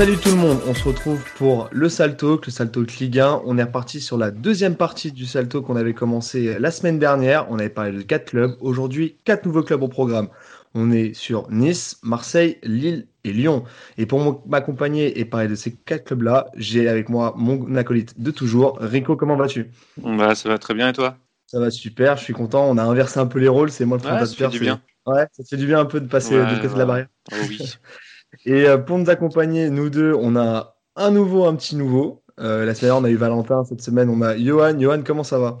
[0.00, 3.42] Salut tout le monde, on se retrouve pour le Salto, le Salto Ligue 1.
[3.44, 7.46] On est reparti sur la deuxième partie du Salto qu'on avait commencé la semaine dernière.
[7.50, 8.56] On avait parlé de quatre clubs.
[8.60, 10.28] Aujourd'hui, quatre nouveaux clubs au programme.
[10.72, 13.64] On est sur Nice, Marseille, Lille et Lyon.
[13.98, 18.30] Et pour m'accompagner et parler de ces quatre clubs-là, j'ai avec moi mon acolyte de
[18.30, 18.78] toujours.
[18.80, 19.70] Rico, comment vas-tu?
[19.98, 21.18] Bah, Ça va très bien et toi?
[21.46, 22.70] Ça va super, je suis content.
[22.70, 23.70] On a inversé un peu les rôles.
[23.70, 24.28] C'est moi le présentateur.
[24.30, 24.80] ça fait du bien.
[25.04, 27.08] Ouais, ça fait du bien un peu de passer de côté de la barrière.
[27.32, 27.58] Oh, oui.
[28.44, 32.22] et euh, pour nous accompagner, nous deux, on a un nouveau, un petit nouveau.
[32.38, 33.64] Euh, la semaine dernière, on a eu Valentin.
[33.64, 34.78] Cette semaine, on a Johan.
[34.78, 35.58] Johan, comment ça va?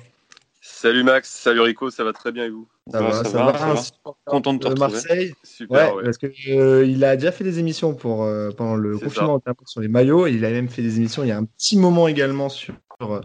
[0.62, 2.68] Salut Max, salut Rico, ça va très bien et vous?
[2.90, 3.74] Ça, va, ça, va,
[4.26, 4.92] Content de te retrouver.
[4.92, 5.34] Marseille.
[5.42, 8.98] Super, ouais, parce que euh, il a déjà fait des émissions pour euh, pendant le
[8.98, 11.44] confinement sur les maillots et il a même fait des émissions il y a un
[11.44, 13.20] petit moment également sur euh,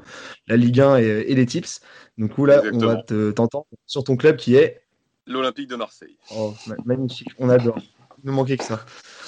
[0.48, 1.82] la Ligue 1 et, les tips.
[2.18, 4.82] Donc là, on va t'entendre sur ton club qui est
[5.28, 6.18] l'Olympique de Marseille.
[6.36, 6.54] Oh,
[6.86, 7.80] magnifique, on adore.
[8.24, 8.86] Il nous manquait que ça.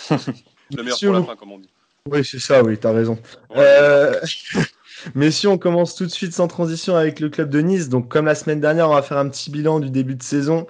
[0.75, 1.69] le meilleur pour la fin, comme on dit.
[2.09, 3.17] Oui, c'est ça, oui, t'as raison.
[5.15, 8.07] Mais si on commence tout de suite sans transition avec le club de Nice, donc
[8.09, 10.67] comme la semaine dernière, on va faire un petit bilan du début de saison.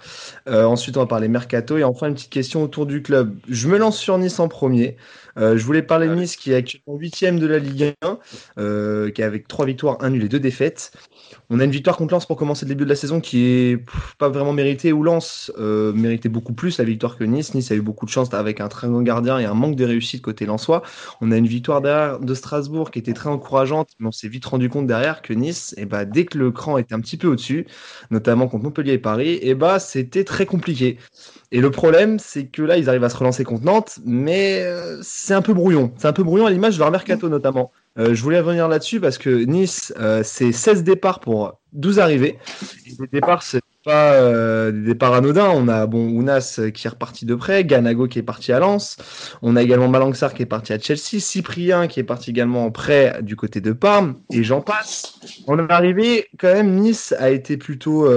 [0.47, 3.37] Euh, ensuite, on va parler mercato et enfin une petite question autour du club.
[3.47, 4.97] Je me lance sur Nice en premier.
[5.37, 8.19] Euh, je voulais parler de Nice qui est actuellement huitième de la Ligue 1,
[8.57, 10.91] euh, qui est avec trois victoires, un nul et deux défaites.
[11.49, 13.85] On a une victoire contre Lens pour commencer le début de la saison qui est
[14.17, 17.53] pas vraiment méritée, ou Lens euh, méritait beaucoup plus la victoire que Nice.
[17.53, 19.85] Nice a eu beaucoup de chance avec un très grand gardien et un manque de
[19.85, 20.83] réussite côté lensois.
[21.21, 24.45] On a une victoire derrière de Strasbourg qui était très encourageante, mais on s'est vite
[24.45, 27.17] rendu compte derrière que Nice, et eh bah, dès que le cran était un petit
[27.17, 27.67] peu au-dessus,
[28.11, 30.97] notamment contre Montpellier et Paris, et eh bah, c'était très compliqué.
[31.51, 34.65] Et le problème, c'est que là, ils arrivent à se relancer contre Nantes, mais
[35.27, 35.91] c'est un peu brouillon.
[35.97, 37.73] C'est un peu brouillon à l'image de leur mercato notamment.
[37.99, 42.39] Euh, je voulais revenir là-dessus parce que Nice, euh, c'est 16 départs pour 12 arrivées.
[42.97, 45.49] Les départs, c'est pas euh, des départs anodins.
[45.53, 48.95] On a bon Ounas qui est reparti de près, Ganago qui est parti à Lens.
[49.41, 52.71] On a également Malangsar qui est parti à Chelsea, Cyprien qui est parti également en
[52.71, 55.19] prêt du côté de Parme, et j'en passe.
[55.45, 56.73] On est arrivé quand même.
[56.75, 58.07] Nice a été plutôt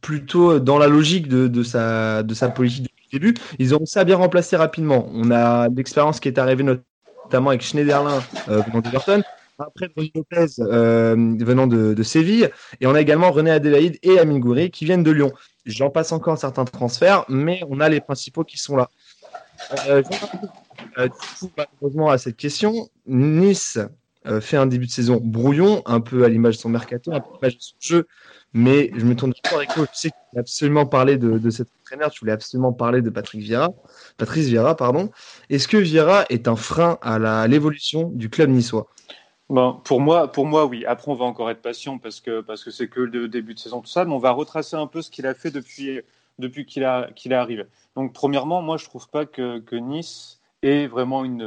[0.00, 3.34] plutôt dans la logique de, sa de sa politique début.
[3.58, 5.08] Ils ont ça bien remplacé rapidement.
[5.12, 9.22] On a l'expérience qui est arrivée notamment avec Schneiderlin euh, venant d'Everton.
[9.58, 12.50] Après, René Lopez euh, venant de, Séville.
[12.80, 15.32] Et on a également René Adélaïde et Amine Goury qui viennent de Lyon.
[15.66, 18.88] J'en passe encore certains transferts, mais on a les principaux qui sont là.
[19.88, 23.78] Euh, coup, malheureusement, à cette question, Nice
[24.40, 27.28] fait un début de saison brouillon, un peu à l'image de son mercato, un peu
[27.28, 28.06] à l'image de son jeu.
[28.52, 29.82] Mais je me tourne vers Rico.
[29.92, 33.00] Je sais que tu voulais absolument parler de, de cet entraîneur, tu voulais absolument parler
[33.00, 33.70] de Patrick Vieira.
[34.16, 35.10] Patrice Vieira, pardon.
[35.48, 38.88] Est-ce que Vieira est un frein à l'évolution du club niçois?
[39.48, 40.84] Bon, pour moi, pour moi, oui.
[40.84, 43.58] Après, on va encore être patient parce que parce que c'est que le début de
[43.58, 46.00] saison tout ça, mais on va retracer un peu ce qu'il a fait depuis
[46.38, 47.64] depuis qu'il a qu'il est arrivé.
[47.96, 51.42] Donc, premièrement, moi, je trouve pas que, Nice ait vraiment une,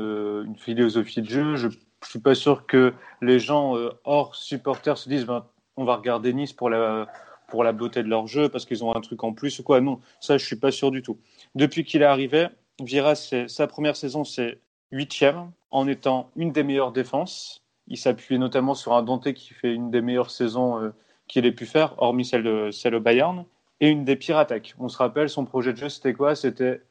[0.45, 1.55] une philosophie de jeu.
[1.55, 1.69] Je,
[2.03, 5.46] je suis pas sûr que les gens euh, hors supporters se disent ben,
[5.78, 7.08] on va regarder Nice pour la
[7.47, 9.80] pour la beauté de leur jeu parce qu'ils ont un truc en plus ou quoi.
[9.80, 11.19] Non, ça, je suis pas sûr du tout.
[11.53, 12.47] Depuis qu'il est arrivé,
[12.81, 14.59] Vieira, sa première saison, c'est
[14.91, 17.62] huitième, en étant une des meilleures défenses.
[17.88, 20.90] Il s'appuyait notamment sur un Dante qui fait une des meilleures saisons euh,
[21.28, 23.46] qu'il ait pu faire, hormis celle, de, celle au Bayern,
[23.81, 24.75] et une des pires attaques.
[24.80, 26.35] On se rappelle, son projet de jeu, c'était quoi?
[26.35, 26.81] C'était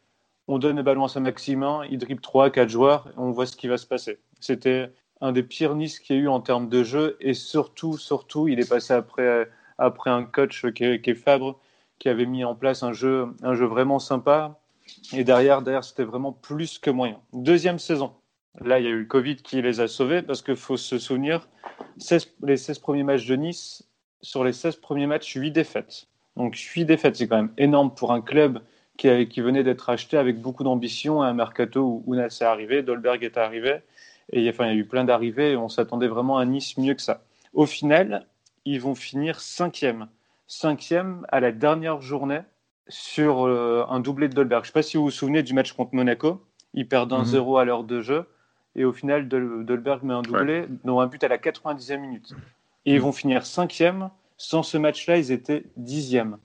[0.49, 3.69] on donne le ballon à Saint-Maximin, il dribble 3, 4 joueurs, on voit ce qui
[3.69, 4.19] va se passer.
[4.41, 4.91] C'était
[5.23, 8.49] un des pires Nice qu'il y a eu en termes de jeu, et surtout, surtout,
[8.49, 11.59] il est passé après, après un coach qui est, Fabre,
[12.01, 14.59] qui avait mis en place un jeu, un jeu vraiment sympa,
[15.13, 17.21] et derrière, derrière c'était vraiment plus que moyen.
[17.33, 18.13] Deuxième saison.
[18.61, 20.99] Là, il y a eu le Covid qui les a sauvés parce qu'il faut se
[20.99, 21.49] souvenir,
[22.43, 23.89] les 16 premiers matchs de Nice,
[24.21, 26.09] sur les 16 premiers matchs, 8 défaites.
[26.37, 28.61] Donc 8 défaites, c'est quand même énorme pour un club
[28.97, 33.23] qui, qui venait d'être acheté avec beaucoup d'ambition, un mercato où Ounas est arrivé, Dolberg
[33.23, 33.83] est arrivé,
[34.33, 36.95] et enfin, il y a eu plein d'arrivées et on s'attendait vraiment à Nice mieux
[36.95, 37.23] que ça.
[37.53, 38.27] Au final,
[38.65, 40.09] ils vont finir cinquième.
[40.47, 42.41] Cinquième à la dernière journée
[42.89, 44.65] sur euh, un doublé de Dolberg.
[44.65, 46.43] Je ne sais pas si vous vous souvenez du match contre Monaco.
[46.75, 47.59] Ils perdent un 0 mhm.
[47.59, 48.27] à l'heure de jeu.
[48.75, 52.33] Et au final, Dolberg met un doublé, dont un but à la 90e minute.
[52.87, 53.03] Et ils mhm.
[53.03, 54.11] vont finir cinquième.
[54.39, 56.39] Sans ce match-là, ils étaient dixième.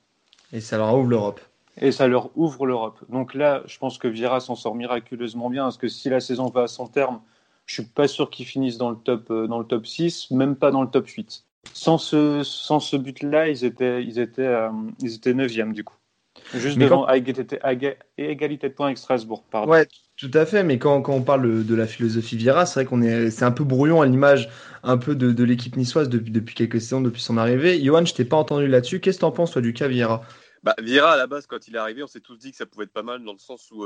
[0.51, 1.41] Et ça leur ouvre l'Europe.
[1.79, 2.99] Et ça leur ouvre l'Europe.
[3.09, 5.63] Donc là, je pense que Vieira s'en sort miraculeusement bien.
[5.63, 7.21] Parce que si la saison va à son terme,
[7.67, 10.31] je ne suis pas sûr qu'ils finissent dans le top, euh, dans le top 6,
[10.31, 11.43] même pas dans le top 8.
[11.73, 14.69] Sans ce, sans ce but-là, ils étaient, ils étaient, euh,
[15.01, 15.95] ils étaient 9e du coup.
[16.53, 17.13] Juste devant quand...
[17.13, 19.69] égalité de points avec Strasbourg, pardon.
[19.69, 19.85] Ouais,
[20.15, 23.01] tout à fait, mais quand, quand on parle de la philosophie Vieira, c'est vrai qu'on
[23.01, 24.49] est, c'est un peu brouillon à l'image
[24.83, 27.83] un peu de, de l'équipe niçoise depuis, depuis quelques saisons, depuis son arrivée.
[27.83, 29.01] Johan, je t'ai pas entendu là-dessus.
[29.01, 30.23] Qu'est-ce que tu en penses, toi, du cas Vieira?
[30.75, 32.85] Bah, à la base, quand il est arrivé, on s'est tous dit que ça pouvait
[32.85, 33.85] être pas mal dans le sens où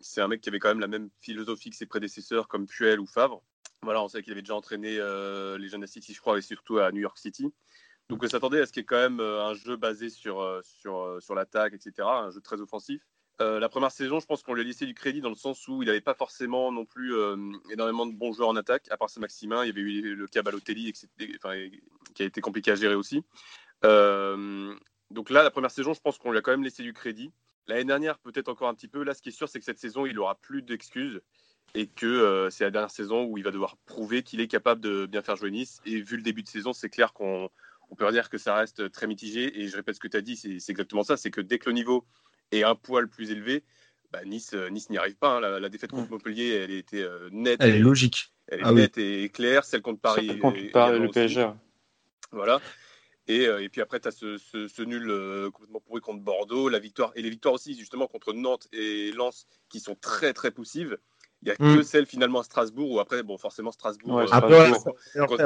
[0.00, 3.00] c'est un mec qui avait quand même la même philosophie que ses prédécesseurs comme Puel
[3.00, 3.42] ou Favre.
[3.82, 6.92] Voilà, on sait qu'il avait déjà entraîné les jeunes à je crois, et surtout à
[6.92, 7.52] New York City.
[8.08, 11.34] Donc on s'attendait à ce qu'il y quand même un jeu basé sur, sur, sur
[11.34, 13.02] l'attaque, etc., un jeu très offensif.
[13.40, 15.66] Euh, la première saison, je pense qu'on lui a laissé du crédit dans le sens
[15.66, 17.36] où il n'avait pas forcément non plus euh,
[17.70, 19.64] énormément de bons joueurs en attaque, à part Saint-Maximin.
[19.64, 23.22] Il y avait eu le cas Balotelli qui a été compliqué à gérer aussi.
[23.84, 24.74] Euh,
[25.10, 27.32] donc là, la première saison, je pense qu'on lui a quand même laissé du crédit.
[27.66, 29.02] L'année dernière, peut-être encore un petit peu.
[29.02, 31.20] Là, ce qui est sûr, c'est que cette saison, il n'aura plus d'excuses
[31.74, 35.06] et que c'est la dernière saison où il va devoir prouver qu'il est capable de
[35.06, 35.80] bien faire jouer Nice.
[35.86, 37.50] Et vu le début de saison, c'est clair qu'on
[37.96, 39.60] peut dire que ça reste très mitigé.
[39.60, 41.16] Et je répète ce que tu as dit, c'est exactement ça.
[41.16, 42.04] C'est que dès que le niveau
[42.50, 43.62] et un poil plus élevé,
[44.12, 45.36] bah, Nice, euh, nice n'y arrive pas.
[45.36, 45.60] Hein.
[45.60, 46.10] La, défaite contre.
[46.10, 47.60] Montpellier, elle était euh, nette.
[47.62, 48.32] Elle est logique.
[48.48, 49.64] Elle est ah nette et claire.
[49.64, 50.26] Celle contre Paris.
[50.26, 51.48] Celle contre Paris, le PSG.
[52.32, 52.60] Voilà.
[53.28, 55.06] Et, euh, et, puis après, tu as ce, ce, nul
[55.52, 59.46] complètement pourri contre Bordeaux, la victoire et les victoires aussi, justement, contre Nantes et Lens,
[59.68, 60.98] qui sont très, très poussives.
[61.42, 64.16] Il n'y a que celle finalement à Strasbourg, où après, bon, forcément, Strasbourg.
[64.16, 64.70] Ouais, après,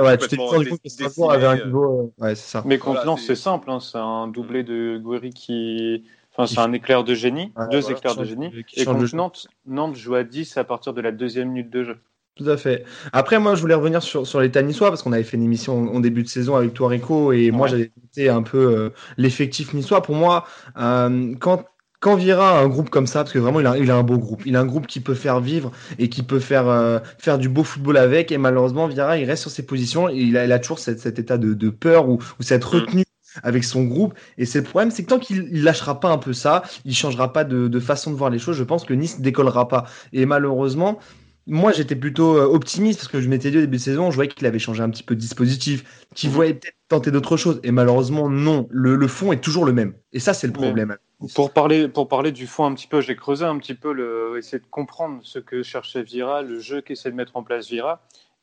[0.00, 2.12] ouais, tu t'es que Strasbourg avait un niveau.
[2.18, 2.62] ouais, c'est ça.
[2.66, 3.70] Mais contre Lens, c'est simple.
[3.70, 6.04] Hein, c'est un doublé de Guéry qui
[6.36, 8.50] Enfin, c'est un éclair de génie, deux éclairs de génie.
[8.74, 11.98] Et contre Nantes, Nantes joue à 10 à partir de la deuxième minute de jeu.
[12.36, 12.84] Tout à fait.
[13.12, 15.94] Après, moi, je voulais revenir sur, sur l'état niçois parce qu'on avait fait une émission
[15.94, 19.72] en, début de saison avec toi, Rico, et moi, j'avais été un peu euh, l'effectif
[19.72, 20.02] niçois.
[20.02, 20.44] Pour moi,
[20.76, 21.64] euh, quand
[22.00, 24.02] quand Vira a un groupe comme ça, parce que vraiment il a, il a un
[24.02, 26.98] beau groupe, il a un groupe qui peut faire vivre et qui peut faire euh,
[27.18, 30.36] faire du beau football avec, et malheureusement Vira il reste sur ses positions et il
[30.36, 32.68] a, il a toujours cet, cet état de, de peur ou, ou cette mm.
[32.68, 33.04] retenue
[33.42, 34.14] avec son groupe.
[34.38, 37.32] Et c'est le problème, c'est que tant qu'il lâchera pas un peu ça, il changera
[37.32, 38.56] pas de, façon de voir les choses.
[38.56, 39.84] Je pense que Nice décollera pas.
[40.12, 40.98] Et malheureusement,
[41.46, 44.16] moi, j'étais plutôt euh, optimiste parce que je m'étais dit au début de saison, je
[44.16, 46.34] voyais qu'il avait changé un petit peu de dispositif, qu'il mhm.
[46.34, 47.60] voyait peut-être tenter d'autres choses.
[47.62, 48.66] Et malheureusement, non.
[48.70, 49.94] Le, fond est toujours le même.
[50.12, 50.96] Et ça, c'est le problème.
[51.34, 54.38] pour parler, pour parler du fond un petit peu, j'ai creusé un petit peu, le,
[54.38, 58.00] essayer de comprendre ce que cherchait Vira, le jeu qu'essaie de mettre en place Vira.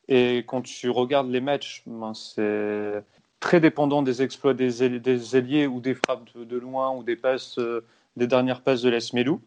[0.08, 3.02] Et quand tu regardes les matchs, ben c'est
[3.40, 7.84] très dépendant des exploits des, ailiers, ou des frappes de, loin ou des passes, euh,
[8.16, 9.40] des dernières passes de l'Esmelou.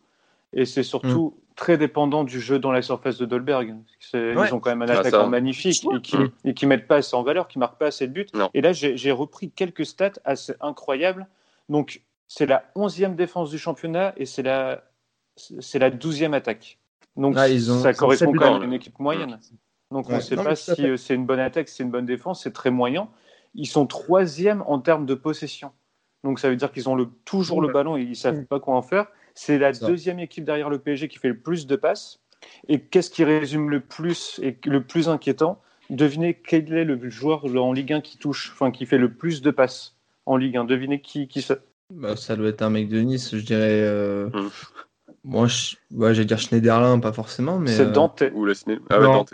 [0.52, 1.44] Et c'est surtout mm.
[1.56, 3.75] Très dépendant du jeu dans la surface de Dolberg.
[4.13, 7.16] Ils ont quand même un ah, attaquant magnifique et qui, et qui mettent pas assez
[7.16, 8.28] en valeur, qui marque pas assez de buts.
[8.54, 11.28] Et là, j'ai repris quelques stats assez incroyables.
[11.69, 14.84] Donc, c'est la 11e défense du championnat et c'est la,
[15.36, 16.80] c'est la 12e attaque.
[17.16, 19.40] Donc, ah, ça correspond quand même à une équipe moyenne.
[19.92, 22.06] Donc, on ne sait pas si euh, c'est une bonne attaque, si c'est une bonne
[22.06, 23.07] défense, c'est très moyen.
[23.54, 25.72] Ils sont troisième en termes de possession.
[26.25, 28.60] Donc ça veut dire qu'ils ont le, toujours le ballon et ils ne savent pas
[28.60, 29.06] quoi en faire.
[29.35, 32.19] C'est la deuxième équipe derrière le PSG qui fait le plus de passes.
[32.67, 35.61] Et qu'est-ce qui résume le plus et le plus inquiétant?
[35.89, 39.41] Devinez quel est le joueur en Ligue 1 qui touche, enfin qui fait le plus
[39.41, 39.95] de passes
[40.25, 40.65] en Ligue 1.
[40.65, 41.57] Devinez qui, qui ça
[41.93, 43.81] bah, Ça doit être un mec de Nice, je dirais.
[43.81, 44.29] Euh...
[44.33, 44.49] Hum.
[45.23, 45.75] Moi, je...
[45.91, 47.71] vais dire Schneiderlin, pas forcément, mais.
[47.71, 48.23] C'est euh, Dante.
[48.33, 48.54] Ou le
[48.89, 49.33] Ah ouais, Dante.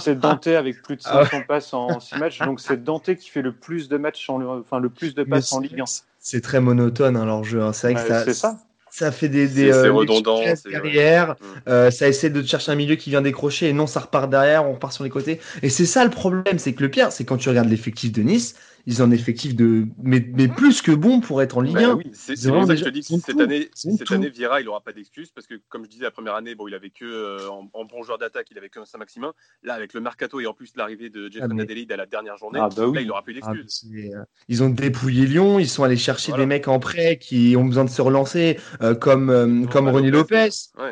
[0.00, 2.38] C'est Dante avec plus de 500 ah passes en 6 matchs.
[2.40, 5.52] Donc c'est Dante qui fait le plus de matchs, en, enfin le plus de passes
[5.52, 5.84] en Ligue 1.
[6.24, 7.60] C'est très monotone hein, leur jeu.
[7.60, 7.72] Hein.
[7.72, 8.56] C'est vrai que ça,
[8.90, 11.30] ça, fait des, des, euh, redondant, derrière.
[11.30, 11.34] Mm.
[11.68, 14.64] Euh, ça essaie de chercher un milieu qui vient décrocher et non, ça repart derrière,
[14.64, 15.40] on repart sur les côtés.
[15.62, 18.22] Et c'est ça le problème, c'est que le pire, c'est quand tu regardes l'effectif de
[18.22, 18.54] Nice,
[18.86, 21.96] ils ont un effectif de mais, mais plus que bon pour être en Ligue 1.
[21.96, 24.64] Bah c'est pour ça que je te dis que cette année, cette année, Vieira, il
[24.64, 27.04] n'aura pas d'excuses parce que, comme je disais, la première année, bon, il avait que
[27.04, 29.32] euh, en, bon joueur d'attaque, il avait que Saint-Maximin.
[29.62, 32.58] Là, avec le mercato et en plus l'arrivée de Jeff ah, à la dernière journée,
[32.60, 33.90] ah, bah là, il n'aura plus ah, d'excuses.
[33.94, 37.64] Euh, ils ont dépouillé Lyon, ils sont allés chercher des mecs en prêt qui ont
[37.64, 40.48] besoin de se relancer, euh, comme, comme Ronnie Lopez.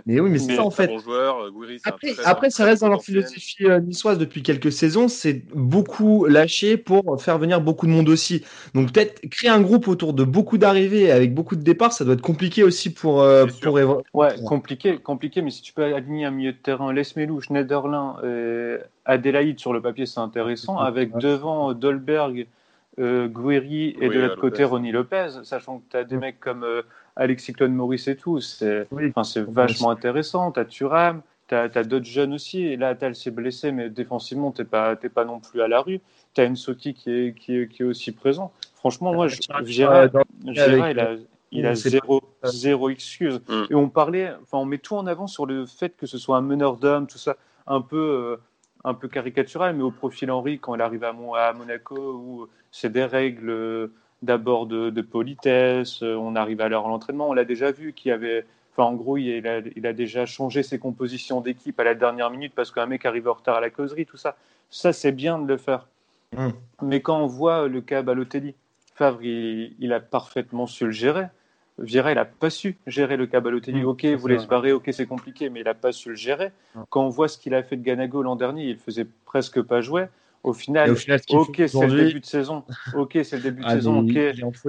[0.06, 0.86] Mais oui, mais c'est ça en fait.
[0.86, 1.50] Bon joueur,
[1.84, 7.20] après, après ça reste dans leur philosophie niçoise depuis quelques saisons, c'est beaucoup lâché pour
[7.20, 8.44] faire venir beaucoup de monde aussi.
[8.74, 12.14] Donc peut-être créer un groupe autour de beaucoup d'arrivées avec beaucoup de départs, ça doit
[12.14, 13.78] être compliqué aussi pour euh, pour
[14.14, 15.42] Ouais, compliqué, compliqué.
[15.42, 19.80] Mais si tu peux aligner un milieu de terrain, Lesmelou, Schneiderlin, euh, Adélaïde sur le
[19.80, 20.78] papier, c'est intéressant.
[20.78, 22.46] Avec devant Dolberg,
[22.98, 26.82] euh, et de l'autre côté Ronnie Lopez, sachant que tu as des mecs comme euh,
[27.16, 28.86] Alexis Claude Maurice et tout, c'est
[29.24, 30.52] c'est vachement intéressant.
[30.52, 32.62] Tu as Thuram, tu as, d'autres jeunes aussi.
[32.62, 35.80] Et là, Tal s'est blessé, mais défensivement, tu n'es pas, pas non plus à la
[35.80, 36.00] rue.
[36.34, 38.52] Tu as une Soki qui est, qui, est, qui est aussi présent.
[38.74, 39.28] Franchement, moi,
[39.64, 40.08] Gérard,
[40.44, 41.16] il a,
[41.52, 43.40] il a zéro, zéro excuse.
[43.48, 43.62] Mm.
[43.70, 46.36] Et on parlait, enfin, on met tout en avant sur le fait que ce soit
[46.36, 48.36] un meneur d'hommes, tout ça, un peu, euh,
[48.84, 52.92] un peu caricatural, mais au profil Henri, quand il arrive à, à Monaco, où c'est
[52.92, 53.88] des règles euh,
[54.22, 57.92] d'abord de, de, politesse, euh, on arrive à l'heure à l'entraînement, on l'a déjà vu,
[57.92, 61.78] qu'il y avait Enfin, en gros, il a, il a, déjà changé ses compositions d'équipe
[61.80, 64.36] à la dernière minute parce qu'un mec arrive en retard à la causerie, tout ça.
[64.70, 65.86] Ça, c'est bien de le faire.
[66.36, 66.50] Mm.
[66.82, 68.54] Mais quand on voit le cas Balotelli,
[68.94, 71.26] Favre, il, a parfaitement su le gérer.
[71.78, 73.82] Vieira, il n'a pas su gérer le cas Balotelli.
[73.82, 76.52] Mmh, ok, vous laissez barrer, ok, c'est compliqué, mais il n'a pas su le gérer.
[76.90, 79.80] Quand on voit ce qu'il a fait de Ganago l'an dernier, il faisait presque pas
[79.80, 80.06] jouer.
[80.42, 82.64] Au final, ok, c'est le début de saison.
[82.94, 84.06] Ok, c'est le début de ah, saison.
[84.06, 84.18] Ok,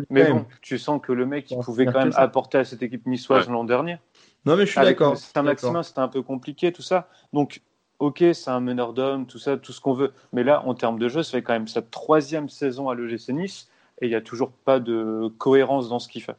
[0.10, 3.06] mais bon, tu sens que le mec, il pouvait quand même apporter à cette équipe
[3.08, 3.98] niçoise l'an dernier.
[4.46, 5.18] Non, mais je suis d'accord.
[5.18, 7.08] C'est un maximum, c'était un peu compliqué, tout ça.
[7.32, 7.62] Donc,
[8.00, 10.12] ok, c'est un meneur d'hommes, tout ça, tout ce qu'on veut.
[10.34, 13.32] Mais là, en termes de jeu, ça fait quand même sa troisième saison à l'EGC
[13.32, 13.70] Nice
[14.02, 16.36] et il n'y a toujours pas de cohérence dans ce qu'il fait.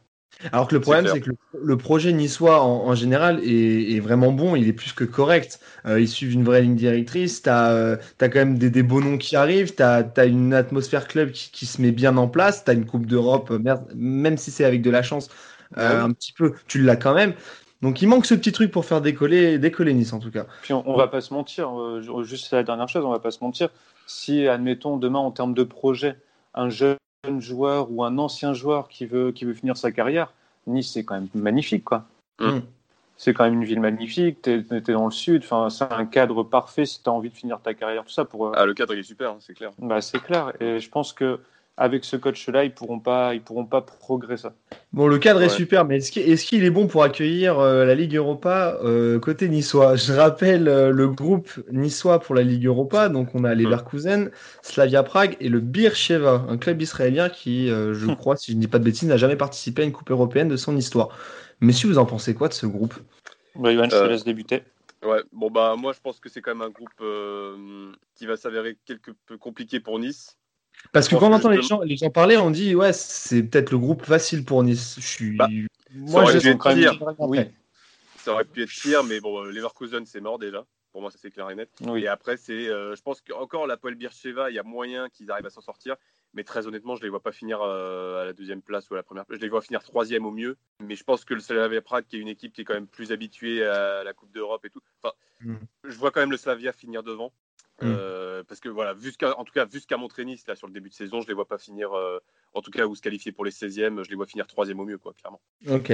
[0.51, 4.67] Alors que le problème, c'est que le, projet niçois en, général est, vraiment bon, il
[4.67, 5.59] est plus que correct.
[5.85, 9.01] Euh, ils suivent une vraie ligne directrice, tu as, euh, quand même des, des, beaux
[9.01, 12.71] noms qui arrivent, tu as, une atmosphère club qui, se met bien en place, tu
[12.71, 15.29] as une Coupe d'Europe, euh, même si c'est avec de la chance,
[15.75, 17.33] ah un petit peu, tu l'as quand même.
[17.81, 20.45] Donc il manque ce petit truc pour faire décoller, décoller Nice en tout cas.
[20.61, 21.69] Puis on, va pas se mentir,
[22.23, 23.69] juste la dernière chose, on va pas se mentir.
[24.05, 26.15] Si, admettons, demain en termes de projet,
[26.53, 26.97] un jeune
[27.39, 30.33] joueur ou un ancien joueur qui veut, qui veut finir sa carrière,
[30.67, 31.83] Nice, c'est quand même magnifique.
[31.83, 32.05] quoi.
[32.39, 32.59] Mm.
[33.17, 36.43] C'est quand même une ville magnifique, tu es, dans le sud, enfin, c'est un cadre
[36.43, 38.25] parfait si tu as envie de finir ta carrière, tout ça.
[38.25, 39.71] Pour, euh, Ah, le cadre, il est super, hein, c'est clair.
[39.77, 41.39] Bah, c'est clair, et je pense que
[41.75, 44.49] avec ce coach-là, ils pourront pas, ils pourront pas progresser.
[44.91, 48.15] Bon, le cadre est super, mais est-ce qu'il est, bon pour accueillir euh, la Ligue
[48.15, 49.95] Europa euh, côté niçois?
[49.95, 53.09] Je rappelle euh, le groupe niçois pour la Ligue Europa.
[53.09, 54.29] Donc, on a les Leverkusen,
[54.61, 58.15] Slavia Prague et le Beersheva, un club israélien qui, je hum.
[58.15, 60.49] crois, si je ne dis pas de bêtises, n'a jamais participé à une Coupe européenne
[60.49, 61.09] de son histoire.
[61.59, 62.93] Mais si vous en pensez quoi de ce groupe?
[63.55, 64.61] Bah, je te laisse débuter.
[65.03, 67.03] Ouais, bon bah moi je pense que c'est quand même un groupe
[68.15, 70.37] qui va s'avérer quelque peu compliqué pour Nice.
[70.91, 73.71] Parce que quand on entend les gens, les gens parler, on dit ouais, c'est peut-être
[73.71, 74.95] le groupe facile pour Nice.
[74.99, 75.37] Je suis.
[75.37, 75.47] Bah,
[75.93, 77.15] moi, ça aurait pu être pire.
[77.19, 77.39] Oui.
[78.17, 80.65] Ça aurait pu être pire, mais bon, euh, Leverkusen, c'est mort déjà.
[80.91, 81.69] Pour moi, ça c'est clair et net.
[81.95, 85.31] Et après, c'est, euh, je pense qu'encore la Poel Bircheva, il y a moyen qu'ils
[85.31, 85.95] arrivent à s'en sortir.
[86.35, 88.97] Mais très honnêtement, je les vois pas finir euh, à la deuxième place ou à
[88.97, 89.39] la première place.
[89.39, 90.55] Je les vois finir troisième au mieux.
[90.79, 92.87] Mais je pense que le Slavia Prague, qui est une équipe qui est quand même
[92.87, 94.81] plus habituée à la Coupe d'Europe et tout.
[95.01, 95.55] Enfin, mm.
[95.85, 97.33] je vois quand même le Slavia finir devant.
[97.81, 97.85] Mm.
[97.85, 100.55] Euh, parce que voilà, vu ce en tout cas, vu ce qu'a montré Nice là
[100.55, 102.19] sur le début de saison, je les vois pas finir, euh,
[102.53, 104.85] en tout cas, ou se qualifier pour les 16e, je les vois finir troisième au
[104.85, 105.41] mieux, quoi, clairement.
[105.69, 105.91] Ok.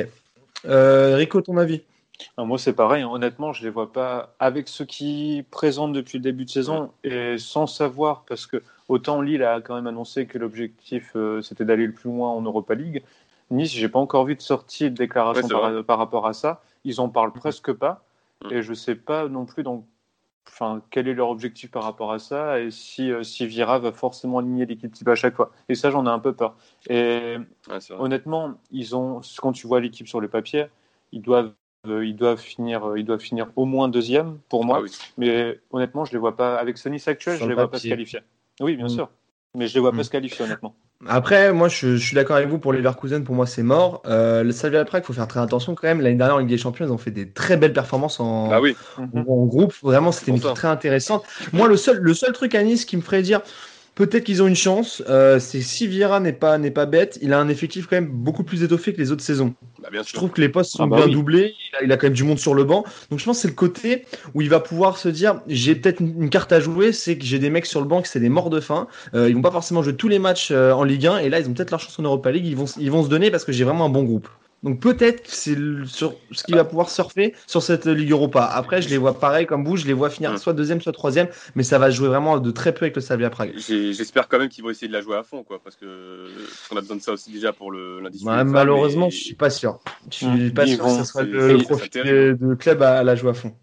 [0.66, 1.82] Euh, Rico, ton avis?
[2.38, 3.02] Moi, c'est pareil.
[3.02, 3.10] Hein.
[3.10, 7.38] Honnêtement, je les vois pas avec ce qui présentent depuis le début de saison et
[7.38, 11.94] sans savoir, parce que autant Lille a quand même annoncé que l'objectif c'était d'aller le
[11.94, 13.04] plus loin en Europa League.
[13.52, 16.62] Nice, j'ai pas encore vu de sortie de déclaration par, par, rapport à ça.
[16.84, 17.40] Ils en parlent mm.
[17.40, 18.04] presque pas.
[18.44, 18.54] Mm.
[18.54, 19.86] Et je sais pas non plus dans
[20.48, 23.92] enfin, quel est leur objectif par rapport à ça et si, euh, si Vira va
[23.92, 25.52] forcément aligner l'équipe type à chaque fois.
[25.70, 26.56] Et ça, j'en ai un peu peur.
[26.90, 27.38] Et
[27.98, 30.66] honnêtement, ils ont, quand tu vois l'équipe sur le papier,
[31.12, 31.54] ils doivent,
[31.88, 34.82] euh, ils doivent finir, euh, ils doivent finir au moins deuxième pour moi.
[34.84, 37.88] Ah Mais honnêtement, je les vois pas avec Sony actuel, je les vois pas se
[37.88, 38.20] qualifier.
[38.60, 38.90] Oui, bien mm.
[38.90, 39.10] sûr.
[39.56, 40.04] Mais je les vois pas mm.
[40.04, 40.76] se qualifier honnêtement.
[41.08, 43.24] Après, moi, je, suis d'accord avec vous pour les Leverkusen.
[43.24, 44.02] Pour moi, c'est mort.
[44.06, 46.02] Euh, le Slavia Prague, il faut faire très attention quand même.
[46.02, 48.60] L'année dernière, en Ligue des Champions, ils ont fait des très belles performances en, ah
[48.60, 48.76] oui.
[48.98, 49.74] en, groupe.
[49.82, 51.24] Vraiment, c'était une équipe très intéressante.
[51.54, 53.42] Moi, le seul, le seul truc à Nice qui me ferait dire
[53.96, 55.04] Peut-être qu'ils ont une chance.
[55.10, 58.10] Euh, c'est si Vieira n'est pas n'est pas bête, il a un effectif quand même
[58.10, 59.54] beaucoup plus étoffé que les autres saisons.
[59.82, 61.54] Bah, je trouve que les postes sont ah bah bien doublés.
[61.84, 62.84] Il a, quand même du monde sur le banc.
[63.10, 66.00] Donc je pense que c'est le côté où il va pouvoir se dire j'ai peut-être
[66.00, 68.30] une, carte à jouer, c'est que j'ai des mecs sur le banc que c'est des
[68.30, 68.88] morts de faim.
[69.14, 71.40] Euh, ils vont pas forcément jouer tous les matchs euh, en Ligue 1 et là
[71.40, 72.46] ils ont peut-être leur chance en Europa League.
[72.46, 74.30] Ils vont ils vont se donner parce que j'ai vraiment un bon groupe.
[74.64, 78.44] Donc peut-être que c'est sur ce qu'il va pouvoir surfer sur cette Ligue Europa.
[78.44, 81.30] Après, je les vois pareil comme vous, je les vois finir soit deuxième, soit troisième,
[81.56, 83.54] mais ça va jouer vraiment de très peu avec le Slavia Prague.
[83.58, 86.28] J'espère quand même qu'ils vont essayer de la jouer à fond, quoi, parce que
[86.72, 88.24] on a besoin de ça aussi déjà pour le lundi.
[88.24, 89.80] malheureusement, je suis pas sûr.
[90.12, 90.54] Je suis mm.
[90.54, 93.54] pas sûr que ce soit le, profil de, club à, la jouer à fond.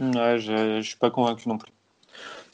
[0.00, 1.72] Ouais, je, je suis pas convaincu non plus.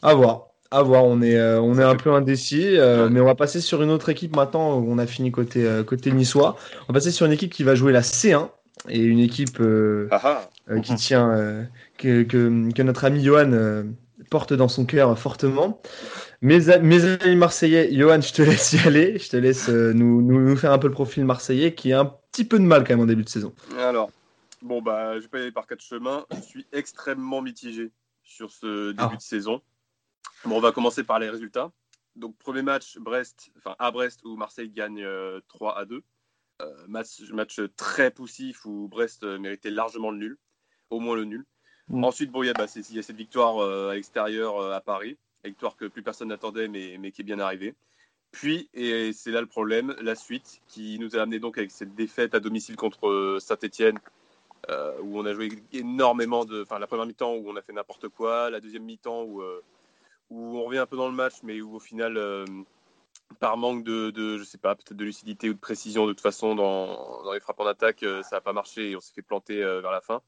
[0.03, 0.48] À voir.
[0.71, 3.63] À voir, on est, euh, on est un peu indécis, euh, mais on va passer
[3.63, 4.77] sur une autre équipe maintenant.
[4.77, 6.57] On a fini côté, euh, côté niçois.
[6.83, 8.51] On va passer sur une équipe qui va jouer la C1
[8.91, 9.63] et une équipe
[10.11, 10.21] ah
[10.69, 10.81] ah.
[10.81, 13.85] qui tient, que, que, que, notre ami Johan
[14.31, 15.81] porte dans son cœur fortement.
[16.43, 19.19] Mes, mes amis marseillais, Johan, je te laisse y aller.
[19.19, 22.13] Je te laisse nous, nous, nous, faire un peu le profil marseillais qui a un
[22.31, 23.55] petit peu de mal quand même en début de saison.
[23.79, 24.11] Alors,
[24.61, 26.27] bon, bah, je vais pas y aller par quatre chemins.
[26.37, 27.91] Je suis extrêmement mitigé
[28.23, 29.17] sur ce début ah.
[29.17, 29.63] de saison.
[30.45, 31.73] Bon, on va commencer par les résultats.
[32.17, 35.07] Donc, premier match, Brest, enfin, à Brest, où Marseille gagne
[35.49, 36.03] 3 euh, à 2.
[36.61, 40.39] Euh, match, match, très poussif où Brest euh, méritait largement le nul,
[40.91, 41.45] au moins le nul.
[41.89, 42.05] Mm.
[42.05, 45.85] Ensuite, bon, il y, bah, y, a cette victoire à l'extérieur à Paris, victoire que
[45.85, 47.75] plus personne n'attendait, mais, mais, qui est bien arrivée.
[48.31, 51.95] Puis, et c'est là le problème, la suite, qui nous a amené donc avec cette
[51.95, 53.99] défaite à domicile contre Saint-Etienne,
[54.69, 56.63] où on a joué énormément de.
[56.63, 59.43] Enfin, la première mi-temps où on a fait n'importe quoi, la deuxième mi-temps où
[60.31, 62.45] où on revient un peu dans le match, mais où au final, euh,
[63.41, 66.21] par manque de, de je sais pas, peut-être de lucidité ou de précision de toute
[66.21, 69.23] façon dans, dans les frappes en attaque, ça n'a pas marché et on s'est fait
[69.23, 70.23] planter vers la fin.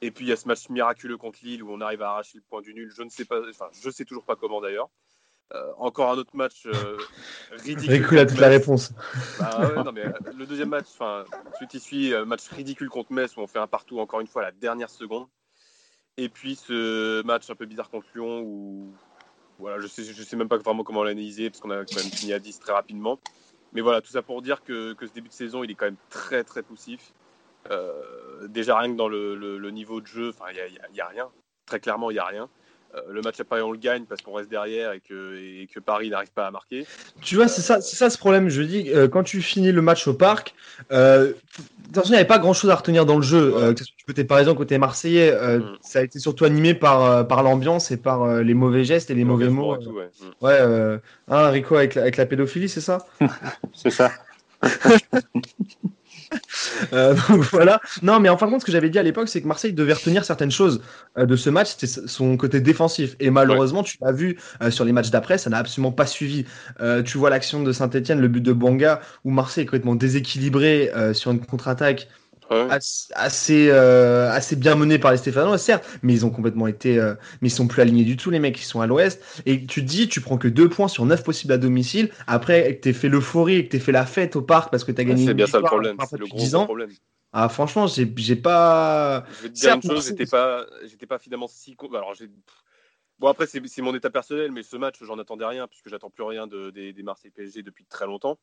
[0.00, 2.38] Et puis il y a ce match miraculeux contre Lille où on arrive à arracher
[2.38, 2.90] le point du nul.
[2.94, 4.88] Je ne sais pas, enfin je sais toujours pas comment d'ailleurs.
[5.54, 6.98] Euh, encore un autre match euh,
[7.52, 7.94] ridicule.
[7.94, 8.92] Ridicule a toute la réponse.
[9.38, 13.12] Bah, ouais, non, mais, euh, le deuxième match, enfin, celui qui suit, match ridicule contre
[13.12, 15.26] Metz où on fait un partout encore une fois à la dernière seconde.
[16.18, 18.92] Et puis ce match un peu bizarre contre Lyon où
[19.58, 22.12] voilà, je sais, je sais même pas vraiment comment l'analyser parce qu'on a quand même
[22.12, 23.18] fini à 10 très rapidement.
[23.72, 25.96] Mais voilà, tout ça pour dire que, ce début de saison, il est quand même
[26.10, 27.12] très très poussif.
[28.46, 31.28] déjà rien que dans le, niveau de jeu, il n'y a, a, rien.
[31.66, 32.48] Très clairement, il n'y a rien.
[32.94, 35.68] Euh, le match à Paris, on le gagne parce qu'on reste derrière et que, et
[35.72, 36.86] que Paris n'arrive pas à marquer.
[37.20, 38.48] Tu vois, c'est ça, c'est ça ce problème.
[38.48, 40.54] Je dis, euh, quand tu finis le match au parc,
[40.90, 41.32] euh,
[41.94, 43.54] il n'y avait pas grand chose à retenir dans le jeu.
[43.56, 45.76] Euh, tu peux par exemple côté Marseillais, mm.
[45.82, 49.24] ça a été surtout animé par, par l'ambiance et par les mauvais gestes et les
[49.24, 49.76] mauvais mots.
[49.76, 50.08] ouais,
[50.40, 53.06] ouais hein, Rico avec la, avec la pédophilie, c'est ça?
[53.74, 54.10] C'est ça.
[56.92, 57.80] Euh, donc voilà.
[58.02, 59.72] Non, mais en fin de compte, ce que j'avais dit à l'époque, c'est que Marseille
[59.72, 60.80] devait retenir certaines choses
[61.18, 63.16] euh, de ce match, c'était son côté défensif.
[63.20, 66.46] Et malheureusement, tu l'as vu euh, sur les matchs d'après, ça n'a absolument pas suivi.
[67.04, 71.30] tu vois l'action de Saint-Etienne, le but de Banga, où Marseille est complètement déséquilibré sur
[71.30, 72.08] une contre-attaque
[73.14, 77.14] assez, euh, assez bien mené par les Stéphanois, certes, mais ils ont complètement été, euh,
[77.40, 79.22] mais ils sont plus alignés du tout, les mecs, qui sont à l'ouest.
[79.46, 82.76] Et tu te dis, tu prends que deux points sur neuf possibles à domicile, après
[82.76, 85.04] que t'aies fait l'euphorie et que t'aies fait la fête au parc parce que t'as
[85.04, 86.90] gagné C'est bien ça le problème, c'est le gros, problème.
[87.32, 89.24] Ah, franchement, j'ai pas.
[89.36, 90.64] Je vais te dire une chose, j'étais pas,
[91.08, 91.76] pas finalement si.
[91.94, 92.28] Alors, j'ai
[93.18, 96.22] Bon, après, c'est mon état personnel, mais ce match, j'en attendais rien, puisque j'attends plus
[96.22, 98.38] rien de, des, des, Marseille PSG depuis très longtemps.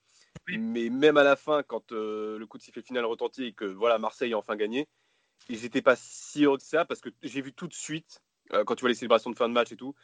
[0.47, 3.65] Mais même à la fin, quand euh, le coup de sifflet final retentit et que
[3.65, 4.87] voilà, Marseille a enfin gagné,
[5.49, 8.21] et j'étais pas si heureux de ça, parce que j'ai vu tout de suite,
[8.53, 9.95] euh, quand tu vois les célébrations de fin de match et tout,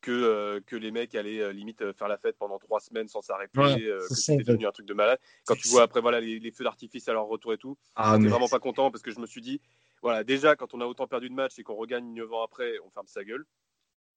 [0.00, 3.52] que, euh, que les mecs allaient limite faire la fête pendant trois semaines sans s'arrêter,
[3.52, 5.18] que c'était devenu un truc de malade.
[5.44, 8.30] Quand tu vois après voilà, les, feux d'artifice à leur retour et tout, ah, j'étais
[8.30, 9.60] vraiment pas content parce que je me suis dit,
[10.00, 12.78] voilà, déjà quand on a autant perdu de match et qu'on regagne 9 ans après,
[12.86, 13.44] on ferme sa gueule.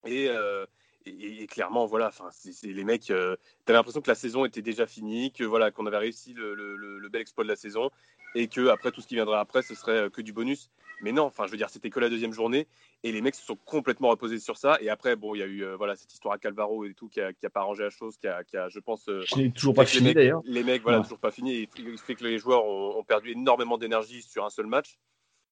[0.06, 0.66] Euh,
[1.06, 3.10] et, et, clairement, voilà, enfin, c'est les mecs.
[3.10, 3.36] Euh,
[3.68, 7.20] l'impression que la saison était déjà finie, que voilà, qu'on avait réussi le, le, bel
[7.20, 7.90] exploit de la saison,
[8.34, 10.70] et que après tout ce qui viendrait après, ce serait euh, que du bonus.
[11.02, 12.68] Mais non, enfin, je veux dire, c'était que la deuxième journée,
[13.02, 14.78] et les mecs se sont complètement reposés sur ça.
[14.80, 17.20] Et après, bon, il y a eu voilà cette histoire à Calvaro et tout qui
[17.20, 19.10] a, qui a pas arrangé la chose, qui a, qui a je pense,
[19.54, 20.42] toujours pas fini d'ailleurs.
[20.44, 21.54] Les mecs, voilà, toujours pas fini.
[21.54, 24.98] Et il fait que les joueurs ont, ont perdu énormément d'énergie sur un seul match.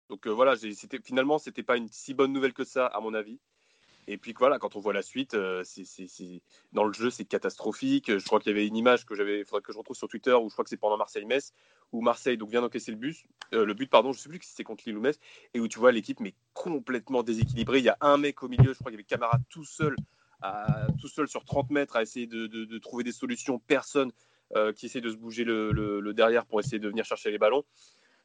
[0.08, 3.40] Donc voilà, c'était finalement, c'était pas une si bonne nouvelle que ça, à mon avis.
[4.10, 5.62] Et puis voilà, quand on voit la suite, euh,
[6.72, 8.18] dans le jeu, c'est catastrophique.
[8.18, 10.32] Je crois qu'il y avait une image que j'avais, faudrait que je retrouve sur Twitter,
[10.32, 11.52] où je crois que c'est pendant Marseille-Metz,
[11.92, 12.98] où Marseille donc vient d'encaisser le
[13.54, 15.16] euh, le but pardon, je sais plus si c'est contre Lille ou Metz,
[15.54, 17.78] et où tu vois l'équipe mais complètement déséquilibrée.
[17.78, 19.94] Il y a un mec au milieu, je crois qu'il y avait Camara tout seul,
[21.00, 23.60] tout seul sur 30 mètres à essayer de, trouver des solutions.
[23.60, 24.10] Personne
[24.56, 27.62] euh, qui essaie de se bouger le, derrière pour essayer de venir chercher les ballons.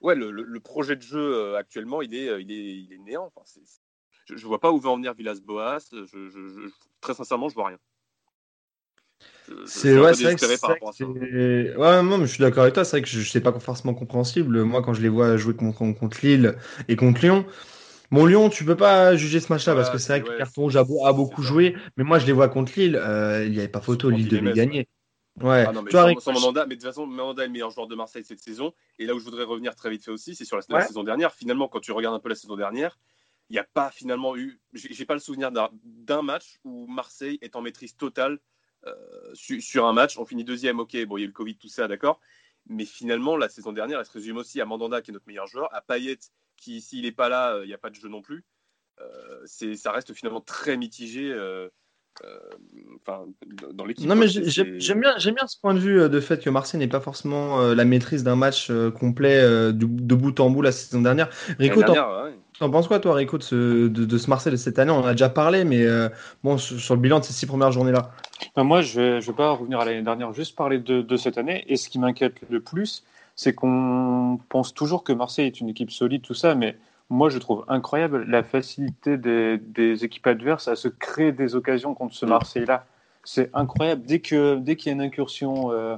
[0.01, 3.25] Ouais, le, projet de jeu actuellement, il est, il est, il est néant.
[3.27, 3.61] Enfin, c'est,
[4.27, 5.89] je ne vois pas où va en venir Villas-Boas.
[5.91, 6.69] Je,
[7.01, 7.77] très sincèrement, je vois rien.
[9.65, 12.83] C'est ouais, c'est Ouais, non, mais je suis d'accord avec toi.
[12.83, 14.63] C'est vrai que je, sais pas forcément compréhensible.
[14.63, 16.57] Moi, quand je les vois jouer contre, contre Lille
[16.87, 17.45] et contre Lyon,
[18.11, 20.75] mon Lyon, tu peux pas juger ce match-là parce que c'est vrai que carton rouge
[20.75, 21.75] a, beaucoup joué.
[21.97, 22.95] Mais moi, je les vois contre Lille.
[22.95, 24.09] Euh, il n'y avait pas photo.
[24.09, 24.87] Lille devait gagner.
[25.41, 25.65] Ouais.
[25.67, 27.95] Ah non, mais sans, Mandanda, mais de toute façon, Mandanda est le meilleur joueur de
[27.95, 28.73] Marseille cette saison.
[28.99, 31.33] Et là où je voudrais revenir très vite fait aussi, c'est sur la, saison dernière.
[31.33, 32.97] Finalement, quand tu regardes un peu la saison dernière,
[33.49, 37.55] il n'y a pas finalement eu, j'ai pas le souvenir d'un match où Marseille est
[37.55, 38.39] en maîtrise totale
[38.85, 40.17] euh, sur un match.
[40.17, 42.19] On finit deuxième, ok, bon, il y a eu le Covid, tout ça, d'accord.
[42.67, 45.45] Mais finalement, la saison dernière, elle se résume aussi à Mandanda, qui est notre meilleur
[45.45, 46.17] joueur, à Payet,
[46.57, 48.43] qui, s'il n'est pas là, il n'y a pas de jeu non plus.
[49.01, 51.31] Euh, ça reste finalement très mitigé.
[51.31, 51.69] Euh,
[53.01, 53.25] enfin,
[53.73, 54.07] dans l'équipe.
[54.07, 56.99] Non, mais j'aime bien, bien ce point de vue de fait que Marseille n'est pas
[56.99, 59.41] forcément la maîtrise d'un match complet
[59.73, 61.29] de, bout en bout la saison dernière.
[61.59, 61.81] Rico,
[62.59, 64.91] T'en penses quoi, toi, Rico, de ce, de, ce Marseille de cette année?
[64.91, 66.07] On en a déjà parlé, mais euh,
[66.41, 68.11] bon, sur, le bilan de ces six premières journées-là.
[68.55, 71.37] Ben, moi, je ne vais, pas revenir à l'année dernière, juste parler de, de, cette
[71.37, 71.65] année.
[71.67, 73.03] Et ce qui m'inquiète le plus,
[73.35, 76.77] c'est qu'on pense toujours que Marseille est une équipe solide, tout ça, mais
[77.09, 81.93] moi, je trouve incroyable la facilité des, des équipes adverses à se créer des occasions
[81.93, 82.29] contre ce mm.
[82.29, 82.85] Marseille-là.
[83.23, 84.03] C'est incroyable.
[84.05, 85.97] Dès qu'il dès qu'il y a une incursion euh,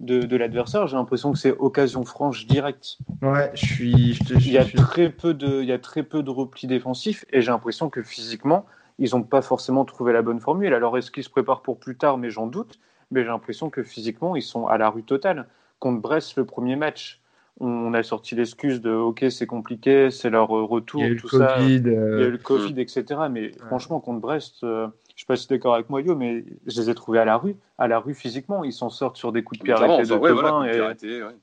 [0.00, 2.98] de, l'adversaire, j'ai l'impression que c'est occasion franche directe.
[3.22, 4.18] Ouais, je suis.
[4.30, 7.40] il, y a très peu de, il y a très peu de repli défensif et
[7.40, 8.66] j'ai l'impression que physiquement,
[8.98, 10.74] ils n'ont pas forcément trouvé la bonne formule.
[10.74, 12.18] Alors, est-ce qu'ils se préparent pour plus tard?
[12.18, 12.78] Mais j'en doute.
[13.10, 15.46] Mais j'ai l'impression que physiquement, ils sont à la rue totale.
[15.78, 17.20] Contre Brest, le premier match,
[17.60, 21.56] on a sorti l'excuse de OK, c'est compliqué, c'est leur retour, tout ça.
[21.60, 23.04] il y a eu le Covid, etc.
[23.30, 26.80] Mais franchement, contre Brest, euh, je suis pas si d'accord avec moi, Yo, mais je
[26.80, 28.62] les ai trouvés à la rue, à la rue physiquement.
[28.62, 31.22] Ils s'en sortent sur des coups de pied arrêtés de ouais, Thauvin voilà, et arrêté,
[31.22, 31.36] ouais.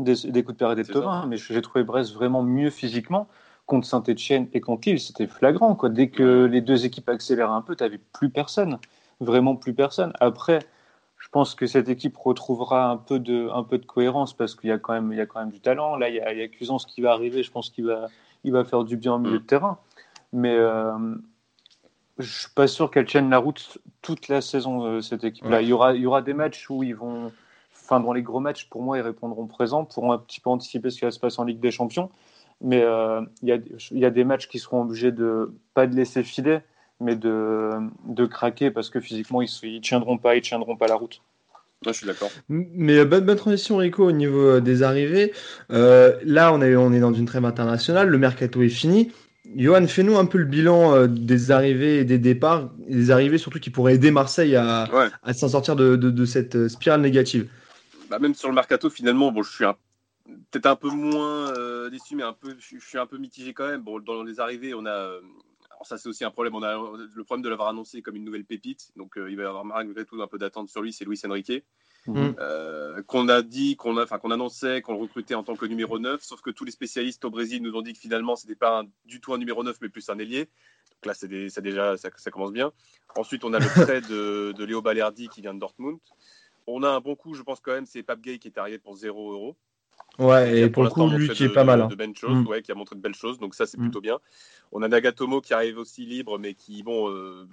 [0.00, 0.92] des, des coups de pied arrêtés de ça.
[0.94, 1.26] Thauvin.
[1.26, 3.28] Mais j'ai trouvé Brest vraiment mieux physiquement
[3.66, 5.00] contre Saint-Etienne et contre Lille.
[5.00, 5.76] C'était flagrant.
[5.76, 5.88] Quoi.
[5.88, 8.78] Dès que les deux équipes accéléraient un peu, tu n'avais plus personne.
[9.20, 10.12] Vraiment plus personne.
[10.18, 10.58] Après,
[11.34, 14.72] pense que cette équipe retrouvera un peu de, un peu de cohérence parce qu'il y,
[14.72, 15.96] a quand même- il y a quand même du talent.
[15.96, 17.42] Là, il y a, il y a qui va arriver.
[17.42, 18.06] Je pense qu'il va,
[18.44, 19.42] il va faire du bien au milieu Mm.
[19.42, 19.78] de terrain.
[20.32, 20.92] Mais euh,
[22.18, 25.56] je suis pas sûr qu'elle tienne la route toute la saison, euh, cette équipe-là.
[25.56, 25.64] Ouais.
[25.64, 27.32] Il, y aura, il y aura des matchs où ils vont.
[27.74, 30.88] Enfin, dans les gros matchs, pour moi, ils répondront présent pour un petit peu anticiper
[30.90, 32.10] ce qui va se passer en Ligue des Champions.
[32.60, 33.58] Mais euh, il y, a,
[33.90, 36.60] y a des matchs qui seront obligés de, pas de laisser filer,
[37.00, 37.70] mais de,
[38.06, 41.20] de craquer parce que physiquement, ils ne tiendront pas, ils tiendront pas la route.
[41.84, 42.30] Ouais, je suis d'accord.
[42.48, 45.32] Mais euh, bonne, bonne transition, Rico, au niveau euh, des arrivées.
[45.70, 49.12] Euh, là, on est, on est dans une trêve internationale, le mercato est fini.
[49.56, 53.36] Johan, fais-nous un peu le bilan euh, des arrivées et des départs, et des arrivées
[53.36, 55.08] surtout qui pourraient aider Marseille à, Ouais.
[55.22, 57.48] à s'en sortir de, de- de cette spirale négative.
[58.08, 59.76] Bah, même sur le mercato, finalement, bon, je suis un-
[60.50, 63.52] peut-être un peu moins euh, déçu, mais un peu, je, je suis un peu mitigé
[63.52, 63.82] quand même.
[63.82, 65.10] Bon, dans les arrivées, on a.
[65.84, 66.54] alors ça, c'est aussi un problème.
[66.54, 68.90] On a le problème de l'avoir annoncé comme une nouvelle pépite.
[68.96, 70.94] Donc, euh, il va y avoir malgré tout un peu d'attente sur lui.
[70.94, 71.62] C'est Luis Enrique.
[72.06, 72.32] Mm.
[72.38, 75.66] Euh, qu'on a dit, qu'on a, enfin, qu'on annonçait, qu'on le recrutait en tant que
[75.66, 76.22] numéro 9.
[76.22, 78.88] Sauf que tous les spécialistes au Brésil nous ont dit que finalement, c'était pas un-
[79.04, 80.44] du tout un numéro 9, mais plus un ailier.
[80.44, 82.72] Donc là, c'est déjà, ça, ça commence bien.
[83.16, 83.66] Ensuite, on a le
[83.98, 85.98] prêt de, de Léo Balerdi qui vient de Dortmund.
[86.66, 88.78] On a un bon coup, je pense quand même, c'est Pape Gay qui est arrivé
[88.78, 89.56] pour 0 euros.
[90.18, 91.80] Ouais, et pour le coup, lui qui est de- pas mal.
[91.82, 91.88] hein.
[91.88, 92.46] De belles choses, Mm.
[92.46, 93.82] ouais, qui a montré de belles choses, donc ça c'est Mm.
[93.82, 94.18] plutôt bien.
[94.70, 97.46] On a Nagatomo qui arrive aussi libre, mais qui, bon, euh,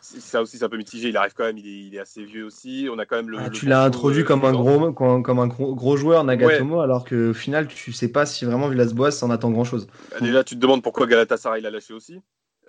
[0.00, 1.08] ça aussi c'est un peu mitigé.
[1.08, 2.88] Il arrive quand même, il est, il est assez vieux aussi.
[2.90, 3.38] On a quand même le.
[3.38, 6.24] Ah, le tu l'as introduit euh, comme un gros, comme, comme un gros, gros joueur,
[6.24, 9.86] Nagatomo, alors qu'au final, tu sais pas si vraiment Villas-Boas en attend grand-chose.
[10.10, 12.20] Bah, déjà, tu te demandes pourquoi Galatasaray l'a lâché aussi.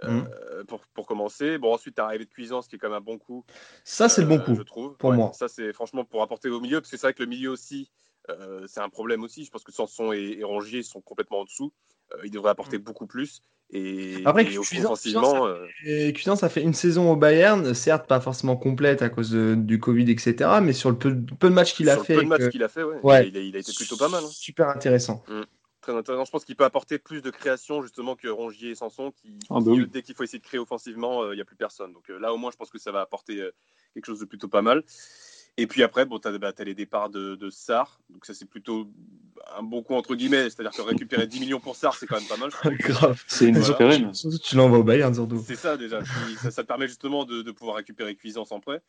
[0.04, 0.66] euh, Mm.
[0.68, 1.58] pour, pour commencer.
[1.60, 3.46] Bon, ensuite, t'as arrivé de Cuisance qui est quand même un bon coup.
[3.86, 4.56] Ça, c'est le bon coup.
[4.56, 4.98] Je trouve.
[4.98, 5.32] pour Ouais, moi.
[5.34, 7.90] Ça, c'est franchement pour apporter au milieu, parce que c'est vrai que le milieu aussi,
[8.30, 9.44] euh, c'est un problème aussi.
[9.46, 11.74] Je pense que Sanson et, et Rongier sont complètement en dessous.
[12.14, 13.42] Euh, ils devraient apporter beaucoup plus.
[13.72, 14.28] Et, Mm.
[14.28, 18.20] Après, et Cuisance- offensivement, euh, Et Cuisance a fait une saison au Bayern, certes pas
[18.20, 20.60] forcément complète à cause de- du Covid, etc.
[20.62, 22.42] Mais sur le peu, peu de matchs qu'il a sur le fait, peu de matchs
[22.42, 23.28] avec, qu'il a fait, ouais, ouais.
[23.30, 24.24] il, a, il a été plutôt pas mal.
[24.24, 24.30] hein.
[24.32, 25.24] super intéressant.
[25.82, 26.24] Très intéressant.
[26.24, 29.56] Je pense qu'il peut apporter plus de création justement que Rongier et Sanson qui, Ah
[29.56, 29.86] bah oui.
[29.92, 31.92] dès qu'il faut essayer de créer offensivement, euh, il n'y a plus personne.
[31.94, 33.52] Donc euh, là au moins je pense que ça va apporter euh,
[33.94, 34.84] quelque chose de plutôt pas mal.
[35.58, 38.00] Et puis après, bon, tu as, les départs de, de Sarr.
[38.10, 38.88] Donc ça c'est plutôt
[39.56, 40.50] un bon coup entre guillemets.
[40.50, 42.50] C'est-à-dire que récupérer 10 millions pour Sarr, c'est quand même pas mal.
[42.80, 43.24] Grave.
[43.28, 44.14] C'est une Voilà.
[44.14, 45.44] Surtout tu l'envoies au Bayern surtout.
[45.46, 46.00] C'est ça déjà.
[46.00, 48.82] Puis ça, ça te permet justement de, de pouvoir récupérer Cuisance en prêt.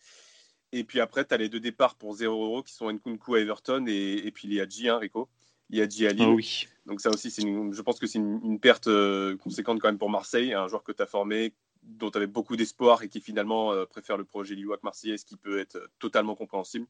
[0.73, 3.41] Et puis après, tu as les deux départs pour 0 euros qui sont Nkunku à
[3.41, 5.29] Everton et, et puis Liadji, hein, Rico.
[5.71, 6.27] Liadji à Lille.
[6.29, 6.67] Ah oui.
[6.87, 9.89] Donc ça aussi, c'est une- je pense que c'est une, une perte euh, conséquente quand
[9.89, 11.53] même pour Marseille, un joueur que tu as formé,
[11.85, 15.25] dont tu avais beaucoup d'espoir et qui finalement euh, préfère le projet Lillois que ce
[15.25, 16.87] qui peut être euh, totalement compréhensible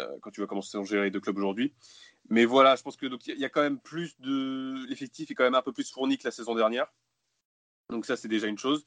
[0.00, 1.74] euh, quand tu vois comment sont gérés les deux clubs aujourd'hui.
[2.28, 5.34] Mais voilà, je pense que donc il y a quand même plus de l'effectif est
[5.34, 6.92] quand même un peu plus fourni que la saison dernière.
[7.90, 8.84] Donc ça, c'est déjà une chose.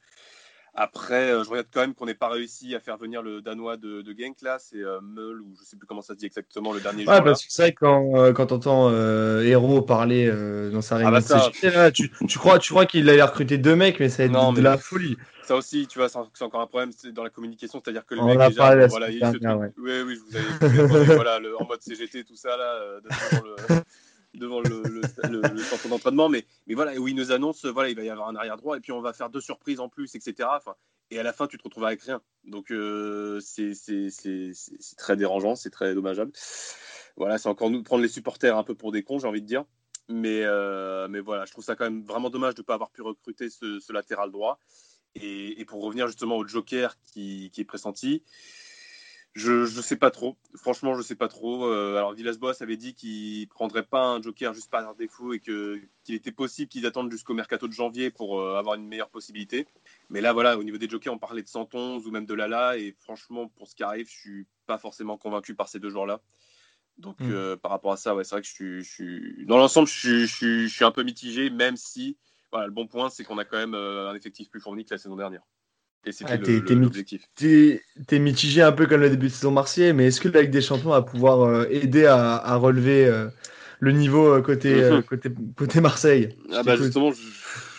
[0.74, 3.76] Après, euh, je regarde quand même qu'on n'ait pas réussi à faire venir le Danois
[3.76, 6.24] de, de Genk là, c'est euh, Meul ou je sais plus comment ça se dit
[6.26, 10.26] exactement le dernier Ouais, parce que c'est vrai quand, euh, quand t'entends euh, Héros parler
[10.26, 13.58] euh, dans sa réunion bah ça- là, tu, tu crois, tu crois qu'il allait recruter
[13.58, 15.18] deux mecs, mais Non, de, de la folie.
[15.44, 18.14] Ça aussi, tu vois, c'est c'est encore un problème c'est dans la communication, c'est-à-dire que
[18.14, 21.60] le On mec a déjà, voilà, il a oui, oui, je vous avais voilà, le-
[21.60, 23.00] en mode CGT, tout ça là, euh,
[23.70, 23.82] le,
[24.34, 25.02] devant le,
[25.58, 28.36] centre d'entraînement, mais, mais voilà, où il nous annonce, voilà, il va y avoir un
[28.36, 30.48] arrière droit et puis on va faire deux surprises en plus, etc.
[31.10, 32.22] Et à la fin, tu te retrouves avec rien.
[32.44, 33.74] Donc euh, c'est
[34.96, 36.32] très dérangeant, c'est très dommageable.
[37.16, 39.46] Voilà, c'est encore nous prendre les supporters un peu pour des cons, j'ai envie de
[39.46, 39.64] dire.
[40.08, 42.90] Mais, euh, mais voilà, je trouve ça quand même vraiment dommage de ne pas avoir
[42.90, 44.58] pu recruter ce, ce latéral droit.
[45.14, 48.22] Et, et pour revenir justement au Joker qui, qui est pressenti,
[49.34, 50.36] je ne sais pas trop.
[50.56, 51.66] Franchement, je sais pas trop.
[51.66, 55.80] Euh, alors Villas-Boas avait dit qu'il prendrait pas un Joker juste par défaut et que
[56.04, 59.66] qu'il était possible qu'ils attendent jusqu'au mercato de janvier pour euh, avoir une meilleure possibilité.
[60.10, 62.76] Mais là, voilà, au niveau des Jokers, on parlait de 111 ou même de Lala.
[62.76, 66.20] Et franchement, pour ce qui arrive, je suis pas forcément convaincu par ces deux joueurs-là.
[66.98, 67.30] Donc, Mm.
[67.30, 69.88] euh, par rapport à ça, ouais, c'est vrai que je suis, je suis- dans l'ensemble,
[69.88, 72.18] je suis, je, suis, je suis un peu mitigé, même si,
[72.50, 74.98] voilà, le bon point, c'est qu'on a quand même un effectif plus fourni que la
[74.98, 75.42] saison dernière.
[76.04, 77.28] Et c'était Ah, t'es- l'objectif.
[78.12, 80.60] Mitigé un peu comme le début de saison marseillais, mais est-ce que la Ligue des
[80.60, 83.28] Champions va pouvoir euh, aider à, à relever euh,
[83.80, 86.36] le niveau euh, côté, euh, côté, côté Marseille?
[86.52, 87.22] Ah bah justement, je,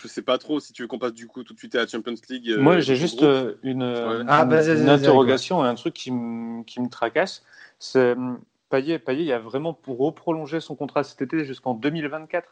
[0.01, 1.79] je sais pas trop si tu veux qu'on passe du coup tout de suite à
[1.79, 2.49] la Champions League.
[2.49, 3.29] euh, Moi, j'ai juste groupe.
[3.29, 4.23] euh, une, Ouais.
[4.27, 7.43] Ah, une- une vas-y, interrogation et un truc qui me qui me tracasse.
[7.79, 12.47] C'est hum, Payet, Payet, il a vraiment pour reprolonger son contrat cet été jusqu'en 2024.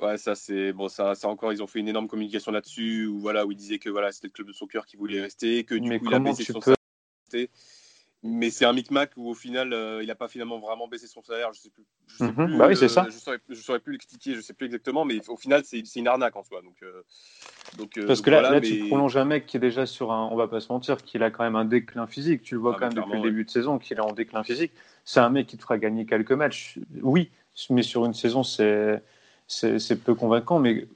[0.00, 3.20] Ouais, ça c'est bon, ça, ça encore, ils ont fait une énorme communication là-dessus, où
[3.20, 5.64] voilà, où ils disaient que voilà, c'était le club de son cœur qui voulait rester,
[5.64, 6.74] que du Mais coup il a baissé son peux-
[7.32, 7.48] salaire.
[8.22, 11.22] Mais c'est un micmac où au final, euh, il n'a pas finalement vraiment baissé son
[11.22, 11.52] salaire.
[11.54, 11.86] Je sais plus.
[12.06, 13.06] Je sais Mhm, plus, bah oui, c'est euh, ça.
[13.08, 14.34] Je saurais, je saurais plus l'expliquer.
[14.34, 16.60] Je sais plus exactement, mais au final, c'est une arnaque en soi.
[16.60, 17.02] Donc, euh,
[17.78, 20.12] donc Parce que là, voilà, là mais- tu prolonges un mec qui est déjà sur
[20.12, 22.42] un, on va pas se mentir, qu'il a quand même un déclin physique.
[22.42, 24.42] Tu le vois Ah, quand même depuis le début de saison qu'il est en déclin
[24.44, 24.72] physique.
[25.06, 26.78] C'est un mec qui te fera gagner quelques matchs.
[27.02, 27.30] Oui,
[27.70, 29.02] mais sur une saison, c'est
[29.50, 30.58] c'est peu convaincant.
[30.58, 30.86] Mais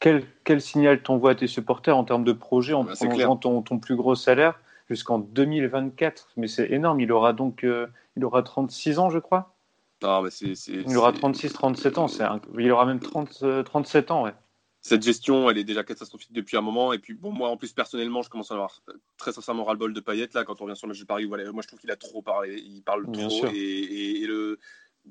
[0.00, 3.78] quel, quel signal t'envoies à tes supporters en termes de projet en prolongeant ton, ton
[3.78, 7.00] plus gros salaire jusqu'en 2024 Mais c'est énorme.
[7.00, 9.54] Il aura donc euh, il aura 36 ans, je crois.
[10.02, 10.30] Non, mais
[10.68, 12.06] Il aura c'est- 36, 37 ans.
[12.20, 14.32] Un- Il aura même 30, euh, 37 ans, ouais.
[14.80, 16.94] cette gestion, elle est déjà catastrophique depuis un moment.
[16.94, 18.80] Et puis, bon, moi, en plus, personnellement, je commence à avoir
[19.18, 20.30] très sincèrement ras-le-bol de Payet.
[20.32, 21.96] Là, quand on revient sur le match de Paris, voilà, moi, je trouve qu'il a
[21.96, 22.56] trop parlé.
[22.58, 23.36] Il parle Bien trop.
[23.40, 23.50] sûr.
[23.50, 24.58] Et, et- et le,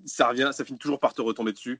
[0.05, 1.79] ça revient, ça finit toujours par te retomber dessus.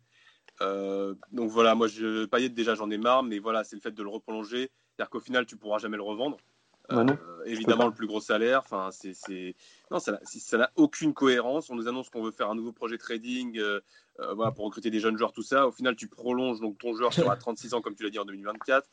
[0.61, 3.23] Euh, donc voilà, moi, je, Payet, déjà, j'en ai marre.
[3.23, 4.69] Mais voilà, c'est le fait de le reprolonger.
[4.95, 6.37] C'est-à-dire qu'au final, tu pourras jamais le revendre.
[6.89, 7.87] Bah Euh, évidemment, pas.
[7.89, 8.61] le plus gros salaire.
[8.65, 9.55] Enfin, c'est.
[9.91, 10.17] Non, ça
[10.57, 11.69] n'a, aucune cohérence.
[11.69, 13.79] On nous annonce qu'on veut faire un nouveau projet trading euh,
[14.33, 15.67] voilà, pour recruter des jeunes joueurs, tout ça.
[15.67, 18.19] Au final, tu prolonges donc ton joueur sur à 36 ans, comme tu l'as dit,
[18.19, 18.89] en 2024.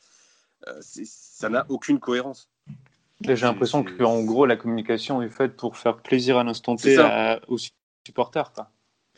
[0.67, 2.49] Euh, c'est- ça n'a aucune cohérence.
[3.21, 7.39] J'ai l'impression qu'en gros, la communication est faite pour faire plaisir à l'instant T à-
[7.47, 7.57] aux
[8.05, 8.53] supporters.
[8.53, 8.69] Quoi.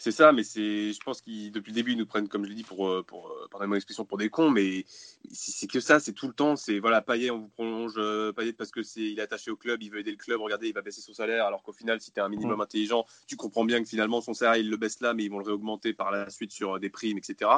[0.01, 2.49] C'est ça, mais c'est, je pense qu'ils depuis le début ils nous prennent, comme je
[2.49, 4.85] l'ai dit, pour, euh, pour euh, pardonnez-moi l'expression, pour des cons, mais
[5.29, 6.55] c'est que ça, c'est tout le temps.
[6.55, 9.57] C'est voilà, Payet, on vous prolonge euh, Payet parce que c'est, il est attaché au
[9.57, 10.39] club, il veut aider le club.
[10.39, 13.05] Regardez, il va baisser son salaire, alors qu'au final, si tu es un minimum intelligent,
[13.27, 15.45] tu comprends bien que finalement son salaire il le baisse là, mais ils vont le
[15.45, 17.51] réaugmenter par la suite sur des primes, etc.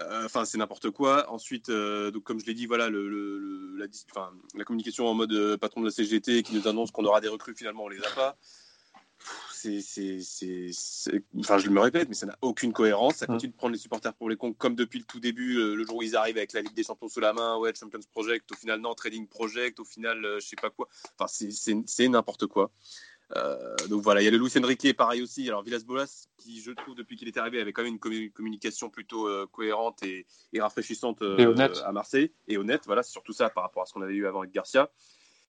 [0.00, 1.30] Euh, Enfin, c'est n'importe quoi.
[1.30, 3.86] Ensuite, euh, donc comme je l'ai dit, voilà, le, la,
[4.54, 7.54] la communication en mode patron de la CGT qui nous annonce qu'on aura des recrues,
[7.54, 8.38] finalement, on les a pas.
[9.62, 10.70] C'est,
[11.38, 13.16] enfin, je me répète, mais ça n'a aucune cohérence.
[13.16, 13.28] Ça Mm.
[13.34, 15.84] continue de prendre les supporters pour les cons, comme depuis le tout début, euh, le
[15.84, 18.50] jour où ils arrivent avec la Ligue des Champions sous la main, ouais, Champions Project,
[18.50, 20.88] au final, non, Trading Project, au final, euh, je sais pas quoi.
[21.18, 21.26] Enfin,
[21.86, 22.70] c'est, n'importe quoi.
[23.36, 25.48] Euh, donc voilà, il y a le Luis Enrique, pareil aussi.
[25.48, 28.90] Alors Villas-Boas, qui je trouve depuis qu'il est arrivé avait quand même une commu- communication
[28.90, 31.44] plutôt euh, cohérente et, et rafraîchissante euh, Et
[31.82, 32.82] à Marseille et honnête.
[32.84, 34.90] Voilà, c'est surtout ça par rapport à ce qu'on avait eu avant avec Garcia.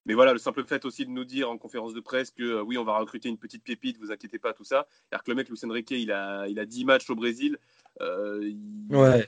[0.06, 2.62] Mais voilà, le simple fait aussi de nous dire en conférence de presse que euh,
[2.62, 4.86] oui, on va recruter une petite pépite, vous inquiétez pas, tout ça.
[5.08, 7.58] C'est-à-dire que le mec, Luis Enrique, il a, il a 10 matchs au Brésil.
[8.00, 9.26] Euh, il- Ouais.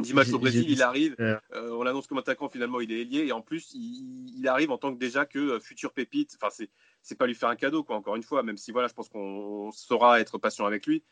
[0.00, 1.16] 10 matchs au Brésil, il arrive.
[1.52, 3.26] Euh, on l'annonce comme attaquant, finalement, il est ailier.
[3.26, 6.36] Et en plus, il, il arrive en tant que déjà que euh, futur pépite.
[6.40, 6.70] Enfin, c'est,
[7.02, 9.08] c'est pas lui faire un cadeau, quoi, encore une fois, même si voilà, je pense
[9.08, 11.02] qu'on saura être patient avec lui.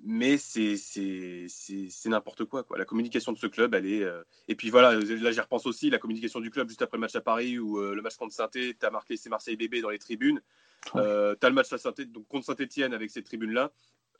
[0.00, 2.78] Mais c'est, c'est, c'est, c'est n'importe quoi, quoi.
[2.78, 4.04] La communication de ce club, elle est.
[4.04, 7.00] euh, Et puis voilà, là, j'y repense aussi, la communication du club juste après le
[7.00, 9.80] match à Paris où euh, le match contre saint tu as marqué c'est Marseille bébé
[9.80, 10.40] dans les tribunes.
[10.94, 13.72] Euh, tu as le match à saint donc contre Saint-Etienne avec cette tribune-là.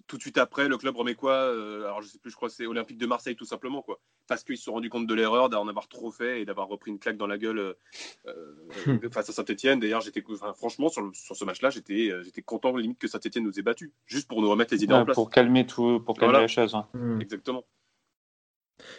[0.09, 2.49] Tout de suite après, le club remet quoi Euh, Alors, je sais plus, je crois
[2.49, 4.01] que c'est Olympique de Marseille, tout simplement, quoi.
[4.27, 6.91] Parce qu'ils se sont rendus compte de l'erreur d'en avoir trop fait et d'avoir repris
[6.91, 7.75] une claque dans la gueule euh,
[8.27, 9.81] euh, face à Saint-Etienne.
[9.81, 13.07] D'ailleurs, j'étais, enfin, franchement, sur, le- sur ce match-là, j'étais, euh, j'étais content, limite, que
[13.07, 15.15] Saint-Etienne nous ait battus, juste pour nous remettre les idées en place.
[15.15, 16.41] pour calmer tout, pour calmer Voilà.
[16.45, 16.75] la chose.
[16.75, 16.87] hein.
[16.95, 17.21] Hmm.
[17.21, 17.65] Exactement.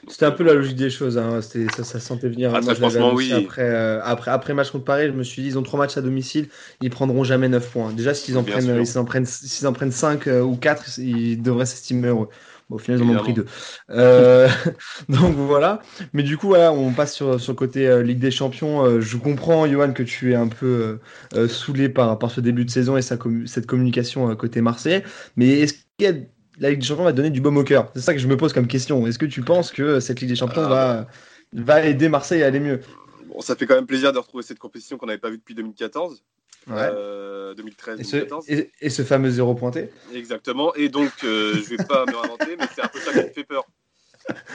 [0.08, 1.18] C'était un peu euh, la logique des choses.
[1.18, 1.42] Hein.
[1.42, 2.52] Ça, ça sentait venir.
[2.54, 3.34] Ah, Moi, franchement, annoncé oui.
[3.34, 5.98] Après, euh, après, après match contre Paris, je me suis dit, ils ont trois matchs
[5.98, 6.48] à domicile,
[6.82, 7.94] ils prendront jamais 9 points.
[7.94, 11.66] Déjà, s'ils en, prennent, s'ils en, prennent, s'ils en prennent 5 ou 4, ils devraient
[11.66, 12.30] s'estimer heureux.
[12.70, 13.46] Bon, au final, ils en ont pris deux.
[13.90, 14.48] Euh,
[15.10, 15.82] donc voilà.
[16.14, 18.86] Mais du coup, voilà, on passe sur, sur le côté euh, Ligue des Champions.
[18.86, 21.00] Euh, je comprends, Johan, que tu es un peu euh,
[21.36, 25.04] euh, saoulé par, par ce début de saison et sa cette communication euh, côté Marseillais.
[25.36, 26.14] Mais est-ce qu'il y a
[26.60, 28.38] la Ligue des Champions va donner du baume au cœur C'est ça que je me
[28.38, 29.06] pose comme question.
[29.08, 31.08] Est-ce que tu penses que cette Ligue des Champions Ah, va,
[31.54, 32.82] va aider Marseille à aller mieux?
[33.28, 35.56] Bon, ça fait quand même plaisir de retrouver cette compétition qu'on n'avait pas vue depuis
[35.56, 36.24] 2014,
[36.68, 36.76] Ouais.
[36.78, 38.46] euh, 2013, et, ce, 2014.
[38.50, 39.90] et, et ce fameux zéro pointé?
[40.14, 40.74] Exactement.
[40.76, 43.30] Et donc, euh, je vais pas me réinventer, mais c'est un peu ça qui me
[43.34, 43.66] fait peur.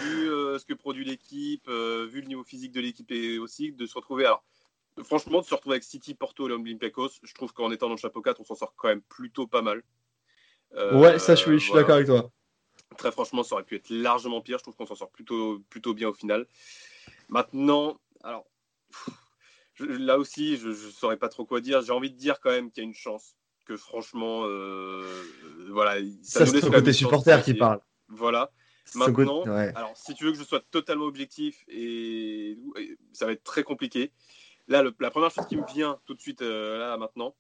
[0.05, 3.73] Vu euh, ce que produit l'équipe, euh, vu le niveau physique de l'équipe et aussi
[3.73, 4.25] de se retrouver.
[4.27, 4.45] Alors,
[5.03, 7.99] franchement, de se retrouver avec City, Porto et Olympiakos, je trouve qu'en étant dans le
[7.99, 9.83] chapeau 4, on s'en sort quand même plutôt pas mal.
[10.77, 11.83] Euh, Ouais, ça, je suis, je suis voilà.
[11.83, 12.31] d'accord avec toi.
[12.99, 14.59] Très franchement, ça aurait pu être largement pire.
[14.59, 16.47] Je trouve qu'on s'en sort plutôt, plutôt bien au final.
[17.29, 18.45] Maintenant, alors,
[18.91, 19.15] pff,
[19.75, 21.83] je- là aussi, je ne saurais pas trop quoi dire.
[21.83, 23.37] J'ai envie de dire quand même qu'il y a une chance.
[23.67, 25.03] Que franchement, euh,
[25.71, 25.95] voilà.
[26.23, 27.81] Ça, nous c'est côté supporter qui parle.
[28.09, 28.51] Voilà.
[28.95, 29.73] Maintenant, ouais.
[29.75, 33.63] alors si tu veux que je sois totalement objectif, et et ça va être très
[33.63, 34.13] compliqué.
[34.69, 37.35] Là, le- la première chose qui me vient tout de suite euh, là maintenant,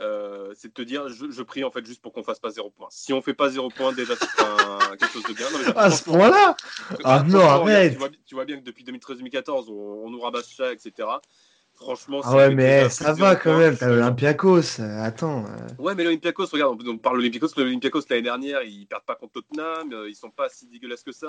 [0.00, 2.50] euh, c'est de te dire, je, je prie en fait juste pour qu'on fasse pas
[2.50, 2.88] zéro point.
[2.90, 5.50] Si on fait pas zéro point, déjà c'est un- quelque chose de bien.
[5.50, 6.56] Non, mais À ce point-là
[7.04, 9.72] Ah non, arrête tu vois, tu vois bien que depuis 2013-2014, on,
[10.06, 11.08] on nous rabâche ça, etc.
[11.74, 14.80] Franchement, Ah ouais, mais ça va quand même, t'as l'Olympiakos.
[14.80, 15.44] euh, Attends.
[15.46, 17.48] euh, Ouais, mais l'Olympiakos, regarde, on, parle de l'Olympiakos.
[17.56, 21.12] L'Olympiakos l'année dernière, ils perdent pas contre Tottenham, euh, ils sont pas si dégueulasses que
[21.12, 21.26] ça.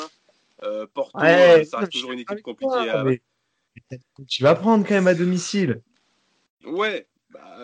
[0.93, 1.19] Porto,
[1.65, 2.89] ça reste toujours une équipe compliquée.
[2.89, 3.03] à...
[4.27, 5.82] Tu vas prendre quand même à domicile.
[6.65, 7.08] Ouais.
[7.32, 7.58] Bah,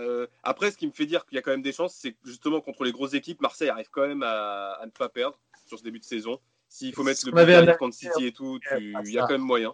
[0.43, 2.17] après, ce qui me fait dire qu'il y a quand même des chances, c'est que
[2.25, 5.84] justement contre les grosses équipes, Marseille arrive quand même à, ne pas perdre sur ce
[5.84, 6.39] début de saison.
[6.69, 9.73] S'il faut mettre le but contre City et tout, il y a quand même moyen.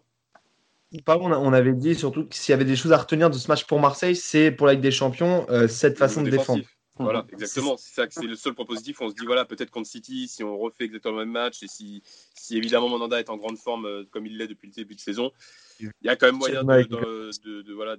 [1.07, 3.65] on avait dit surtout que s'il y avait des choses à retenir de ce match
[3.65, 6.63] pour Marseille, c'est pour la Ligue des Champions, cette façon de défendre.
[7.03, 7.77] Voilà, exactement.
[7.77, 9.01] C'est ça que c'est le seul point positif.
[9.01, 11.67] On se dit, voilà, peut-être contre City, si on refait exactement le même match et
[11.67, 12.01] si,
[12.35, 14.99] si évidemment Mandanda est en grande forme euh, comme il l'est depuis le début de
[14.99, 15.31] saison,
[15.79, 17.97] il y a quand même moyen de, de, voilà,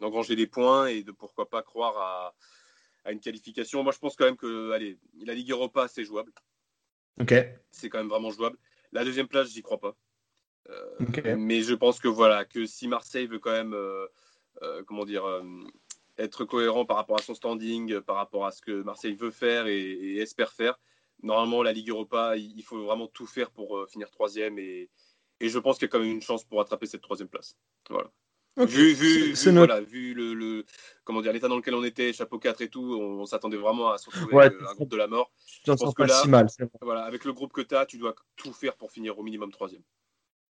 [0.00, 2.34] d'engranger des points et de pourquoi pas croire à,
[3.04, 3.82] à, une qualification.
[3.82, 6.32] Moi, je pense quand même que allez, la Ligue Europa, c'est jouable.
[7.20, 7.34] Ok.
[7.70, 8.56] C'est quand même vraiment jouable.
[8.92, 9.96] La deuxième place, j'y crois pas.
[10.68, 14.06] Euh, mais je pense que voilà, que si Marseille veut quand même, euh,
[14.86, 15.24] comment dire,
[16.20, 19.66] être cohérent par rapport à son standing, par rapport à ce que Marseille veut faire
[19.66, 20.78] et, espère faire.
[21.22, 24.88] Normalement, la Ligue Europa, il faut vraiment tout faire pour euh, finir troisième et,
[25.40, 27.56] et je pense qu'il y a quand même une chance pour attraper cette troisième place.
[27.88, 28.10] Voilà.
[28.56, 30.64] Vu, vu, voilà, vu le, le,
[31.04, 33.98] comment dire l'état dans lequel on était, chapeau 4 et tout, on, s'attendait vraiment à
[33.98, 35.32] se retrouver ouais, un groupe de la mort.
[35.64, 36.46] Je pense que là, si mal,
[36.82, 39.50] voilà, avec le groupe que tu as, tu dois tout faire pour finir au minimum
[39.50, 39.82] troisième.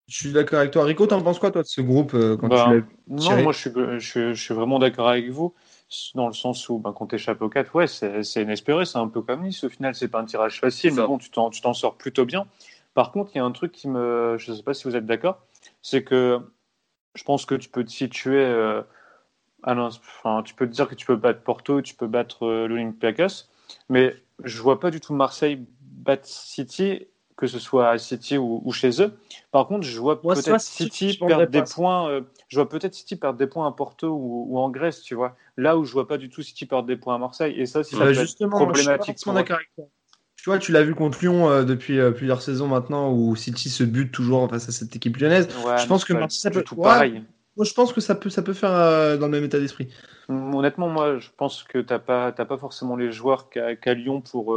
[0.09, 0.85] Je suis d'accord avec toi.
[0.85, 2.73] Rico, t'en penses quoi, toi, de ce groupe euh, quand bah,
[3.07, 5.53] Non, moi, je suis, je, je suis vraiment d'accord avec vous,
[6.15, 9.21] dans le sens où, bah, quand t'es chapeau 4, ouais, c'est inespéré, c'est un peu
[9.21, 9.63] comme Nice.
[9.63, 12.47] Au final, c'est pas un tirage facile, mais bon, tu t'en sors plutôt bien.
[12.95, 14.35] Par contre, il y a un truc qui me.
[14.39, 15.45] Je sais pas si vous êtes d'accord,
[15.83, 16.39] c'est que
[17.13, 18.43] je pense que tu peux te situer.
[18.43, 18.81] Euh,
[19.63, 23.45] enfin, tu peux te dire que tu peux battre Porto, tu peux battre euh, l'Olympiakos,
[23.89, 27.07] mais je vois pas du tout Marseille battre City
[27.39, 29.13] que ce soit à City ou, chez eux.
[29.51, 32.09] Par contre, je vois peut-être City perdre des points.
[32.09, 35.37] Euh, je vois peut-être City perdre des points à Porto ou, en Grèce, tu vois.
[35.55, 37.55] Là où je vois pas du tout City perdre des points à Marseille.
[37.57, 39.15] Et ça, c'est bah, justement problématique.
[39.25, 39.57] Je suis
[40.35, 43.69] Tu vois, tu l'as vu contre Lyon euh, depuis euh, plusieurs saisons maintenant, où City
[43.69, 45.47] se bute toujours face à cette équipe lyonnaise.
[45.77, 47.23] je pense que Marseille, ça peut tout pareil.
[47.55, 49.87] Moi, je pense que ça peut, ça peut faire dans le même état d'esprit.
[50.27, 54.53] Honnêtement, moi, je pense que tu n'as pas, pas forcément les joueurs qu'à Lyon pour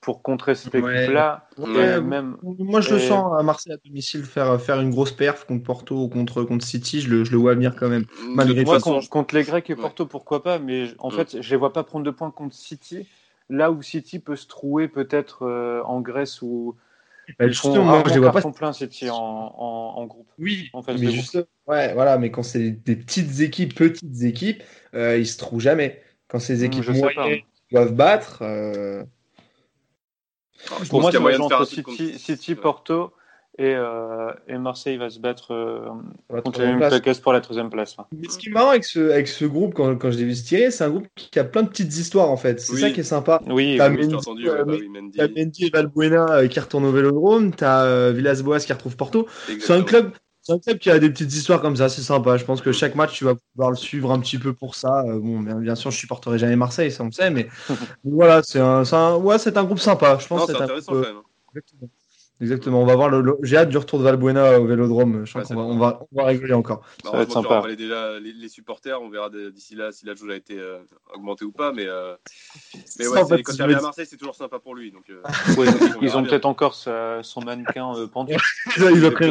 [0.00, 1.46] pour contrer cette équipe-là.
[1.58, 2.36] même...
[2.42, 6.04] Moi, je le sens à Marseille à domicile faire, faire une grosse perf contre Porto
[6.04, 7.00] ou contre, contre City.
[7.00, 8.06] Je le, je le vois venir quand même.
[8.28, 10.58] Malgré moi, contre, les Grecs et Porto, pourquoi pas.
[10.58, 13.06] Mais en fait, je les vois pas prendre de points contre City.
[13.50, 16.76] Là où City peut se trouver peut-être euh, en Grèce ou.
[17.38, 18.42] Bah, justement, moi, je les vois pas.
[18.50, 20.28] plein City en, en, groupe.
[20.38, 24.62] Oui, en fait, mais juste, ouais, voilà, mais quand c'est des petites équipes, petites équipes,
[24.94, 26.00] euh, ils se trouvent jamais.
[26.28, 28.38] Quand c'est des hmm, équipes moyennes doivent battre.
[28.42, 29.04] Euh,
[30.88, 33.12] pour moi, c'est moyen de faire City, City, Porto
[33.58, 37.96] et, euh, et, Marseille va se battre euh, contre les pour la troisième place.
[38.12, 40.34] Mais ce qui est marrant avec ce, avec ce groupe, quand, quand je l'ai vu
[40.34, 42.60] se tirer, c'est un groupe qui a plein de petites histoires en fait.
[42.60, 43.42] C'est ça qui est sympa.
[43.48, 45.18] Oui, t'as Mendy, entendu, euh, bah, oui, Mendy.
[45.36, 49.26] Mendy, et Valbuena euh, qui retournent au Vélodrome, t'as euh, Villas-Boas qui retrouve Porto.
[49.46, 50.12] C'est un club.
[50.50, 52.36] C'est un club qui a des petites histoires comme ça, c'est sympa.
[52.36, 55.04] Je pense que chaque match, tu vas pouvoir le suivre un petit peu pour ça.
[55.06, 57.48] bon, bien, bien, sûr, je supporterai jamais Marseille, ça on le sait, mais
[58.04, 60.18] voilà, c'est un, un, ouais, c'est un groupe sympa.
[60.18, 61.22] Je pense c'est intéressant quand même.
[62.40, 62.80] Exactement.
[62.80, 65.26] On va voir le, J'ai hâte du retour de Valbuena au Vélodrome.
[65.26, 66.80] Je qu'on va, on va, on va rigoler encore.
[67.04, 67.62] Bah, ça va être sympa.
[67.62, 69.00] On déjà les, supporters.
[69.00, 70.78] On verra d'ici là si la jauge a été euh,
[71.14, 71.72] augmentée ou pas.
[71.72, 72.16] Mais, euh...
[72.98, 74.90] mais ouais, quand il revient à Marseille, c'est toujours sympa pour lui.
[74.90, 75.22] Donc, euh...
[76.02, 78.34] ils ont peut-être encore son mannequin euh, pendu.
[78.78, 79.30] ils ont pris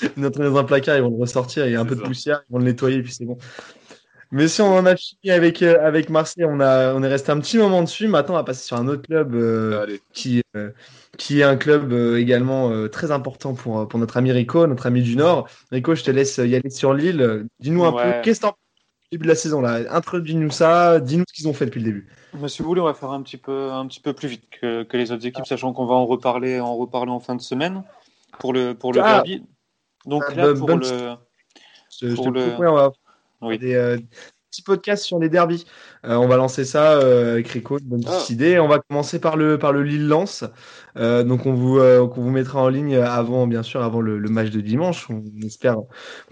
[0.16, 0.96] dans, dans un placard.
[0.96, 1.66] Ils vont le ressortir.
[1.66, 2.42] Il y a un peu de poussière.
[2.48, 3.02] Ils vont le nettoyer.
[3.02, 3.38] Puis c'est bon.
[4.32, 7.32] Mais si on en a fini avec, euh, avec Marseille, on, a, on est resté
[7.32, 8.06] un petit moment dessus.
[8.06, 10.70] Maintenant, on va passer sur un autre club euh, qui, euh,
[11.18, 15.16] qui est un club également très important pour, pour notre ami Rico, notre ami du
[15.16, 15.48] Nord.
[15.72, 17.46] Rico, je te laisse y aller sur l'île.
[17.58, 18.54] Dis-nous un peu, qu'est-ce que t'en
[19.10, 19.80] début de la saison là?
[19.90, 22.08] Introduis-nous ça, dis-nous ce qu'ils ont fait depuis le début.
[22.40, 24.44] Mais si vous voulez, on va faire un petit peu, un petit peu plus vite
[24.60, 27.40] que, que les autres équipes, sachant qu'on va en reparler, en reparler en fin de
[27.40, 27.82] semaine
[28.38, 29.14] pour le, pour le ah.
[29.14, 29.42] derby.
[30.06, 30.86] Donc là, pour le.
[32.00, 32.54] Je, pour le...
[32.58, 32.92] on va
[33.42, 33.58] oui.
[33.58, 33.96] Des euh,
[34.50, 35.64] petits podcasts sur les derbies.
[36.04, 38.32] Euh, on va lancer ça euh, avec Rico, une bonne petite ah.
[38.32, 38.58] idée.
[38.58, 40.44] On va commencer par le, par le Lille-Lens.
[40.96, 44.60] donc on vous, on vous mettra en ligne avant, bien sûr, avant le, match de
[44.60, 45.08] dimanche.
[45.08, 45.76] On espère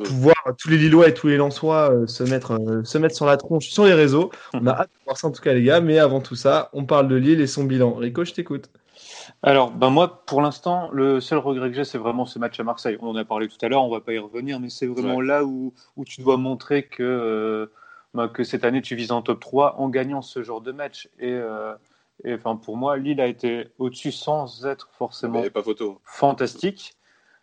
[0.03, 3.69] pouvoir tous les Lillois et tous les Lensois se, mettre, se mettre sur la tronche
[3.69, 4.31] sur les réseaux.
[4.53, 5.81] On a hâte de voir ça en tout cas, les gars.
[5.81, 7.95] Mais avant tout ça, on parle de Lille et son bilan.
[7.95, 8.71] Rico, je t'écoute.
[9.43, 12.65] Alors, ben moi, pour l'instant, le seul regret que j'ai, c'est vraiment ce match à
[12.65, 12.99] Marseille.
[13.01, 15.21] On en a parlé tout à l'heure, on va pas y revenir, mais c'est vraiment
[15.21, 17.67] là où, où, tu dois montrer que, euh,
[18.15, 21.09] ben, que cette année, tu vises en top 3 en gagnant ce genre de match.
[21.19, 21.75] Et, euh,
[22.25, 26.01] et enfin, pour moi, Lille a été au-dessus sans être forcément pas photo.
[26.05, 26.95] fantastique.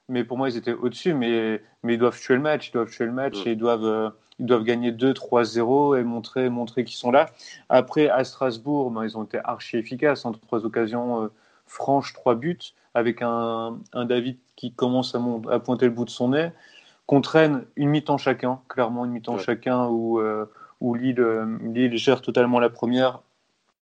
[0.07, 2.91] Mais pour moi, ils étaient au-dessus, mais, mais ils doivent tuer le match, ils doivent
[2.91, 6.97] tuer le match et ils doivent, euh, ils doivent gagner 2-3-0 et montrer, montrer qu'ils
[6.97, 7.31] sont là.
[7.69, 11.31] Après, à Strasbourg, ben, ils ont été archi efficaces entre trois occasions
[11.65, 12.59] franche, trois buts,
[12.93, 16.49] avec un, David qui commence à, pointer le bout de son nez,
[17.07, 20.45] qu'on traîne une mi-temps chacun, clairement une mi-temps chacun, où, euh,
[20.81, 21.23] où Lille,
[21.61, 23.19] Lille, gère totalement la première.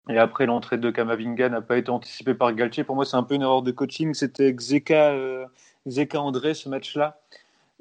[0.09, 2.83] Et après, l'entrée de Kamavinga n'a pas été anticipée par Galtier.
[2.83, 4.13] Pour moi, c'est un peu une erreur de coaching.
[4.13, 5.13] C'était Zeka,
[5.87, 7.19] Zeka André, ce match-là.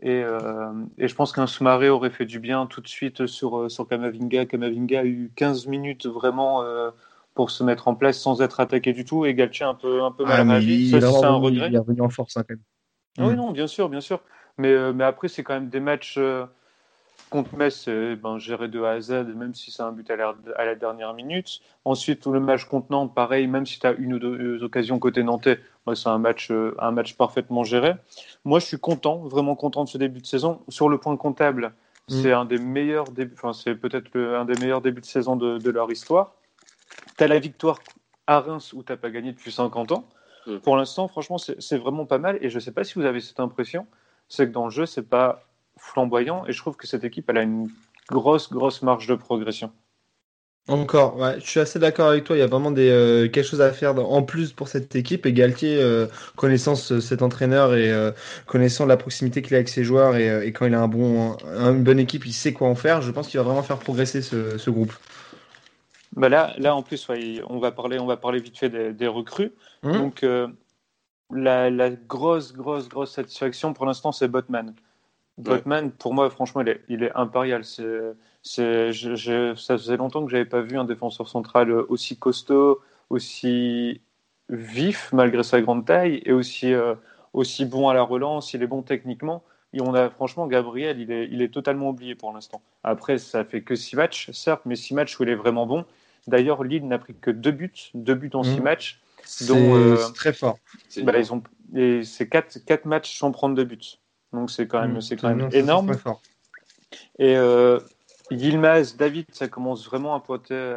[0.00, 3.58] Et, euh, et, je pense qu'un Soumaré aurait fait du bien tout de suite sur,
[3.58, 4.46] euh, sur Kamavinga.
[4.46, 6.90] Kamavinga a eu 15 minutes vraiment euh,
[7.38, 9.24] pour se mettre en place sans être attaqué du tout.
[9.24, 10.90] Et Galtier un peu, un peu mal ah, réagi.
[10.90, 11.68] Ça, c'est un regret.
[11.68, 13.28] Il est revenu en force hein, quand même.
[13.28, 13.36] Oui, mm.
[13.36, 14.20] non, bien sûr, bien sûr.
[14.56, 16.18] Mais, mais après, c'est quand même des matchs
[17.28, 20.16] contre Metz, c'est ben, géré de A à Z, même si c'est un but à
[20.16, 21.60] la, à la, dernière minute.
[21.84, 24.98] Ensuite, tout le match contre Nantes, pareil, même si tu as une ou deux occasions
[24.98, 25.60] côté nantais,
[25.94, 27.94] c'est un match, euh, un match parfaitement géré.
[28.44, 30.60] Moi, je suis content, vraiment content de ce début de saison.
[30.68, 31.72] Sur le point comptable,
[32.08, 32.22] mm.
[32.22, 35.70] c'est un des meilleurs débuts, enfin, c'est peut-être un des meilleurs débuts de saison de,
[35.70, 36.34] leur histoire.
[37.16, 37.78] Tu as la victoire
[38.26, 40.08] à Reims où tu n'as pas gagné depuis 50 ans.
[40.46, 40.58] Mm.
[40.58, 42.38] Pour l'instant, franchement, c'est vraiment pas mal.
[42.40, 43.86] Et je ne sais pas si vous avez cette impression,
[44.28, 45.44] c'est que dans le jeu, c'est pas
[45.76, 46.44] flamboyant.
[46.46, 47.70] Et je trouve que cette équipe, elle a une
[48.08, 49.72] grosse, grosse marge de progression.
[50.68, 52.36] Encore, ouais, je suis assez d'accord avec toi.
[52.36, 55.24] Il y a vraiment des, euh, quelque chose à faire en plus pour cette équipe.
[55.24, 58.12] Et Galtier, euh, connaissant cet entraîneur et euh,
[58.44, 61.82] connaissant la proximité qu'il a avec ses joueurs et, quand il a un bon, une
[61.82, 63.00] bonne équipe, il sait quoi en faire.
[63.00, 64.92] Je pense qu'il va vraiment faire progresser ce, groupe.
[66.18, 67.08] Bah là, là, en plus,
[67.48, 69.52] on, va parler, on va parler vite fait des, recrues.
[69.82, 69.92] Mmh.
[69.92, 70.26] Donc,
[71.30, 74.74] la, la, grosse, grosse, grosse satisfaction pour l'instant, c'est Botman.
[75.38, 77.64] Botman, pour moi, franchement, il est, il est impérial.
[77.64, 84.00] C'est je, ça faisait longtemps que j'avais pas vu un défenseur central aussi costaud, aussi
[84.48, 86.94] vif malgré sa grande taille et aussi, euh,
[87.32, 88.54] aussi bon à la relance.
[88.54, 89.44] Il est bon techniquement.
[89.74, 92.62] Et on a franchement Gabriel, il est, il est totalement oublié pour l'instant.
[92.82, 95.84] Après, ça fait que six matchs, certes, mais six matchs où il est vraiment bon.
[96.28, 98.62] D'ailleurs, Lille n'a pris que deux buts, deux buts en six mmh.
[98.62, 99.00] matchs.
[99.24, 100.58] C'est euh, très fort.
[101.02, 101.42] Bah, ils ont,
[101.74, 103.98] et c'est quatre, quatre matchs sans prendre de buts.
[104.32, 105.00] Donc c'est quand même, mmh.
[105.00, 105.94] c'est quand même énorme.
[105.94, 106.22] fort.
[107.18, 107.80] Et euh,
[108.30, 110.76] Yilmaz, David, ça commence vraiment à pointer,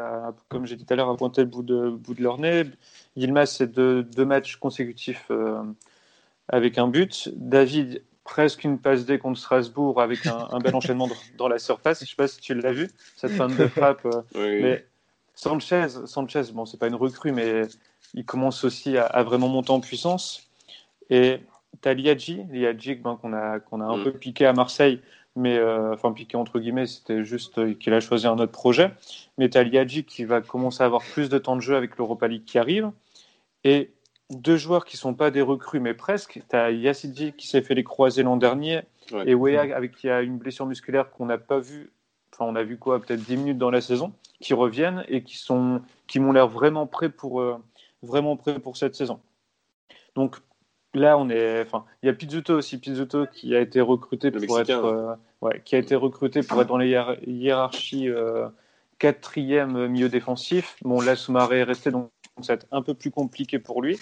[0.50, 2.64] comme j'ai dit tout à l'heure, à pointer le bout de, bout de leur nez.
[3.16, 5.62] Yilmaz, c'est deux, deux, matchs consécutifs euh,
[6.48, 7.30] avec un but.
[7.36, 12.00] David, presque une passe D contre Strasbourg avec un, bel enchaînement dans la surface.
[12.00, 14.06] Je ne sais pas si tu l'as vu, cette fin de frappe.
[14.06, 14.22] Euh,
[14.62, 14.86] mais
[15.42, 17.64] Sanchez, Sanchez, bon, c'est pas une recrue, mais
[18.14, 20.48] il commence aussi à, vraiment monter en puissance.
[21.10, 21.40] Et
[21.82, 24.04] tu as Liadji, Liadji ben, qu'on a, qu'on a un mm.
[24.04, 25.02] peu piqué à Marseille
[25.38, 28.92] mais euh, enfin piqué entre guillemets, c'était juste qu'il a choisi un autre projet.
[29.38, 31.98] Mais tu as Liadji qui va commencer à avoir plus de temps de jeu avec
[31.98, 32.92] l'Europa League qui arrive.
[33.64, 33.92] Et
[34.30, 36.42] deux joueurs qui sont pas des recrues, mais presque.
[36.50, 38.82] Tu as Yassidji qui s'est fait les croisés l'an dernier
[39.26, 41.92] et Wea avec qui a une blessure musculaire qu'on n'a pas vu.
[42.42, 45.38] Enfin, on a vu quoi, peut-être 10 minutes dans la saison, qui reviennent et qui
[45.38, 47.58] sont, qui m'ont l'air vraiment prêts pour, euh,
[48.02, 49.20] vraiment prêts pour cette saison.
[50.16, 50.38] Donc
[50.94, 51.62] Là, on est.
[51.62, 55.62] Enfin, il y a Pizzuto aussi, Pizzuto qui a été recruté pour être, euh, ouais,
[55.64, 56.90] qui a été recruté pour être dans les
[57.26, 58.50] hiérarchies euh,
[59.00, 60.76] quatrième milieu défensif.
[60.82, 62.12] Bon, là, Soumaré est resté, donc
[62.42, 64.00] ça va être un peu plus compliqué pour lui.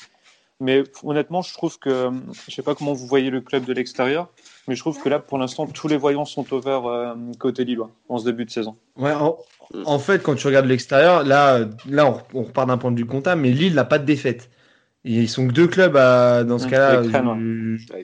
[0.59, 2.09] Mais honnêtement, je trouve que,
[2.47, 4.29] je sais pas comment vous voyez le club de l'extérieur,
[4.67, 7.63] mais je trouve que là, pour l'instant, tous les voyants sont au vert euh, côté
[7.63, 8.75] Lillois en ce début de saison.
[8.97, 9.13] Ouais,
[9.85, 13.05] en, fait, quand tu regardes l'extérieur, là, là, on, on repart d'un point de vue
[13.05, 14.49] comptable, mais Lille n'a pas de défaite
[15.05, 17.03] ils sont que deux clubs dans ce mmh, cas-là.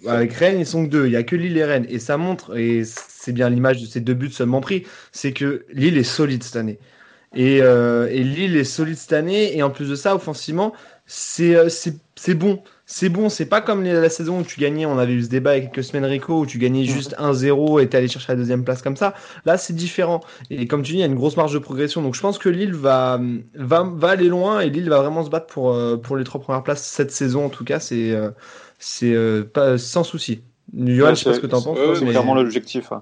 [0.07, 1.05] Avec, Rennes, ils sont que deux.
[1.05, 1.85] Il n'y a que Lille et Rennes.
[1.89, 5.65] Et ça montre, et c'est bien l'image de ces deux buts seulement pris, c'est que
[5.71, 6.79] Lille est solide cette année.
[7.35, 9.57] Et, euh, et, Lille est solide cette année.
[9.57, 10.73] Et en plus de ça, offensivement,
[11.05, 11.69] c'est euh,
[12.35, 15.29] bon c'est bon, c'est pas comme la saison où tu gagnais, on avait eu ce
[15.29, 18.07] débat il y a quelques semaines, Rico, où tu gagnais juste 1-0 et t'es allé
[18.07, 19.15] chercher la deuxième place comme ça.
[19.45, 20.21] Là, c'est différent.
[20.51, 22.03] Et comme tu dis, il y a une grosse marge de progression.
[22.03, 23.19] Donc je pense que Lille va,
[23.55, 26.39] va, va aller loin et Lille va vraiment se battre pour, euh, pour les trois
[26.39, 27.45] premières places cette saison.
[27.45, 28.29] En tout cas, c'est euh,
[28.77, 30.43] c'est euh, pas sans souci.
[30.77, 31.79] Johan, je sais pas ce que tu en penses.
[31.97, 32.89] c'est clairement l'objectif.
[32.91, 32.95] Je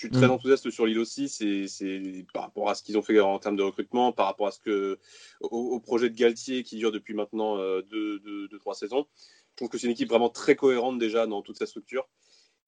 [0.00, 0.32] suis très mm.
[0.32, 1.28] enthousiaste sur Lille aussi.
[1.28, 1.66] C'est
[2.34, 4.60] par rapport à ce qu'ils ont fait en termes de recrutement, par rapport à ce
[4.60, 4.98] que
[5.40, 9.06] au, projet de Galtier qui dure depuis maintenant deux, deux, deux, trois saisons.
[9.50, 12.08] Je trouve que c'est une équipe vraiment très cohérente déjà dans toute sa structure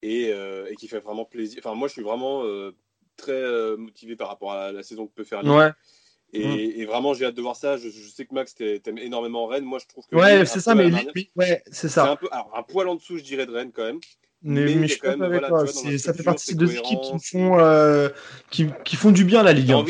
[0.03, 1.59] et, euh, et qui fait vraiment plaisir.
[1.63, 2.75] Enfin, moi, je suis vraiment euh,
[3.15, 5.51] très euh, motivé par rapport à la, saison que peut faire Lille.
[5.51, 5.71] Ouais.
[6.33, 6.81] Et, mm.
[6.81, 7.77] et, vraiment, j'ai hâte de voir ça.
[7.77, 9.63] Je, sais que Max t'aime énormément Rennes.
[9.63, 10.15] Moi, je trouve que.
[10.15, 12.11] Ouais, c'est ça, mais lui, ouais, c'est ça.
[12.11, 14.01] Un, peu, alors, un poil en dessous, je dirais, de Rennes quand même.
[14.45, 15.65] Mais, je suis pas avec toi.
[15.65, 18.09] ça fait partie de équipes qui font, euh,
[18.51, 19.85] qui, qui, font du bien à la Ligue 1.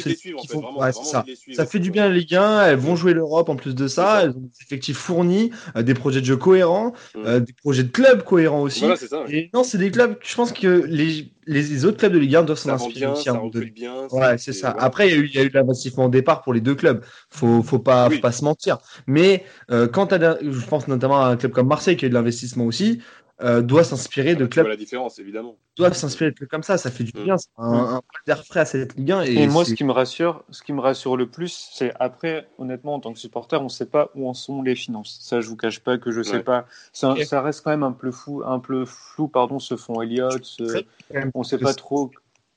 [0.91, 1.25] ça.
[1.53, 2.67] ça fait du bien à la Ligue 1.
[2.67, 4.21] Elles vont jouer l'Europe en plus de ça.
[4.23, 7.19] Elles ont des effectifs fournis, euh, des projets de jeu cohérents, mm.
[7.25, 8.85] euh, des projets de clubs cohérents aussi.
[9.27, 10.17] Et non, c'est des clubs.
[10.21, 13.23] Je pense que les, les autres clubs de Ligue 1 doivent s'en inspirer aussi.
[13.23, 14.75] Ça ouais, c'est ça.
[14.77, 17.03] Après, il y, a eu, eu l'investissement au départ pour les deux clubs.
[17.31, 18.77] Faut, faut pas, faut pas se mentir.
[19.07, 19.45] Mais
[19.91, 22.13] quand tu as, je pense notamment à un club comme Marseille qui a eu de
[22.13, 23.01] l'investissement aussi.
[23.43, 24.67] Euh, doit s'inspirer de clubs.
[24.67, 25.57] la différence, évidemment.
[25.75, 27.23] Doivent s'inspirer de clubs comme ça, ça fait du mm.
[27.23, 29.21] bien, c'est un, peu d'air frais à cette Ligue 1.
[29.23, 32.93] Et, moi, ce qui me rassure, ce qui me rassure le plus, c'est après, honnêtement,
[32.93, 35.19] en tant que supporter, on ne sait pas où en sont les finances.
[35.21, 36.67] Ça, je vous cache pas que je ne sais pas.
[36.93, 40.57] Ça, ça, reste quand même un peu flou, un peu flou, pardon, ce fonds Elliott.
[41.33, 42.11] On ne sait pas trop.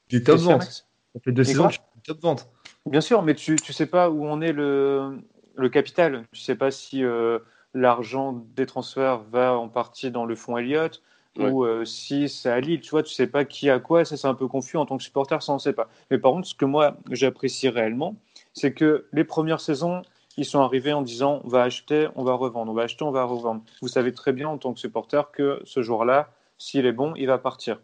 [0.09, 0.87] Des top ventes.
[1.15, 1.69] Ça fait deux saisons,
[2.05, 2.49] top ventes.
[2.85, 5.19] Bien sûr, mais tu ne sais pas où on est le,
[5.57, 6.27] le capital.
[6.31, 7.03] Tu ne sais pas si.
[7.03, 7.41] Euh,
[7.77, 11.03] l'argent des transferts va en partie dans le fonds Elliott
[11.39, 14.17] ou euh, si c'est à Lille, tu vois, tu sais pas qui a quoi, ça
[14.17, 15.89] c'est un peu confus en tant que supporter, ça on sait pas.
[16.11, 18.17] Mais par contre, ce que moi j'apprécie réellement,
[18.55, 20.01] c'est que les premières saisons,
[20.39, 23.11] ils sont arrivés en disant on va acheter, on va revendre, on va acheter, on
[23.11, 23.63] va revendre.
[23.83, 27.27] Vous savez très bien en tant que supporter que ce jour-là, s'il est bon, il
[27.27, 27.81] va partir.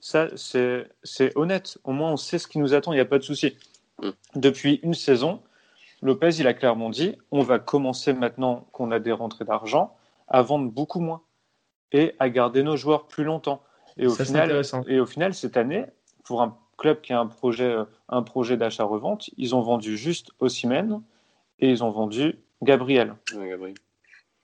[0.00, 1.76] Ça, c'est honnête.
[1.84, 3.54] Au moins, on sait ce qui nous attend, il n'y a pas de souci.
[4.02, 4.10] Mm.
[4.36, 5.40] Depuis une saison,
[6.04, 9.96] Lopez, il a clairement dit on va commencer maintenant qu'on a des rentrées d'argent
[10.28, 11.22] à vendre beaucoup moins
[11.92, 13.62] et à garder nos joueurs plus longtemps.
[13.96, 15.86] Et au, final, et au final, cette année,
[16.24, 17.74] pour un club qui a un projet,
[18.08, 21.00] un projet d'achat-revente, ils ont vendu juste Ossimène
[21.58, 23.14] et ils ont vendu Gabriel.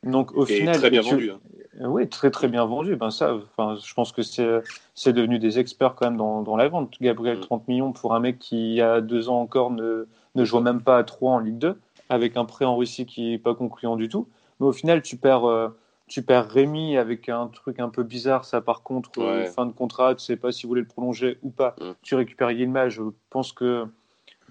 [0.03, 1.31] Donc au final, très bien vendu.
[1.31, 1.41] Hein.
[1.89, 2.97] Oui, très très bien vendu.
[2.97, 6.69] Ben ça, enfin, je pense que c'est devenu des experts quand même dans, dans la
[6.69, 6.95] vente.
[7.01, 7.71] Gabriel, 30 mm.
[7.71, 10.83] millions pour un mec qui il y a deux ans encore ne, ne joue même
[10.83, 11.79] pas à 3 en Ligue 2,
[12.09, 14.29] avec un prêt en Russie qui n'est pas concluant du tout.
[14.59, 15.69] Mais au final, tu perds, euh,
[16.07, 18.45] tu perds Rémi avec un truc un peu bizarre.
[18.45, 21.39] Ça, par contre, euh, fin de contrat, tu sais pas si vous voulez le prolonger
[21.43, 21.75] ou pas.
[21.81, 21.91] Mm.
[22.03, 22.91] Tu récupères Yilmaz.
[22.91, 23.87] Je pense que,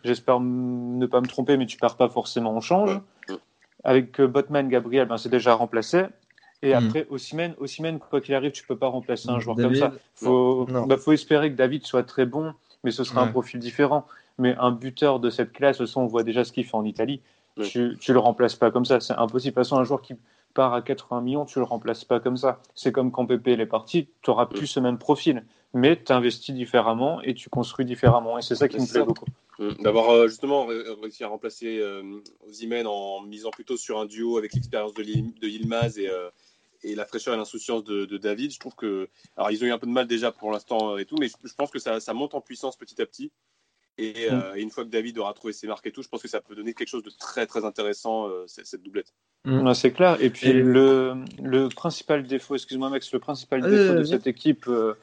[0.03, 2.99] j'espère ne pas me tromper, mais tu perds pas forcément en change.
[3.29, 3.33] Mm.
[3.83, 6.05] Avec euh, Botman, Gabriel, ben, c'est déjà remplacé.
[6.61, 6.77] Et mm.
[6.77, 9.93] après, Ossimène, Ossimène, quoi qu'il arrive, tu peux pas remplacer un joueur comme ça.
[10.15, 12.53] Faut, bah, faut espérer que David soit très bon,
[12.83, 14.05] mais ce sera un profil différent.
[14.37, 17.21] Mais un buteur de cette classe, on voit déjà ce qu'il fait en Italie.
[17.61, 19.53] Tu, ne le remplaces pas comme ça, c'est impossible.
[19.53, 20.15] De toute façon, un joueur qui
[20.59, 22.61] part à 80 millions, tu le remplaces pas comme ça.
[22.75, 26.53] C'est comme quand Pépé est parti, tu auras plus ce même profil, mais tu investis
[26.53, 28.37] différemment et tu construis différemment.
[28.37, 29.23] Et c'est ça qui me plaît beaucoup.
[29.57, 29.81] Mmh.
[29.81, 32.21] D'avoir euh, justement réussi à remplacer euh,
[32.85, 36.29] en misant plutôt sur un duo avec l'expérience de, de Yilmaz et, euh,
[36.83, 38.51] et la fraîcheur et l'insouciance de, David.
[38.51, 39.07] Je trouve que.
[39.37, 41.53] Alors, ils ont eu un peu de mal déjà pour l'instant et tout, mais je,
[41.53, 43.31] pense que ça, ça, monte en puissance petit à petit.
[43.99, 44.33] Mm.
[44.33, 46.27] Euh, et, une fois que David aura trouvé ses marques et tout, je pense que
[46.27, 49.13] ça peut donner quelque chose de très très intéressant, euh, cette, doublette.
[49.45, 49.73] Mm.
[49.73, 50.17] c'est clair.
[50.21, 54.93] Et puis Le, le, principal défaut, excuse-moi Max, le principal défaut de cette équipe euh,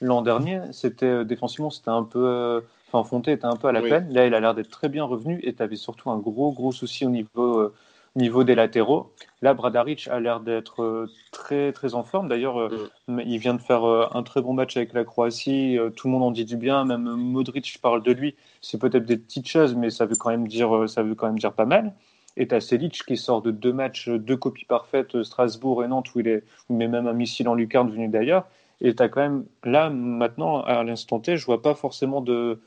[0.00, 2.62] l'an dernier, c'était défensivement, c'était un peu.
[2.92, 4.12] Enfin, Fonté était un peu à la peine.
[4.12, 6.72] Là, il a l'air d'être très bien revenu et tu avais surtout un gros gros
[6.72, 7.72] souci au niveau
[8.16, 9.12] niveau des latéraux.
[9.42, 12.28] Là, Bradaric a l'air d'être euh, très très en forme.
[12.28, 13.20] D'ailleurs, euh, mm.
[13.26, 15.78] il vient de faire euh, un très bon match avec la Croatie.
[15.96, 16.84] Tout le monde en dit du bien.
[16.84, 18.36] Même Modric parle de lui.
[18.60, 21.38] C'est peut-être des petites choses, mais ça veut quand même dire ça veut quand même
[21.38, 21.94] dire pas mal.
[22.36, 26.20] Et as Selic qui sort de deux matchs, deux copies parfaites, Strasbourg et Nantes, où
[26.20, 28.46] il, est, met même un missile en lucarne venu d'ailleurs.
[28.80, 32.60] Et tu as quand même, là, maintenant, à l'instant T, je vois pas forcément de,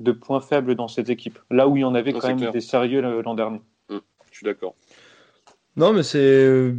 [0.00, 1.38] de points faibles dans cette équipe.
[1.50, 3.60] Là où il y en avait quand même des sérieux l'an dernier.
[3.88, 3.98] Mm.
[4.30, 4.74] je suis d'accord.
[5.76, 6.74] Non, mais c'est.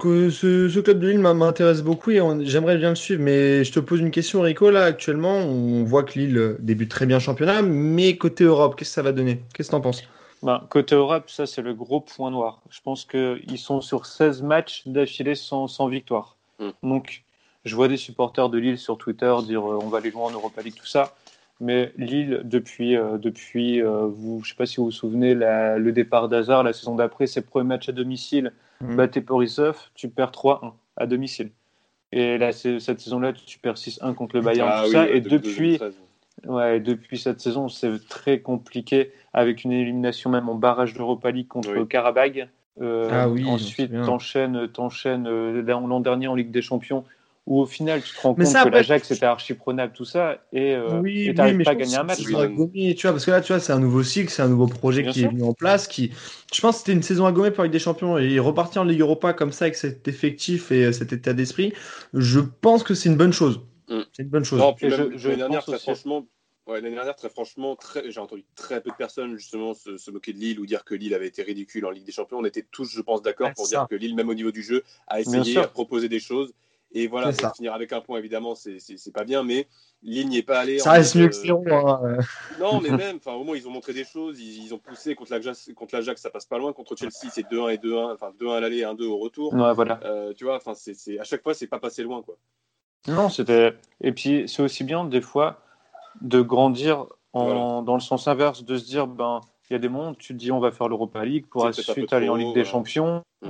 [0.00, 3.20] Ce, ce, club de Lille m'intéresse beaucoup et j'aimerais bien le suivre.
[3.20, 4.70] Mais je te pose une question, Rico.
[4.70, 8.90] Là, actuellement, on voit que Lille débute très bien le championnat, mais côté Europe, qu'est-ce
[8.90, 9.42] que ça va donner?
[9.54, 10.04] Qu'est-ce que tu en penses?
[10.42, 12.62] Ben, Côté Europe, ça, c'est le gros point noir.
[12.70, 16.36] Je pense qu'ils sont sur 16 matchs d'affilée sans, sans, victoire.
[16.60, 16.70] Hmm.
[16.82, 17.24] Donc,
[17.64, 20.30] je vois des supporters de Lille sur Twitter dire euh, on va aller loin en
[20.30, 21.14] Europa League, tout ça.
[21.60, 25.34] Mais Lille, depuis, euh, depuis euh, vous, je ne sais pas si vous vous souvenez,
[25.34, 28.96] le départ d'Hazard, la saison d'après, ses premiers matchs à domicile, mmh.
[28.96, 29.24] batté
[29.94, 31.50] tu perds 3-1 à domicile.
[32.12, 35.08] Et là, cette saison-là, tu perds 6-1 contre le Bayern, ah tout ça.
[35.08, 35.78] Et depuis,
[36.46, 41.48] ouais, depuis cette saison, c'est très compliqué avec une élimination même en barrage d'Europa League
[41.48, 41.88] contre oui.
[41.88, 42.48] Karabag.
[42.80, 47.04] Euh, ah oui, ensuite, t'enchaînes, t'enchaînes l'an dernier en Ligue des Champions
[47.48, 50.74] où au final tu te rends compte que l'Ajax était archi prenable tout ça et
[50.74, 52.18] euh, oui, pas à gagner un match.
[52.22, 55.06] tu vois, parce que là tu vois c'est un nouveau cycle, c'est un nouveau projet
[55.06, 55.88] qui est mis en place.
[55.88, 56.12] Qui,
[56.52, 58.84] je pense que c'était une saison à gommer pour Ligue des Champions et repartir en
[58.84, 61.72] Ligue Europa comme ça avec cet effectif et euh, cet état d'esprit,
[62.12, 63.62] je pense que c'est une bonne chose.
[63.88, 64.00] Mm.
[64.12, 64.60] C'est une bonne chose.
[64.60, 66.26] L'année dernière, très franchement,
[66.66, 70.60] l'année dernière, très franchement, j'ai entendu très peu de personnes justement se, moquer de Lille
[70.60, 72.38] ou dire que Lille avait été ridicule en Ligue des Champions.
[72.40, 74.84] On était tous, je pense, d'accord pour dire que Lille, même au niveau du jeu,
[75.06, 76.52] a essayé, à proposer des choses
[76.92, 79.68] Et voilà, finir avec un point, évidemment, c'est pas bien, mais
[80.02, 80.78] Lille n'y est pas allé.
[80.78, 81.62] Ça reste mieux que zéro.
[81.70, 82.18] Hein.
[82.58, 84.40] Non, mais même, au moins, ils ont montré des choses.
[84.40, 86.72] Ils, ont poussé contre l'Ajax, contre ça passe pas loin.
[86.72, 89.52] Contre Chelsea, c'est 2-1 et 2-1, enfin 2-1 à l'aller et 1-2 au retour.
[89.52, 90.00] Ouais, voilà.
[90.04, 92.36] Euh, tu vois, enfin, c'est à chaque fois, c'est pas passé loin, quoi.
[93.06, 93.74] Non, c'était.
[94.00, 95.60] Et puis, c'est aussi bien, des fois,
[96.22, 97.82] de grandir en...
[97.82, 100.38] dans le sens inverse, de se dire, ben, il y a des mondes, tu te
[100.38, 103.22] dis, on va faire l'Europa League pour ensuite aller en Ligue des Champions.
[103.42, 103.48] Mm.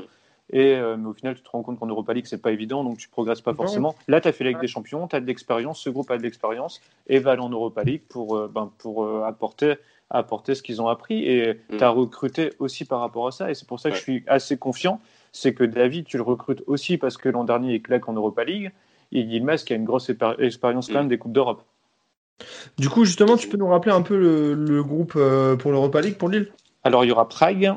[0.51, 2.82] Et, euh, mais au final, tu te rends compte qu'en Europa League, c'est pas évident,
[2.82, 3.94] donc tu progresses pas forcément.
[4.07, 6.16] Là, tu as fait la Ligue des Champions, tu as de l'expérience, ce groupe a
[6.16, 9.74] de l'expérience, et va aller en Europa League pour, euh, ben, pour euh, apporter,
[10.09, 11.24] apporter ce qu'ils ont appris.
[11.24, 11.76] Et mm.
[11.76, 14.24] tu as recruté aussi par rapport à ça, et c'est pour ça que je suis
[14.26, 15.01] assez confiant.
[15.32, 18.44] C'est que David, tu le recrutes aussi parce que l'an dernier, il claque en Europa
[18.44, 18.72] League.
[19.12, 20.96] Et Yilmaz, qui a une grosse expérience quand mm.
[20.96, 21.62] même des Coupes d'Europe.
[22.78, 26.16] Du coup, justement, tu peux nous rappeler un peu le, le groupe pour l'Europa League
[26.16, 26.51] pour Lille?
[26.84, 27.74] Alors, il y aura Prague,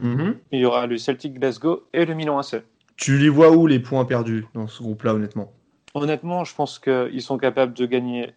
[0.00, 0.36] Mhm.
[0.52, 2.62] Il y aura le Celtic Glasgow et le Milan AC.
[2.96, 5.52] Tu les vois où les points perdus dans ce groupe-là, honnêtement?
[5.94, 8.32] Honnêtement, je pense qu'ils sont capables de gagner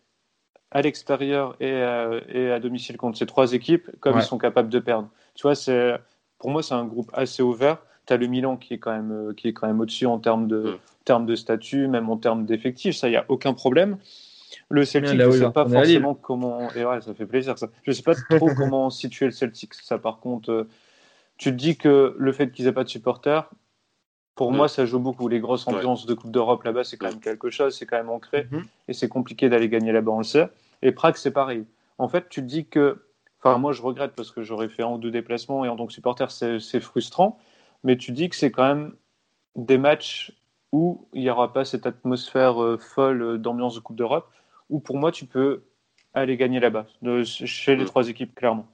[0.72, 5.10] à l'extérieur et, à domicile contre ces trois équipes, comme ils sont capables de perdre.
[5.36, 5.94] Tu vois, c'est
[6.40, 7.78] pour moi, c'est un groupe assez ouvert.
[8.06, 10.48] Tu as le Milan qui est quand même, qui est quand même au-dessus en termes
[10.48, 10.78] de, mm.
[11.06, 12.96] termes de statut, même en termes d'effectifs.
[12.96, 13.98] Ça, il n'y a aucun problème.
[14.70, 16.70] Le Celtic, je ne sais pas forcément comment.
[16.76, 17.58] Et ouais, ça fait plaisir.
[17.58, 17.68] Ça.
[17.84, 19.74] Je ne sais pas trop comment situer le Celtic.
[19.74, 20.70] Ça, par contre, euh,
[21.38, 23.50] tu te dis que le fait qu'ils aient pas de supporters,
[24.36, 25.28] pour moi, ça joue beaucoup.
[25.30, 28.10] Les grosses ambiances de Coupe d'Europe là-bas, c'est quand même quelque chose, c'est quand même
[28.10, 28.66] ancré, mhm.
[28.90, 30.50] et c'est compliqué d'aller gagner là-bas, on le sait.
[30.82, 31.66] Et Prague, c'est pareil.
[31.98, 33.06] En fait, tu te dis que,
[33.40, 35.88] enfin, moi, je regrette parce que j'aurais fait un ou deux déplacements, et en tant
[35.88, 37.40] que supporter, c'est frustrant,
[37.84, 38.94] mais tu dis que c'est quand même
[39.56, 40.34] des matchs
[40.74, 44.30] où il n'y aura pas cette atmosphère euh, folle d'ambiance de Coupe d'Europe,
[44.70, 45.64] où pour moi, tu peux
[46.14, 46.88] aller gagner là-bas,
[47.24, 47.88] chez les mm.
[47.88, 48.68] trois équipes, clairement.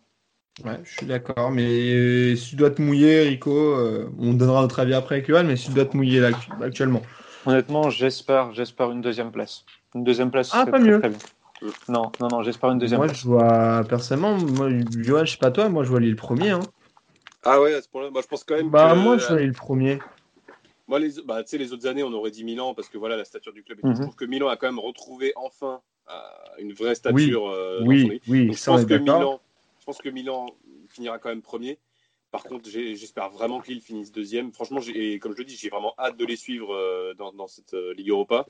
[0.65, 4.61] Ouais, je suis d'accord, mais euh, si tu dois te mouiller, Rico, euh, on donnera
[4.61, 6.31] notre avis après avec Johan, mais si tu dois te mouiller là,
[6.61, 7.01] actuellement.
[7.45, 9.65] Honnêtement, j'espère, j'espère une deuxième place.
[9.95, 11.01] Une deuxième place, ah, pas mieux.
[11.87, 13.19] Non, non, non, j'espère une deuxième moi, place.
[13.19, 16.49] je vois, personnellement, moi, Johan, je sais pas toi, moi, je vois le premier.
[16.49, 16.61] Hein.
[17.43, 18.69] Ah ouais, à ce point-là, moi, je pense quand même.
[18.69, 19.99] Bah, moi, je vois le premier.
[20.87, 23.53] Moi, les, bah, les autres années, on aurait dit Milan parce que voilà, la stature
[23.53, 23.79] du club.
[23.79, 24.01] Et Je mhm.
[24.01, 25.79] trouve que Milan a quand même retrouvé enfin
[26.09, 26.13] euh,
[26.59, 27.43] une vraie stature.
[27.85, 29.50] Oui, oui, oui, je pense que Milan je
[29.91, 30.45] pense que Milan
[30.89, 31.77] finira quand même premier.
[32.31, 34.53] Par contre, j'espère vraiment que Lille finisse deuxième.
[34.53, 37.73] Franchement, et comme je le dis, j'ai vraiment hâte de les suivre euh, dans, cette
[37.73, 38.47] euh, Ligue Europa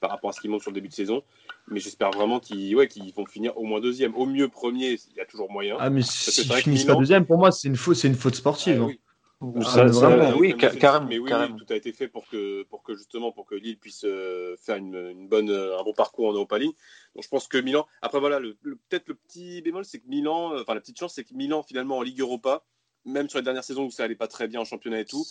[0.00, 1.22] par rapport à ce qu'ils montrent sur le début de saison.
[1.66, 4.14] Mais j'espère vraiment qu'ils ouais, vont finir au moins deuxième.
[4.14, 5.76] Au mieux premier, il y a toujours moyen.
[5.78, 8.80] Ah, mais si ils finissent pas deuxième, pour moi, c'est une, faute, une faute sportive.
[8.82, 8.94] Ah, hein.
[9.40, 11.06] Ah, oui, carrément.
[11.06, 14.04] Mais oui, tout a été fait pour que, pour que justement, pour que Lille puisse
[14.04, 16.74] euh, faire une, bonne, un bon parcours en Europa League.
[17.14, 17.86] Donc je pense que Milan.
[18.02, 18.54] Après voilà, le,
[18.88, 21.62] peut-être le petit bémol, c'est que Milan, euh, enfin la petite chance, c'est que Milan
[21.62, 22.64] finalement en Ligue Europa,
[23.04, 25.24] même sur les dernières saisons où ça allait pas très bien en championnat et tout,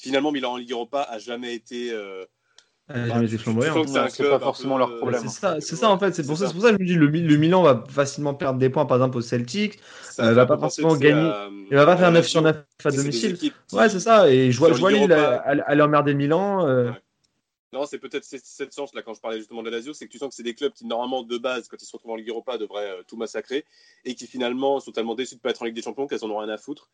[0.00, 2.24] finalement Milan en Ligue Europa a jamais été euh,
[2.88, 5.20] c'est pas forcément leur problème.
[5.22, 6.14] C'est ça, c'est ça en fait.
[6.14, 8.58] C'est pour ça, pour ça que je me dis le, le Milan va facilement perdre
[8.58, 9.78] des points par exemple au Celtic.
[10.20, 11.30] Euh, va pas forcément gagner.
[11.70, 13.36] Il va pas faire 9 sur 9 à domicile.
[13.72, 14.30] Ouais, c'est ça.
[14.30, 16.66] Et je vois, je vois Lille aller emmerder le Milan.
[16.66, 16.90] Euh.
[17.72, 20.12] Non, c'est peut-être cette chance là quand je parlais justement de la Lazio, c'est que
[20.12, 22.16] tu sens que c'est des clubs qui normalement de base, quand ils se retrouvent en
[22.16, 23.66] Ligue Europa, devraient euh, tout massacrer
[24.06, 26.30] et qui finalement sont tellement déçus de pas être en Ligue des Champions qu'elles en
[26.30, 26.88] ont rien à foutre.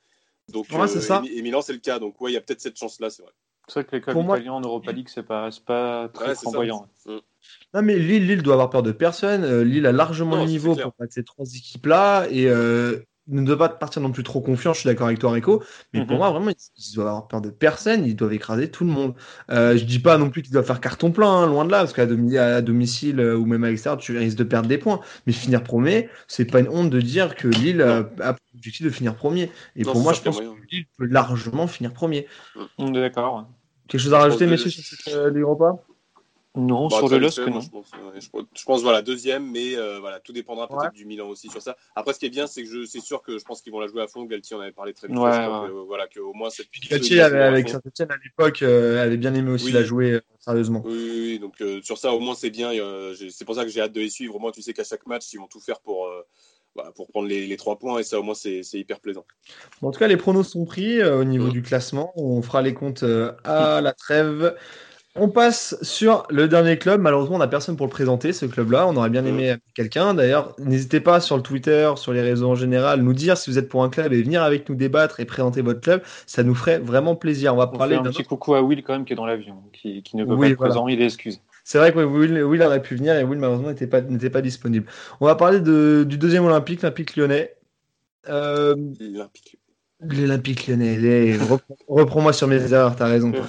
[0.49, 1.23] Donc, ouais, ça.
[1.27, 2.01] Et, et Milan, c'est le cas.
[2.01, 3.33] Donc, ouais, il y a peut-être cette chance là, c'est vrai.
[3.67, 6.87] C'est vrai que les clubs italiens en Europa League, c'est pas, pas très ouais, flamboyant.
[7.07, 7.17] Mm.
[7.75, 9.45] Non, mais Lille, Lille doit avoir peur de personne.
[9.45, 12.27] Euh, Lille a largement le niveau pour battre ces trois équipes-là.
[12.31, 15.33] Et euh, ne doit pas partir non plus trop confiant, je suis d'accord avec toi
[15.33, 15.63] Rico,
[15.93, 16.19] mais pour mhm.
[16.19, 19.15] moi vraiment ils, doivent avoir peur de personne, ils doivent écraser tout le monde.
[19.51, 21.79] Euh, je dis pas non plus qu'ils doivent faire carton plein, hein, loin de là,
[21.79, 25.01] parce qu'à domicile euh, ou même à l'extérieur, tu risques de perdre des points.
[25.27, 28.91] Mais finir premier, c'est pas une honte de dire que Lille a, a l'objectif de
[28.91, 29.51] finir premier.
[29.77, 32.27] Et pour moi, je pense que Lille peut largement finir premier.
[32.79, 33.49] On est d'accord.
[33.89, 35.77] Quelque chose à rajouter, messieurs, sur cette euh, Europa?
[36.57, 37.61] Non, bah, sur le LOSC, non.
[38.21, 41.77] Je pense, voilà, deuxième, mais euh, voilà, tout dépendra peut-être du Milan aussi sur ça.
[41.97, 43.89] Après, ce qui est bien, c'est que c'est sûr que je pense qu'ils vont la
[43.89, 44.25] jouer à fond.
[44.25, 45.21] Galtier en avait parlé très bien.
[45.21, 49.51] Ouais, voilà, que au moins cette Galtier avec Saint-Etienne à l'époque euh, avait bien aimé
[49.51, 50.83] aussi la jouer euh, sérieusement.
[50.85, 52.71] Oui, donc sur ça, au moins, c'est bien.
[53.31, 54.37] c'est pour ça que j'ai hâte de les suivre.
[54.37, 56.09] Au moins, tu sais qu'à chaque match, ils vont tout faire pour.
[56.77, 59.25] Bah, pour prendre les, trois points et ça au moins c'est hyper plaisant.
[59.81, 61.53] en tout cas les pronos sont pris au niveau mm.
[61.53, 62.13] du classement.
[62.17, 63.05] On fera les comptes
[63.45, 64.57] à la trêve.
[65.17, 67.01] On passe sur le dernier club.
[67.01, 68.89] Malheureusement, on n'a personne pour le présenter, ce club-là.
[68.89, 70.13] On aurait bien aimé quelqu'un.
[70.13, 73.57] D'ailleurs, n'hésitez pas sur le Twitter, sur les réseaux en général, nous dire si vous
[73.57, 76.03] êtes pour un club et venir avec nous débattre et présenter votre club.
[76.27, 77.55] Ça nous ferait vraiment plaisir.
[77.55, 77.95] On va parler.
[77.95, 80.49] un petit coucou à Will quand même qui est dans l'avion, qui, ne peut pas
[80.49, 80.89] être présent.
[80.89, 81.41] Il excuse.
[81.63, 84.87] C'est vrai que Will, aurait pu venir et Will malheureusement n'était pas, n'était pas disponible.
[85.21, 87.55] On va parler du deuxième Olympique, l'Olympique lyonnais.
[88.29, 88.75] Euh,
[90.01, 91.39] L'Olympique lyonnais.
[91.87, 93.33] Reprends-moi sur mes erreurs, t'as raison.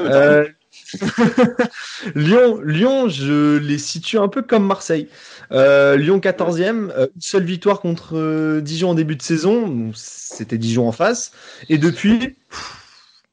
[0.00, 0.46] Euh,
[2.14, 5.08] Lyon, Lyon, je les situe un peu comme Marseille.
[5.52, 10.88] Euh, Lyon 14e, euh, seule victoire contre euh, Dijon en début de saison, c'était Dijon
[10.88, 11.32] en face.
[11.68, 12.36] Et depuis,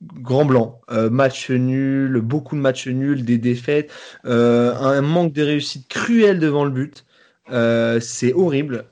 [0.01, 0.81] grand blanc.
[0.89, 3.91] match nul, beaucoup de matchs nuls, des défaites,
[4.23, 7.05] un manque de réussite cruel devant le but.
[8.01, 8.85] c'est horrible.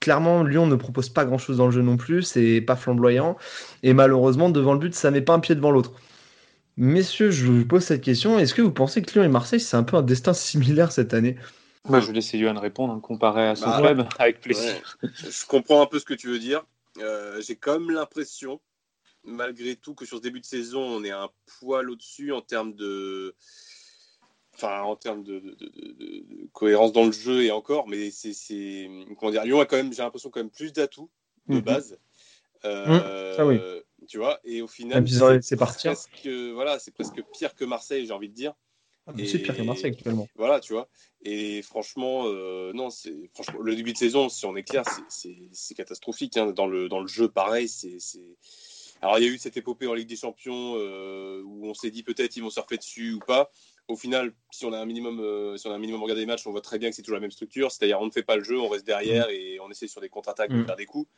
[0.00, 3.36] clairement, Lyon ne propose pas grand-chose dans le jeu non plus, c'est pas flamboyant.
[3.82, 5.92] Et malheureusement, devant le but, ça met pas un pied devant l'autre.
[6.80, 8.38] Messieurs, je vous pose cette question.
[8.38, 11.12] Est-ce que vous pensez que Lyon et Marseille, c'est un peu un destin similaire cette
[11.12, 11.36] année?
[11.88, 14.96] Bah, Je vais laisser Johan répondre, hein, comparé à son bah, club, avec plaisir.
[15.02, 16.64] Je comprends un peu ce que tu veux dire.
[16.98, 18.60] Euh, j'ai quand même l'impression,
[19.24, 22.74] malgré tout, que sur ce début de saison, on est un poil au-dessus en termes
[22.74, 23.34] de.
[24.54, 25.56] Enfin, en termes de,
[26.52, 28.88] cohérence dans le jeu et encore, mais c'est.
[29.18, 31.10] Comment dire Lyon a quand même, j'ai l'impression, quand même plus d'atouts
[31.48, 31.60] de mhm.
[31.60, 31.98] base.
[32.64, 33.60] Euh, mmh, oui
[34.06, 34.38] tu vois.
[34.44, 35.06] Et au final,
[35.42, 38.54] c'est presque, voilà, c'est presque pire que Marseille, j'ai envie de dire.
[39.06, 40.28] Ah, c'est pire que Marseille actuellement.
[40.36, 40.88] Voilà, tu vois.
[41.22, 45.74] Et franchement, euh, non, c'est franchement le début de saison, si on est clair, c'est
[45.74, 46.36] catastrophique.
[46.36, 46.52] Hein.
[46.52, 47.98] Dans le dans le jeu, pareil, c'est
[49.00, 51.90] alors il y a eu cette épopée en Ligue des Champions euh, où on s'est
[51.90, 53.50] dit peut-être ils vont surfer dessus ou pas.
[53.86, 56.26] Au final, si on a un minimum, euh, si on a un minimum regardé les
[56.26, 57.70] matchs, on voit très bien que c'est toujours la même structure.
[57.70, 59.32] C'est-à-dire on ne fait pas le jeu, on reste derrière mmh.
[59.32, 60.66] et on essaie sur des contre-attaques de mmh.
[60.66, 61.08] faire des coups.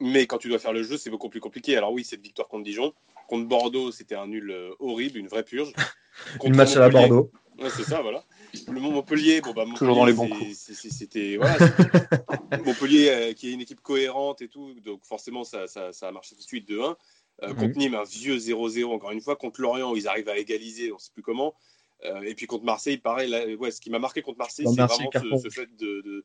[0.00, 1.76] Mais quand tu dois faire le jeu, c'est beaucoup plus compliqué.
[1.76, 2.92] Alors oui, cette victoire contre Dijon.
[3.28, 5.72] Contre Bordeaux, c'était un nul euh, horrible, une vraie purge.
[6.44, 7.30] Une match à la Bordeaux.
[7.58, 8.24] Ouais, c'est ça, voilà.
[8.68, 11.56] Le Montpellier, bon, bah, Montpellier, toujours dans les bons C'était voilà,
[12.64, 16.12] Montpellier euh, qui est une équipe cohérente et tout, donc forcément ça, ça, ça a
[16.12, 16.94] marché tout de suite 2-1.
[17.42, 17.56] Euh, mhm.
[17.56, 19.36] Contre Nîmes, un vieux 0-0 encore une fois.
[19.36, 21.54] Contre Lorient, ils arrivent à égaliser, on ne sait plus comment.
[22.22, 23.28] et puis contre Marseille, pareil.
[23.28, 26.24] Là, ouais, ce qui m'a marqué contre Marseille, c'est vraiment ce, fait de de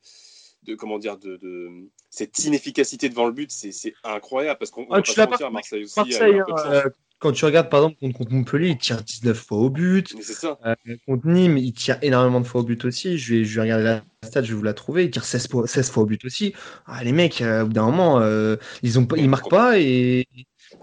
[0.77, 1.69] comment dire de, de,
[2.09, 5.99] cette inefficacité devant le but, c'est incroyable parce qu'on ah, tu pas à Marseille aussi.
[5.99, 6.89] Marseille, euh,
[7.19, 10.21] quand tu regardes par exemple contre, Montpellier, il tire 19 fois au but.
[10.21, 10.57] Ça.
[10.65, 13.17] Euh, contre Nîmes, il tire énormément de fois au but aussi.
[13.17, 15.05] Je vais, je vais regarder la stat, je vais vous la trouver.
[15.05, 16.53] Il tire 16 fois, 16 fois au but aussi.
[16.85, 18.21] Ah, les mecs, euh, au bout d'un moment,
[18.83, 20.27] ils ont ils marquent pas et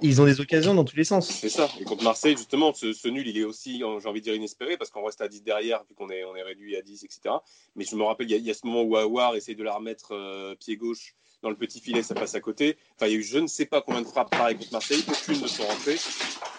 [0.02, 1.28] ils ont des occasions dans tous les sens.
[1.28, 1.68] C'est ça.
[1.80, 4.90] Et contre Marseille, justement, ce, nul, il est aussi, j'ai envie de dire, inespéré parce
[4.90, 7.34] qu'on reste à 10 derrière, vu qu'on est, on est réduit à 10, etc.
[7.76, 10.14] Mais je me rappelle, il y a, ce moment où Aouar essaye de la remettre
[10.14, 12.76] euh, pied gauche dans le petit filet, ça passe à côté.
[12.96, 15.04] Enfin, il y a eu je ne sais pas combien de frappes pareilles contre Marseille,
[15.08, 15.98] aucune ne sont rentrées.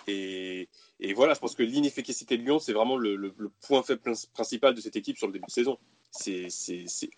[0.07, 0.69] Et,
[1.01, 3.33] et voilà, je pense que l'inefficacité de Lyon, c'est vraiment le, le,
[3.65, 4.01] point faible
[4.33, 5.77] principal de cette équipe sur le début de saison.
[6.11, 6.49] C'est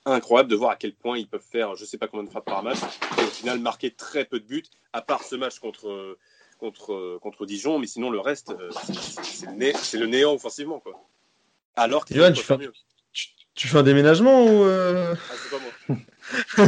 [0.06, 2.30] incroyable de voir à quel point ils peuvent faire je ne sais pas combien de
[2.30, 2.78] frappes par match
[3.18, 4.64] et au final marquer très peu de buts,
[4.94, 6.18] à part ce match contre,
[6.60, 8.70] contre, contre Dijon, mais sinon le reste, euh,
[9.74, 10.80] c'est le, néant offensivement.
[10.80, 11.02] Quoi.
[11.76, 12.58] Alors tu, fais,
[13.56, 15.16] tu, fais un déménagement ou euh...
[16.58, 16.68] ah,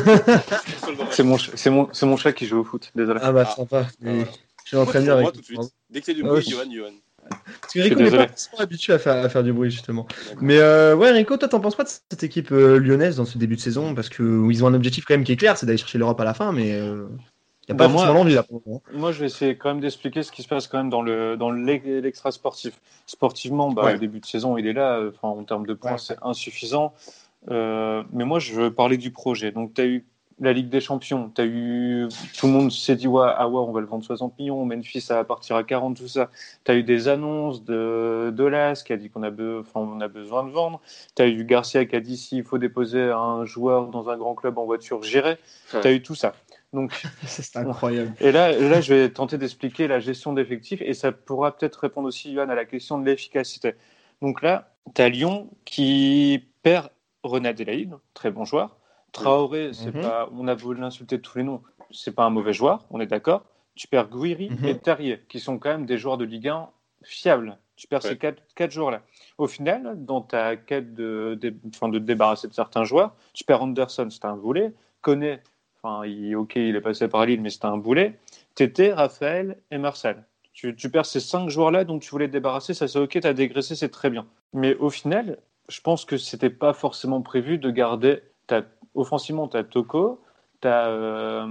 [1.11, 1.37] c'est mon,
[1.71, 3.19] mon, mon, chat qui joue au foot, désolé.
[3.21, 3.87] Ah bah sympa.
[4.03, 4.09] Ah,
[4.63, 5.35] je suis en train de dire avec.
[5.89, 6.93] Dès que c'est du bruit, Johan, Johan.
[7.29, 8.27] Parce que Rico n'est pas
[8.59, 10.07] habitué à faire, à faire du bruit, justement.
[10.41, 13.37] Mais euh, ouais, Rico, toi, t'en penses pas de cette équipe euh, lyonnaise dans ce
[13.37, 13.95] début de saison?
[13.95, 16.23] Parce qu'ils ont un objectif quand même qui est clair, c'est d'aller chercher l'Europe à
[16.23, 17.07] la fin, mais il euh,
[17.67, 18.45] n'y a pas bah, forcément l'envie là.
[18.93, 21.37] Moi, je vais essayer quand même d'expliquer ce qui se passe quand même dans le
[21.37, 22.79] dans l'extra sportif.
[23.05, 25.01] Sportivement, bah, le début de saison, il est là.
[25.09, 26.93] Enfin, en termes de points, c'est insuffisant.
[27.49, 29.51] mais moi, je veux parler du projet.
[29.51, 30.05] Donc, tu as eu
[30.39, 32.07] la Ligue des Champions, as eu
[32.37, 35.01] tout le monde s'est dit ouais, ah ouais, on va le vendre 60 millions, Memphis
[35.01, 36.29] ça va partir à 40 tout ça.
[36.63, 39.31] Tu as eu des annonces de Dolas qui a dit qu'on a,
[39.75, 40.81] on a besoin de vendre.
[41.15, 44.35] Tu as eu Garcia qui a dit s'il faut déposer un joueur dans un grand
[44.35, 45.37] club en voiture, j'irai.
[45.69, 46.33] Tu as eu tout ça.
[46.73, 48.13] Donc c'est incroyable.
[48.19, 52.07] Et là là je vais tenter d'expliquer la gestion d'effectifs et ça pourra peut-être répondre
[52.07, 53.75] aussi Johan à la question de l'efficacité.
[54.21, 56.89] Donc là, tu as Lyon qui perd
[57.23, 58.77] René Adelaide, très bon joueur
[59.13, 60.01] Traoré, c'est mhm.
[60.01, 61.61] pas, on a voulu l'insulter de tous les noms,
[61.91, 63.45] c'est pas un mauvais joueur, on est d'accord.
[63.75, 64.65] Tu perds Guiri mhm.
[64.65, 66.69] et Terrier, qui sont quand même des joueurs de Ligue 1
[67.03, 67.57] fiables.
[67.75, 69.01] Tu perds ces quatre, quatre joueurs-là.
[69.37, 74.07] Au final, dans ta quête de, de, de, débarrasser de certains joueurs, tu perds Anderson,
[74.11, 74.73] c'est un boulet.
[75.01, 75.41] Connaît,
[75.81, 78.19] enfin, il, ok, il est passé par Lille, mais c'était un boulet.
[78.53, 80.23] Tété, Raphaël et Marcel.
[80.53, 83.27] Tu, tu perds ces cinq joueurs-là dont tu voulais te débarrasser, ça c'est ok, tu
[83.27, 84.27] as dégraissé, c'est très bien.
[84.53, 88.61] Mais au final, je pense que c'était pas forcément prévu de garder ta
[88.95, 90.21] offensivement, tu as Toko,
[90.61, 91.45] tu as euh,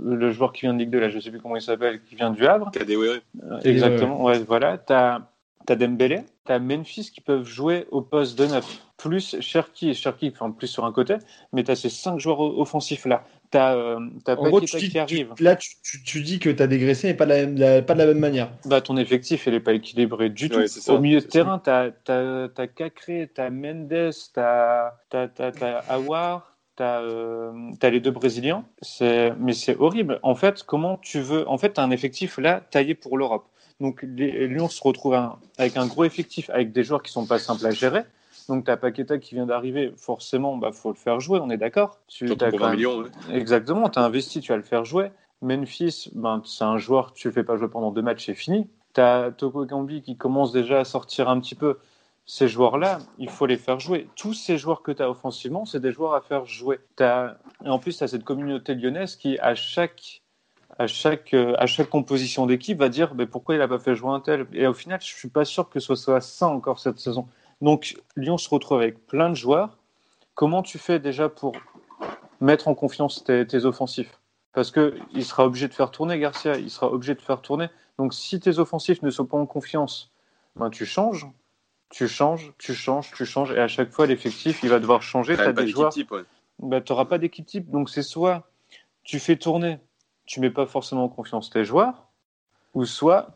[0.00, 2.02] le joueur qui vient de Ligue 2, là, je ne sais plus comment il s'appelle,
[2.02, 2.70] qui vient du Havre.
[2.74, 4.78] Euh, exactement, ouais, voilà.
[4.78, 5.20] Tu as,
[5.68, 10.32] as, Dembélé, tu as Memphis qui peuvent jouer au poste de neuf, plus Cherki, Cherki
[10.34, 11.16] enfin plus sur un côté,
[11.52, 13.24] mais tu as ces cinq joueurs offensifs là.
[13.50, 13.98] Tu as, euh,
[14.66, 15.34] qui arrive.
[15.40, 18.18] là, tu, dis que tu as dégraissé, mais pas de la, pas de la même
[18.18, 18.50] manière.
[18.64, 20.60] Bah, ton effectif, il n'est pas équilibré du tout.
[20.88, 25.84] Au milieu de terrain, tu as, as, as Cacré, tu as Mendes, tu as, as,
[25.88, 27.52] Awar, tu as, euh,
[27.82, 28.64] les deux Brésiliens,
[29.38, 30.18] mais c'est horrible.
[30.22, 31.48] En fait, comment tu veux.
[31.48, 33.46] En fait, as un effectif là taillé pour l'Europe.
[33.80, 35.18] Donc Lyon se retrouve
[35.58, 38.02] avec un gros effectif, avec des joueurs qui sont pas simples à gérer.
[38.48, 41.56] Donc tu as Paqueta qui vient d'arriver, forcément, bah faut le faire jouer, on est
[41.56, 41.98] d'accord.
[42.08, 43.04] Tu as 20 millions.
[43.32, 45.10] Exactement, tu as investi, tu vas le faire jouer.
[45.42, 48.68] Memphis, ben, c'est un joueur, tu le fais pas jouer pendant deux matchs, c'est fini.
[48.94, 51.78] Tu as Toko Gambi qui commence déjà à sortir un petit peu.
[52.26, 54.08] Ces joueurs-là, il faut les faire jouer.
[54.16, 56.80] Tous ces joueurs que tu as offensivement, c'est des joueurs à faire jouer.
[56.98, 57.36] As...
[57.64, 60.22] Et en plus, tu as cette communauté lyonnaise qui, à chaque,
[60.78, 63.94] à chaque, euh, à chaque composition d'équipe, va dire mais pourquoi il n'a pas fait
[63.94, 64.46] jouer un tel?
[64.54, 67.28] Et au final, je suis pas sûr que ce soit ça encore cette saison.
[67.60, 69.76] Donc, Lyon se retrouve avec plein de joueurs.
[70.34, 71.52] Comment tu fais déjà pour
[72.40, 74.18] mettre en confiance tes, tes offensifs?
[74.54, 77.68] Parce qu'il sera obligé de faire tourner Garcia, il sera obligé de faire tourner.
[77.98, 80.10] Donc, si tes offensifs ne sont pas en confiance,
[80.56, 81.26] ben, tu changes
[81.94, 85.36] tu changes, tu changes, tu changes, et à chaque fois, l'effectif, il va devoir changer.
[85.36, 85.94] Tu des joueurs.
[86.58, 87.70] Bah, tu n'auras pas d'équipe type.
[87.70, 88.48] Donc, c'est soit
[89.04, 89.78] tu fais tourner,
[90.26, 92.08] tu mets pas forcément en confiance tes joueurs,
[92.74, 93.28] ou soit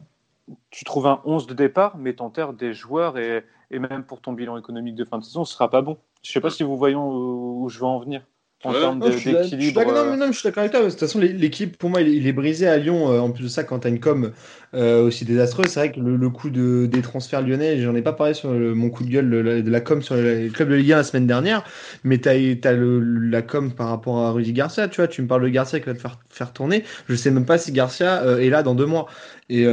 [0.70, 4.32] tu trouves un 11 de départ, mais t'enterres des joueurs, et, et, même pour ton
[4.32, 5.96] bilan économique de fin de saison, ce sera pas bon.
[6.22, 8.22] Je sais pas si vous voyez où je veux en venir
[8.64, 9.42] en termes d'équilibre.
[9.44, 10.82] Je suis d'accord avec toi.
[10.82, 13.12] De toute façon, l'équipe, pour moi, il, est brisé à Lyon.
[13.12, 14.32] Euh, en plus de ça, quand tu as une com
[14.74, 18.12] euh, aussi désastreuse, c'est vrai que le, coup de, des transferts lyonnais, j'en ai pas
[18.12, 20.96] parlé sur mon coup de gueule de la com sur le club de Ligue 1
[20.96, 21.64] la semaine dernière,
[22.02, 24.88] mais tu as, as la com par rapport à Rudy Garcia.
[24.88, 26.84] Tu vois, tu me parles de Garcia qui va te faire, faire tourner.
[27.08, 29.06] Je sais même pas si Garcia euh, est là dans deux mois.
[29.50, 29.64] Et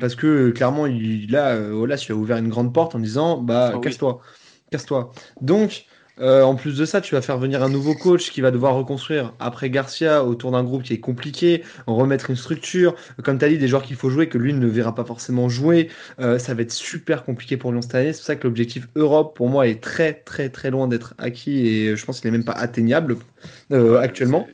[0.00, 3.72] parce que clairement, il, là, Olas, il a ouvert une grande porte en disant bah,
[3.74, 4.20] ah casse-toi.
[4.70, 5.12] Casse-toi.
[5.42, 5.84] Donc,
[6.20, 8.74] euh, en plus de ça, tu vas faire venir un nouveau coach qui va devoir
[8.74, 12.94] reconstruire après Garcia autour d'un groupe qui est compliqué, remettre une structure.
[13.24, 15.48] Comme tu as dit, des joueurs qu'il faut jouer que lui ne verra pas forcément
[15.48, 15.88] jouer.
[16.20, 18.12] Euh, ça va être super compliqué pour Lyon cette année.
[18.12, 21.66] C'est pour ça que l'objectif Europe, pour moi, est très, très, très loin d'être acquis
[21.66, 23.16] et je pense qu'il n'est même pas atteignable
[23.72, 24.46] euh, actuellement.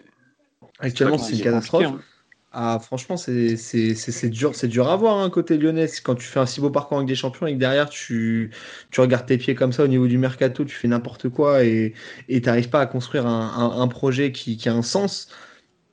[0.78, 1.84] Actuellement, c'est une catastrophe.
[1.84, 2.00] Hein.
[2.52, 5.86] Ah, franchement, c'est dur, dur à voir hein, côté lyonnais.
[6.02, 8.50] Quand tu fais un si beau parcours avec des champions et que derrière tu,
[8.90, 11.94] tu regardes tes pieds comme ça au niveau du mercato, tu fais n'importe quoi et
[12.28, 15.28] tu n'arrives pas à construire un, un, projet qui, qui, a un sens.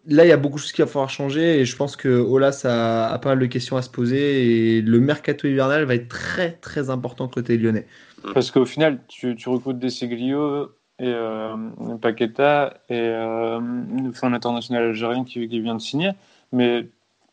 [0.08, 2.10] Là, il y a beaucoup de choses qui va falloir changer et je pense que
[2.10, 5.94] Olas a, a pas mal de questions à se poser et le mercato hivernal va
[5.94, 7.86] être très très important côté lyonnais.
[8.34, 11.56] Parce qu'au final, tu, tu recrutes des Seglio et euh,
[12.02, 16.12] Paqueta et euh, un international algérien qui, qui vient de signer
[16.52, 16.90] mais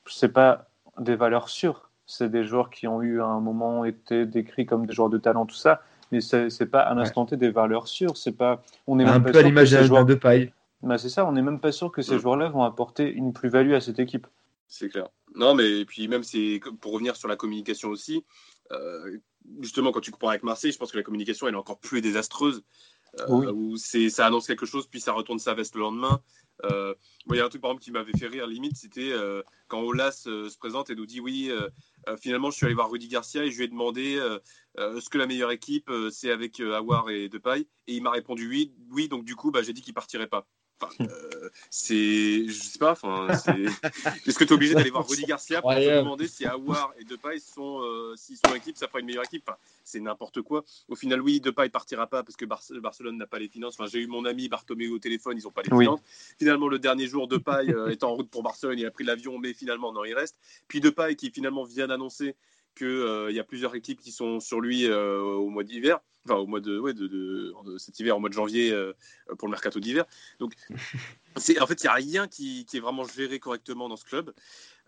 [0.07, 1.91] c'est pas des valeurs sûres.
[2.07, 5.19] C'est des joueurs qui ont eu à un moment été décrits comme des joueurs de
[5.19, 8.17] talent, tout ça, mais c'est pas à l'instant T des valeurs sûres.
[8.17, 10.53] C'est pas, on est un peu à l'image d'un joueur de paille.
[10.83, 13.73] Bah c'est ça, on n'est même pas sûr que ces joueurs-là vont apporter une plus-value
[13.73, 14.27] à cette équipe.
[14.69, 15.09] C'est clair.
[15.35, 18.25] Non, mais puis même c'est pour revenir sur la communication aussi.
[18.71, 19.19] Euh,
[19.61, 22.03] justement, quand tu compares avec Marseille, je pense que la communication elle est encore plus
[22.03, 22.63] désastreuse.
[23.21, 26.21] Euh, où ça annonce quelque chose, puis ça retourne sa veste le lendemain.
[26.65, 26.95] Euh,
[27.31, 29.81] il y a un truc par exemple qui m'avait fait rire limite, c'était euh, quand
[29.81, 31.51] Olas euh, se présente et nous dit oui,
[32.21, 34.21] finalement je suis allé voir Rudy Garcia et je lui ai demandé
[34.79, 38.75] est-ce que la meilleure équipe c'est avec Awar et Depay et il m'a répondu oui,
[38.91, 40.47] oui donc du coup bah, j'ai dit qu'il partirait pas.
[41.01, 43.29] Euh, c'est, je sais pas, enfin,
[44.27, 47.05] est-ce que tu es obligé d'aller voir Rudy Garcia pour te demander si Awar et
[47.05, 49.51] Depay sont, euh, s'ils sont équipe, ça fera une meilleure équipe
[49.85, 50.65] C'est n'importe quoi.
[50.89, 53.75] Au final, oui, Depay partira pas parce que Barcelone n'a pas les finances.
[53.79, 56.01] Enfin, j'ai eu mon ami Bartomeu au téléphone, ils ont pas les finances.
[56.39, 59.39] Finalement, le dernier jour, Depay euh, est en route pour Barcelone, il a pris l'avion,
[59.39, 60.37] mais finalement, non, il reste.
[60.69, 62.37] Puis Depay qui finalement vient d'annoncer
[62.75, 66.39] qu'il euh, y a plusieurs équipes qui sont sur lui euh, au mois d'hiver, enfin
[66.39, 68.93] au mois de, ouais, de, de, cet hiver, au mois de janvier euh,
[69.39, 70.05] pour le mercato d'hiver.
[70.39, 70.55] Donc,
[71.37, 74.33] en fait, il n'y a rien qui, qui, est vraiment géré correctement dans ce club.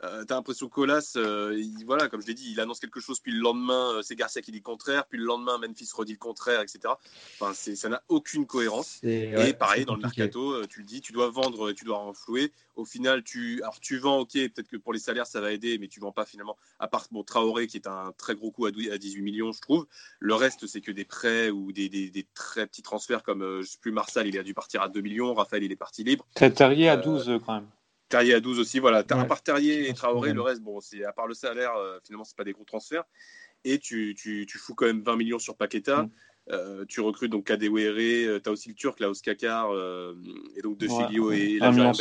[0.05, 3.01] Euh, tu as l'impression que Colas, euh, voilà, comme je l'ai dit, il annonce quelque
[3.01, 5.89] chose, puis le lendemain, euh, c'est Garcia qui dit le contraire, puis le lendemain, Memphis
[5.95, 6.95] redit le contraire, etc.
[7.41, 9.01] Enfin, ça n'a aucune cohérence.
[9.03, 12.53] Et pareil, dans le mercato, tu le dis, tu dois vendre, tu dois renflouer.
[12.77, 15.79] Au final, tu, alors, tu vends, ok, peut-être que pour les salaires, ça va aider,
[15.79, 18.67] mais tu vends pas finalement, à part bon, Traoré, qui est un très gros coup
[18.67, 19.87] à 18 millions, je trouve.
[20.19, 23.79] Le reste, c'est que des prêts ou des, des, très petits transferts, comme, je sais
[23.81, 26.27] plus, Marsal, il a dû partir à 2 millions, Raphaël, il est parti libre.
[26.35, 27.67] Terrier à 12 quand même.
[28.09, 28.99] Terrier à 12 aussi, voilà.
[28.99, 32.25] À part Terrier et Traoré, le reste, bon, c'est à part le salaire, euh, finalement,
[32.25, 33.05] c'est pas des gros transferts.
[33.65, 36.05] Et tu, tu, tu, fous quand même 20 millions sur Paqueta.
[36.05, 36.11] Mm.
[36.53, 39.73] Euh, tu recrutes donc Kadewere, euh, tu as aussi le Turc, Laos Kakar,
[40.57, 41.93] et donc De Chilio et la Ben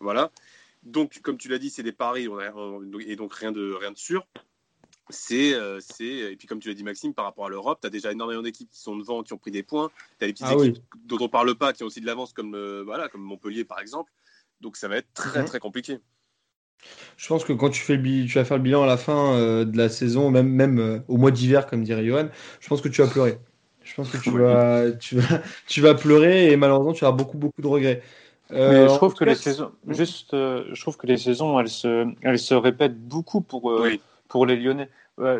[0.00, 0.32] Voilà.
[0.82, 2.28] Donc, comme tu l'as dit, c'est des paris,
[3.06, 4.26] et donc rien de, rien de sûr.
[5.08, 8.10] C'est, et puis comme tu l'as dit Maxime, par rapport à l'Europe, tu as déjà
[8.10, 9.90] énormément d'équipes qui sont devant, qui ont pris des points.
[10.18, 12.32] Tu as des petites ah équipes dont on parle pas, qui ont aussi de l'avance,
[12.32, 14.10] comme, voilà, comme Montpellier par exemple.
[14.62, 15.46] Donc ça va être très mhm.
[15.46, 15.98] très compliqué.
[17.16, 19.34] Je pense que quand tu, fais le, tu vas faire le bilan à la fin
[19.34, 22.28] euh, de la saison, même, même euh, au mois d'hiver, comme dirait Johan,
[22.60, 23.38] je pense que tu vas pleurer.
[23.84, 27.38] Je pense que tu, vas, tu, vas, tu vas pleurer et malheureusement tu auras beaucoup
[27.38, 28.02] beaucoup de regrets.
[28.50, 32.38] Euh, je trouve que les saisons, juste, je trouve que les saisons, elles se, elles
[32.38, 33.80] se répètent beaucoup pour,
[34.28, 34.90] pour les Lyonnais.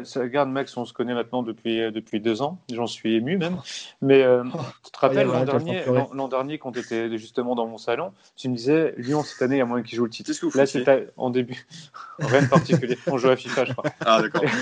[0.05, 2.59] Ça, regarde, Max, on se connaît maintenant depuis, euh, depuis deux ans.
[2.73, 3.59] J'en suis ému même.
[4.01, 8.13] Mais euh, oh, tu te rappelles l'an dernier, quand tu étais justement dans mon salon,
[8.37, 10.33] tu me disais Lyon, cette année, il y a moyen qu'ils jouent le titre.
[10.55, 11.67] Là, c'était en début.
[12.19, 12.99] Rien de particulier.
[13.07, 13.91] On joue à FIFA, je crois.
[14.01, 14.45] Ah, d'accord.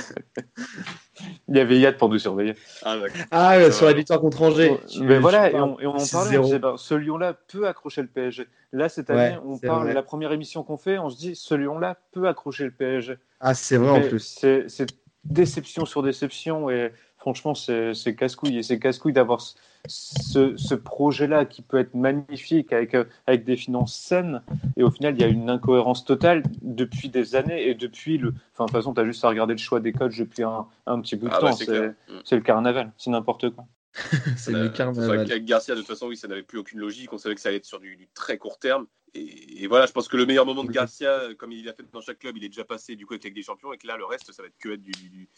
[1.48, 2.54] il y avait Yad pour nous surveiller.
[2.84, 2.96] Ah,
[3.30, 4.78] ah sur la victoire contre Angers.
[5.00, 6.38] Mais voilà, et on, et on en parlait.
[6.38, 8.46] On disait, ben, ce Lyon-là peut accrocher le PSG.
[8.72, 11.96] Là, cette année, on parle, la première émission qu'on fait, on se dit, ce Lyon-là
[12.12, 13.16] peut accrocher le PSG.
[13.40, 14.40] Ah, c'est vrai en plus.
[14.68, 14.86] C'est
[15.24, 18.58] déception sur déception et franchement, c'est casse-couille.
[18.58, 19.40] Et c'est casse-couille d'avoir
[19.86, 22.96] ce, ce projet-là qui peut être magnifique avec,
[23.26, 24.42] avec des finances saines.
[24.76, 28.34] Et au final, il y a une incohérence totale depuis des années et depuis le.
[28.52, 30.66] Enfin, de toute façon, tu as juste à regarder le choix des coachs depuis un,
[30.86, 31.52] un petit bout de ah temps.
[31.52, 33.66] c'est le carnaval, c'est n'importe quoi.
[34.36, 35.20] c'est le carnaval.
[35.20, 37.12] Avec Garcia, de toute façon, oui, ça n'avait plus aucune logique.
[37.12, 38.86] On savait que ça allait être sur du, très court terme.
[39.12, 42.00] Et, voilà, je pense que le meilleur moment de Garcia, comme il l'a fait dans
[42.00, 43.72] chaque club, il est déjà passé du coup avec des champions.
[43.72, 44.92] Et que là, le reste, ça va être que être du.
[44.92, 45.28] du...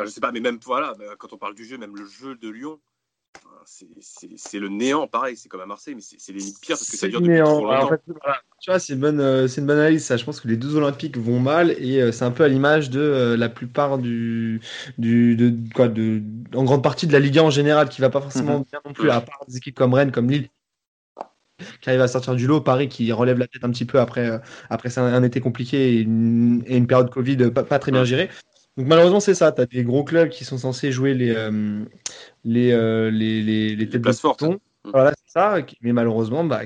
[0.00, 2.06] Enfin, je sais pas, mais même voilà, bah, quand on parle du jeu, même le
[2.06, 2.80] jeu de Lyon,
[3.66, 7.06] c'est le néant, pareil, c'est comme à Marseille, mais c'est limite pire parce que ça
[7.06, 7.96] dure depuis trop longtemps.
[8.60, 10.16] tu vois, c'est une, bonne, euh, une bonne analyse, ça.
[10.16, 12.88] Je pense que les deux Olympiques vont mal et euh, c'est un peu à l'image
[12.88, 14.62] de euh, la plupart du,
[14.96, 16.22] du de, quoi, de,
[16.54, 18.64] en grande partie de la Ligue 1 en général qui va pas forcément mhm.
[18.70, 20.48] bien non plus, à part des équipes comme Rennes, comme Lille
[21.82, 24.40] qui arrive à sortir du lot, Paris qui relève la tête un petit peu après,
[24.70, 28.30] après un, été compliqué et une, et une période Covid pas, pas très bien gérée.
[28.76, 29.52] Donc malheureusement, c'est ça.
[29.52, 31.84] Tu as des gros clubs qui sont censés jouer les, euh,
[32.44, 34.44] les, euh, les, les, les, têtes places fortes.
[34.84, 35.56] Voilà, c'est ça.
[35.82, 36.62] Mais malheureusement, bah,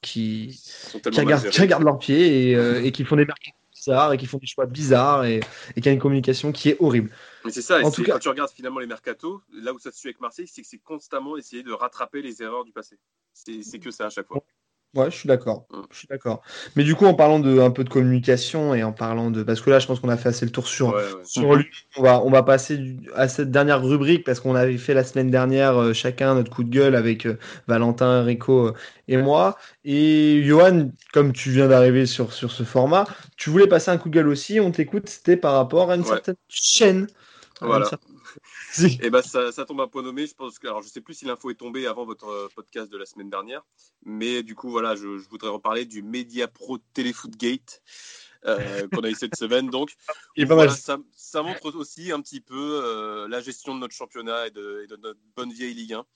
[0.00, 0.60] qui,
[1.02, 4.38] qui, regardent, leurs pieds et, euh, et qui font des marques bizarres et qui font
[4.38, 5.40] des choix bizarres et,
[5.76, 7.10] et qui a une communication qui est horrible.
[7.44, 8.14] Mais c'est ça, en tout cas...
[8.14, 10.68] quand tu regardes finalement les mercatos, là où ça se suit avec Marseille, c'est que
[10.68, 12.98] c'est constamment essayer de rattraper les erreurs du passé.
[13.32, 14.42] C'est que ça à chaque fois.
[14.96, 15.66] Ouais, je suis d'accord.
[15.70, 15.76] Mm.
[15.90, 16.42] Je suis d'accord.
[16.74, 19.60] Mais du coup, en parlant de un peu de communication et en parlant de parce
[19.60, 21.66] que là, je pense qu'on a fait assez le tour sur sur lui.
[21.96, 25.30] On va on va passer à cette dernière rubrique parce qu'on avait fait la semaine
[25.30, 27.38] dernière euh, chacun notre coup de gueule avec euh,
[27.68, 28.72] Valentin, Rico euh,
[29.08, 29.56] et moi.
[29.84, 33.04] Et Johan, comme tu viens d'arriver sur sur ce format,
[33.36, 34.60] tu voulais passer un coup de gueule aussi.
[34.60, 35.08] On t'écoute.
[35.08, 37.06] C'était par rapport à une certaine chaîne.
[37.60, 37.88] Voilà.
[38.84, 40.26] Et eh ben ça, ça, tombe un peu nommé.
[40.26, 42.90] Je pense que, alors je sais plus si l'info est tombée avant votre euh, podcast
[42.90, 43.64] de la semaine dernière,
[44.04, 47.82] mais du coup voilà, je, voudrais reparler du Media Pro Telefootgate
[48.46, 49.70] euh, qu'on a eu cette semaine.
[49.70, 49.94] Donc,
[50.68, 54.86] ça, ça, montre aussi un petit peu euh, la gestion de notre championnat et de,
[55.00, 56.06] notre bonne vieille Ligue 1.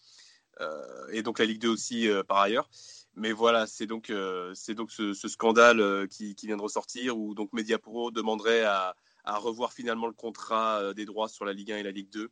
[0.60, 2.68] Euh, et donc la Ligue 2 aussi par ailleurs.
[3.16, 4.12] Mais voilà, c'est donc,
[4.54, 8.94] c'est donc ce, scandale qui, qui, vient de ressortir où donc Mediapro demanderait à,
[9.24, 12.30] à revoir finalement le contrat des droits sur la Ligue 1 et la Ligue 2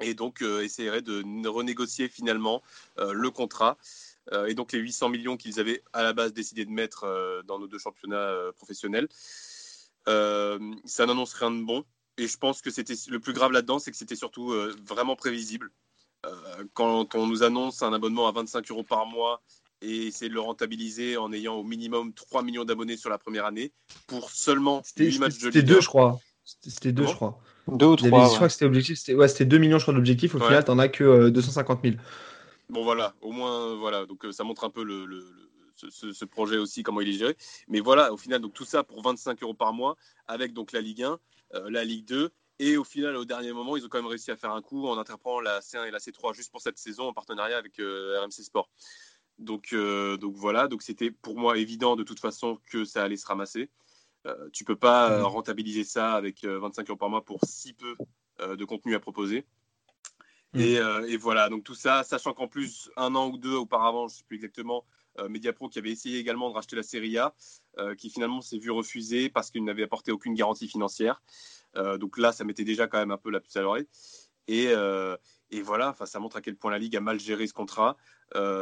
[0.00, 2.62] et donc euh, essayerait de renégocier finalement
[2.98, 3.76] euh, le contrat.
[4.32, 7.58] Euh, et donc les 800 millions qu'ils avaient à la base décidé de mettre dans
[7.58, 9.08] nos deux championnats professionnels.
[10.06, 11.84] ça n'annonce rien de bon.
[12.18, 14.54] Et je pense que c'était le plus grave là-dedans, c'est que c'était surtout
[14.86, 15.70] vraiment prévisible.
[16.74, 19.40] quand on nous annonce un abonnement à 25 euros par mois
[19.82, 23.46] et essayer de le rentabiliser en ayant au minimum 3 millions d'abonnés sur la première
[23.46, 23.72] année
[24.06, 26.20] pour seulement 8 matchs de C'était deux, je crois.
[26.44, 27.40] C'était deux, je crois.
[27.72, 28.28] Deux ou trois.
[28.28, 28.98] Je crois que c'était objectif.
[28.98, 30.34] C'était ouais, 2 millions, je crois, d'objectifs.
[30.34, 32.02] Au final, final, t'en as que 250 euh, 000.
[32.68, 33.14] Bon, voilà.
[33.20, 34.06] Au moins, voilà.
[34.06, 35.24] Donc, euh, ça montre un peu le, le,
[35.76, 37.36] ce, projet aussi, comment il est géré.
[37.68, 39.96] Mais voilà, au final, donc tout ça pour 25 euros par mois,
[40.26, 41.18] avec donc la Ligue 1,
[41.54, 42.30] euh, la Ligue 2.
[42.58, 44.86] Et au final, au dernier moment, ils ont quand même réussi à faire un coup
[44.86, 48.42] en interprétant la C1 et la C3 juste pour cette saison en partenariat avec RMC
[48.42, 48.68] Sport.
[49.38, 49.74] Donc,
[50.20, 53.70] donc voilà, donc c'était pour moi évident de toute façon que ça allait se ramasser.
[54.26, 57.72] Euh, tu peux pas euh, rentabiliser ça avec 25 euh, euros par mois pour si
[57.72, 57.96] peu
[58.56, 59.46] de contenu à proposer.
[60.54, 60.60] Mm.
[61.08, 64.18] Et, voilà, donc tout ça, sachant qu'en plus, un an ou deux auparavant, je ne
[64.18, 64.84] sais plus exactement,
[65.28, 67.34] Mediapro qui avait essayé également de racheter la Serie A,
[67.98, 71.22] qui finalement s'est vu refuser parce qu'il n'avait apporté aucune garantie financière.
[71.98, 73.86] donc là, ça mettait déjà quand même un peu la puce à l'oreille.
[74.48, 74.72] Et,
[75.50, 77.98] et, voilà, ça montre à quel point la Ligue a mal géré ce contrat.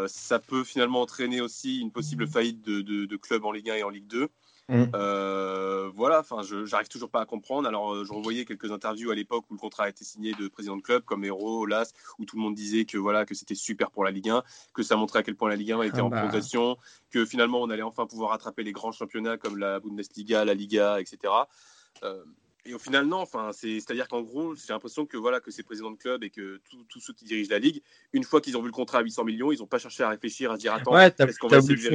[0.09, 3.77] ça peut finalement entraîner aussi une possible faillite de, de, de clubs en Ligue 1
[3.77, 4.29] et en Ligue 2.
[4.69, 4.85] Mm.
[4.95, 7.67] Euh, voilà, enfin, je j'arrive toujours pas à comprendre.
[7.67, 10.49] Alors, euh, je revoyais quelques interviews à l'époque où le contrat a été signé de
[10.49, 13.55] président de club, comme Héros, Las, où tout le monde disait que voilà que c'était
[13.55, 14.43] super pour la Ligue 1,
[14.75, 16.21] que ça montrait à quel point la Ligue 1 était ah en bah.
[16.21, 16.77] progression,
[17.11, 21.01] que finalement on allait enfin pouvoir rattraper les grands championnats comme la Bundesliga, la Liga,
[21.01, 21.33] etc.
[22.69, 23.21] Et au final, non.
[23.21, 26.61] Enfin, c'est-à-dire qu'en gros, j'ai l'impression que voilà que ces présidents de club et que
[26.89, 29.25] tous ceux qui dirigent la ligue, une fois qu'ils ont vu le contrat à 800
[29.25, 31.61] millions, ils n'ont pas cherché à réfléchir, à se dire attends, ouais, est-ce qu'on va
[31.61, 31.89] voulu,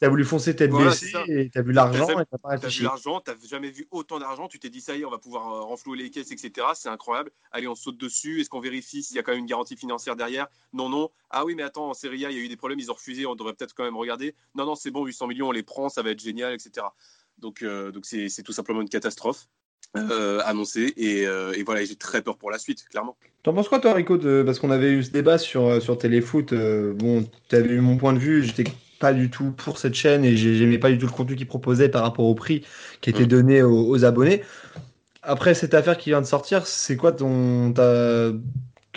[0.00, 2.78] as voulu foncer tête voilà, baissée et t'as vu l'argent et t'as pas réfléchi.
[2.78, 5.10] T'as vu l'argent, t'as jamais vu autant d'argent, tu t'es dit ça y est, on
[5.10, 6.68] va pouvoir euh, renflouer les caisses, etc.
[6.74, 7.30] C'est incroyable.
[7.52, 8.40] Allez, on saute dessus.
[8.40, 10.46] Est-ce qu'on vérifie s'il y a quand même une garantie financière derrière?
[10.72, 11.10] Non, non.
[11.28, 12.94] Ah oui, mais attends, en Serie A, il y a eu des problèmes, ils ont
[12.94, 13.26] refusé.
[13.26, 14.34] On devrait peut-être quand même regarder.
[14.54, 16.86] Non, non, c'est bon, 800 millions, on les prend, ça va être génial, etc.
[17.38, 19.48] Donc, euh, donc c'est tout simplement une catastrophe.
[19.96, 20.92] Euh, annoncé.
[20.96, 23.16] Et, et voilà, j'ai très peur pour la suite, clairement.
[23.42, 26.52] T'en penses quoi, toi, Rico Parce qu'on avait eu ce débat sur, sur Téléfoot.
[26.52, 28.44] bon, tu avais eu mon point de vue.
[28.44, 28.64] J'étais
[28.98, 31.88] pas du tout pour cette chaîne et j'aimais pas du tout le contenu qu'ils proposaient
[31.88, 32.64] par rapport au prix
[33.00, 33.28] qui était mm.
[33.28, 34.42] donné aux, abonnés.
[35.22, 37.72] Après cette affaire qui vient de sortir, c'est quoi ton.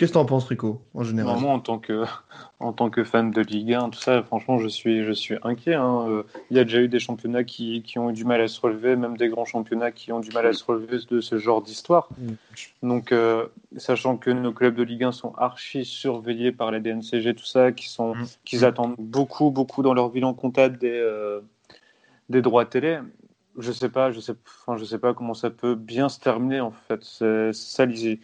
[0.02, 1.38] Qu'est-ce que tu en penses, Rico, en général?
[1.38, 2.02] Moi, en tant, que,
[2.58, 5.74] en tant que fan de Ligue 1, tout ça, franchement, je suis, je suis inquiet.
[5.74, 6.06] Hein.
[6.08, 8.48] Euh, il y a déjà eu des championnats qui, qui, ont eu du mal à
[8.48, 11.38] se relever, même des grands championnats qui ont du mal à se relever de ce
[11.38, 12.08] genre d'histoire.
[12.18, 12.32] Mm.
[12.88, 13.46] Donc, euh,
[13.76, 17.70] sachant que nos clubs de Ligue 1 sont archi surveillés par la DNCG, tout ça,
[17.70, 18.26] qui sont, mm.
[18.44, 21.42] qu'ils attendent beaucoup, beaucoup dans leur bilan comptable des, euh,
[22.28, 22.98] des droits télé,
[23.56, 24.34] je sais pas, je sais,
[24.64, 27.04] enfin, je sais pas comment ça peut bien se terminer en fait.
[27.04, 28.18] C'est ça l'idée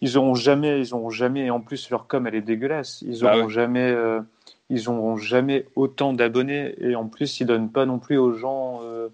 [0.00, 3.02] ils auront jamais, ils auront jamais, et en plus leur com elle est dégueulasse.
[3.02, 4.20] Ils bah auront jamais, euh,
[4.68, 8.80] ils auront jamais autant d'abonnés et en plus ils donnent pas non plus aux gens
[8.82, 9.08] euh,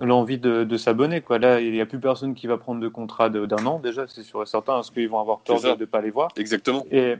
[0.00, 1.38] l'envie de, de s'abonner quoi.
[1.38, 4.22] Là il n'y a plus personne qui va prendre de contrat d'un an déjà, c'est
[4.22, 6.30] sûr et certain, parce qu'ils vont avoir peur de ne pas les voir.
[6.36, 6.84] Exactement.
[6.90, 7.14] Et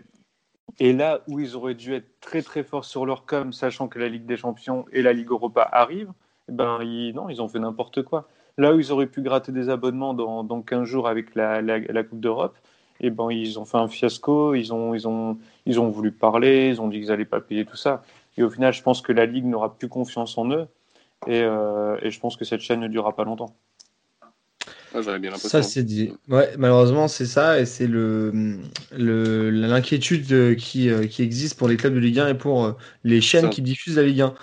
[0.80, 3.98] et là où ils auraient dû être très très forts sur leur com, sachant que
[3.98, 6.12] la Ligue des Champions et la Ligue Europa arrivent,
[6.48, 8.28] eh ben ils, non, ils ont fait n'importe quoi.
[8.58, 12.02] Là où ils auraient pu gratter des abonnements dans, dans 15 jours avec la, la,
[12.02, 12.56] Coupe d'Europe,
[13.00, 16.68] eh ben, ils ont fait un fiasco, ils ont, ils, ont, ils ont voulu parler,
[16.68, 18.02] ils ont dit qu'ils n'allaient pas payer tout ça.
[18.36, 20.66] Et au final, je pense que la Ligue n'aura plus confiance en eux.
[21.26, 23.56] Et, euh, et, je pense que cette chaîne ne durera pas longtemps.
[24.94, 25.00] Ah,
[25.36, 26.12] ça, c'est dit.
[26.28, 27.60] Ouais, malheureusement, c'est ça.
[27.60, 27.86] Et c'est
[28.96, 32.72] l'inquiétude le, qui, euh, qui existe pour les clubs de Ligue 1 et pour euh,
[33.04, 34.34] les chaînes qui diffusent la Ligue 1.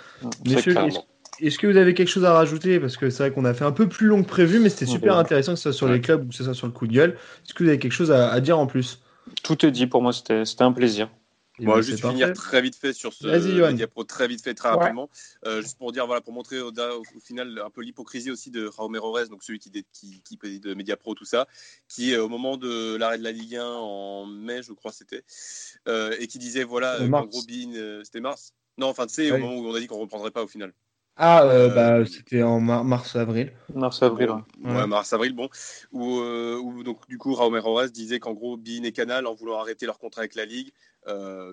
[0.46, 0.74] Messieurs,
[1.40, 2.80] est-ce que vous avez quelque chose à rajouter?
[2.80, 4.86] Parce que c'est vrai qu'on a fait un peu plus long que prévu, mais c'était
[4.86, 6.86] super intéressant que ce soit sur les clubs ou que ce soit sur le coup
[6.86, 7.10] de gueule.
[7.44, 9.02] Est-ce que vous avez quelque chose à, dire en plus?
[9.42, 11.10] Tout est dit pour moi, c'était un plaisir.
[11.58, 15.08] Moi, juste finir très vite fait sur ce diapo, très vite fait, très rapidement.
[15.46, 16.70] Euh, juste pour dire, voilà, pour montrer au,
[17.24, 21.14] final un peu l'hypocrisie aussi de Jaume Rores, donc celui qui, qui, qui préside Mediapro,
[21.14, 21.46] tout ça,
[21.88, 25.24] qui au moment de l'arrêt de la Ligue 1 en mai, je crois c'était,
[25.88, 28.52] euh, et qui disait voilà, euh, Robin, c'était mars?
[28.78, 30.74] Non, enfin, tu sais, au moment où on a dit qu'on reprendrait pas au final.
[31.18, 33.52] Ah, euh, bah, euh, c'était en mars-avril.
[33.74, 34.30] Mars-avril,
[34.62, 34.86] ouais.
[34.86, 35.48] mars-avril, bon.
[35.92, 39.58] Où, euh, donc, du coup, Raúl Rojas disait qu'en gros, Bean et Canal, en voulant
[39.58, 40.72] arrêter leur contrat avec la Ligue,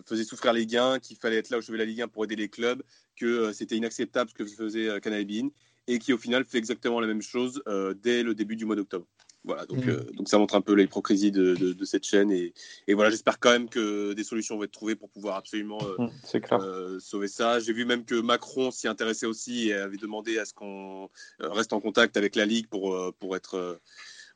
[0.05, 2.25] faisaient souffrir les gains, qu'il fallait être là au chevet de la Ligue 1 pour
[2.25, 2.81] aider les clubs,
[3.15, 5.49] que c'était inacceptable ce que faisait Canal et Bean,
[5.87, 7.61] et qui au final fait exactement la même chose
[8.01, 9.05] dès le début du mois d'octobre.
[9.45, 9.89] Voilà, donc, mm.
[9.89, 12.31] euh, donc ça montre un peu l'hypocrisie de, de, cette chaîne.
[12.31, 12.53] Et,
[12.87, 16.05] et voilà, j'espère quand même que des solutions vont être trouvées pour pouvoir absolument euh,
[16.05, 17.59] mm, euh, sauver ça.
[17.59, 21.73] J'ai vu même que Macron s'y intéressait aussi et avait demandé à ce qu'on reste
[21.73, 23.79] en contact avec la Ligue pour, pour être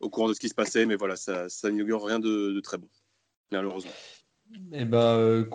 [0.01, 0.85] au courant de ce qui se passait.
[0.85, 2.89] Mais voilà, ça, ça n'inaugure rien de, très bon,
[3.51, 3.91] malheureusement.
[4.71, 5.45] Et eh ben,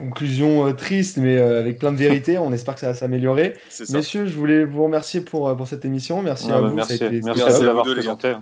[0.00, 2.38] conclusion triste, mais avec plein de vérité.
[2.38, 3.54] On espère que ça va s'améliorer.
[3.90, 6.22] Messieurs, je voulais vous remercier pour, pour cette émission.
[6.22, 6.74] Merci à bah, vous.
[6.74, 8.34] Merci, merci à vous d'avoir présenté.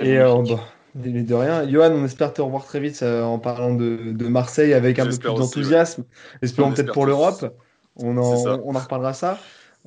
[0.00, 0.60] Et euh, bah,
[0.94, 1.68] de rien.
[1.68, 5.06] Johan, on espère te revoir très vite euh, en parlant de, de, Marseille avec un
[5.06, 6.04] peu plus d'enthousiasme.
[6.42, 7.54] Espérons peut-être pour l'Europe.
[7.96, 9.38] On en, on en reparlera ça.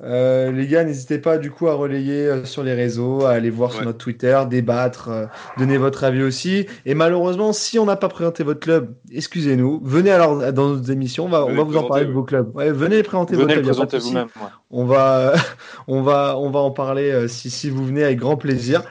[0.02, 3.48] Euh, les gars, n'hésitez pas du coup à relayer euh, sur les réseaux, à aller
[3.48, 5.26] voir sur notre Twitter, débattre, euh,
[5.56, 6.66] donner votre avis aussi.
[6.84, 9.80] Et malheureusement, si on n'a pas présenté votre club, excusez-nous.
[9.82, 12.54] Venez alors dans nos émissions, on va, on va vous en parler de vos clubs.
[12.54, 14.02] Ouais, venez présenter venez votre club.
[14.02, 14.28] vous-même.
[14.70, 15.32] On va,
[15.88, 18.82] on va, on va en parler si, si vous venez avec grand plaisir.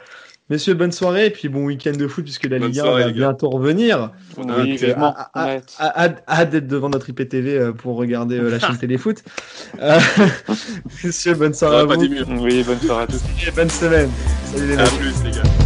[0.48, 3.50] Messieurs, bonne soirée et puis bon week-end de foot puisque la Ligue 1 va bientôt
[3.50, 4.12] revenir.
[4.38, 4.78] Oui,
[5.80, 9.24] hâte d'être devant notre IPTV euh, pour regarder euh, la chaîne Téléfoot.
[9.80, 9.98] Euh,
[11.04, 12.42] messieurs, bonne soirée à vous.
[12.42, 13.22] Oui, bonne soirée à tous.
[13.44, 14.10] Et bonne semaine.
[14.44, 15.65] Salut les À plus les gars.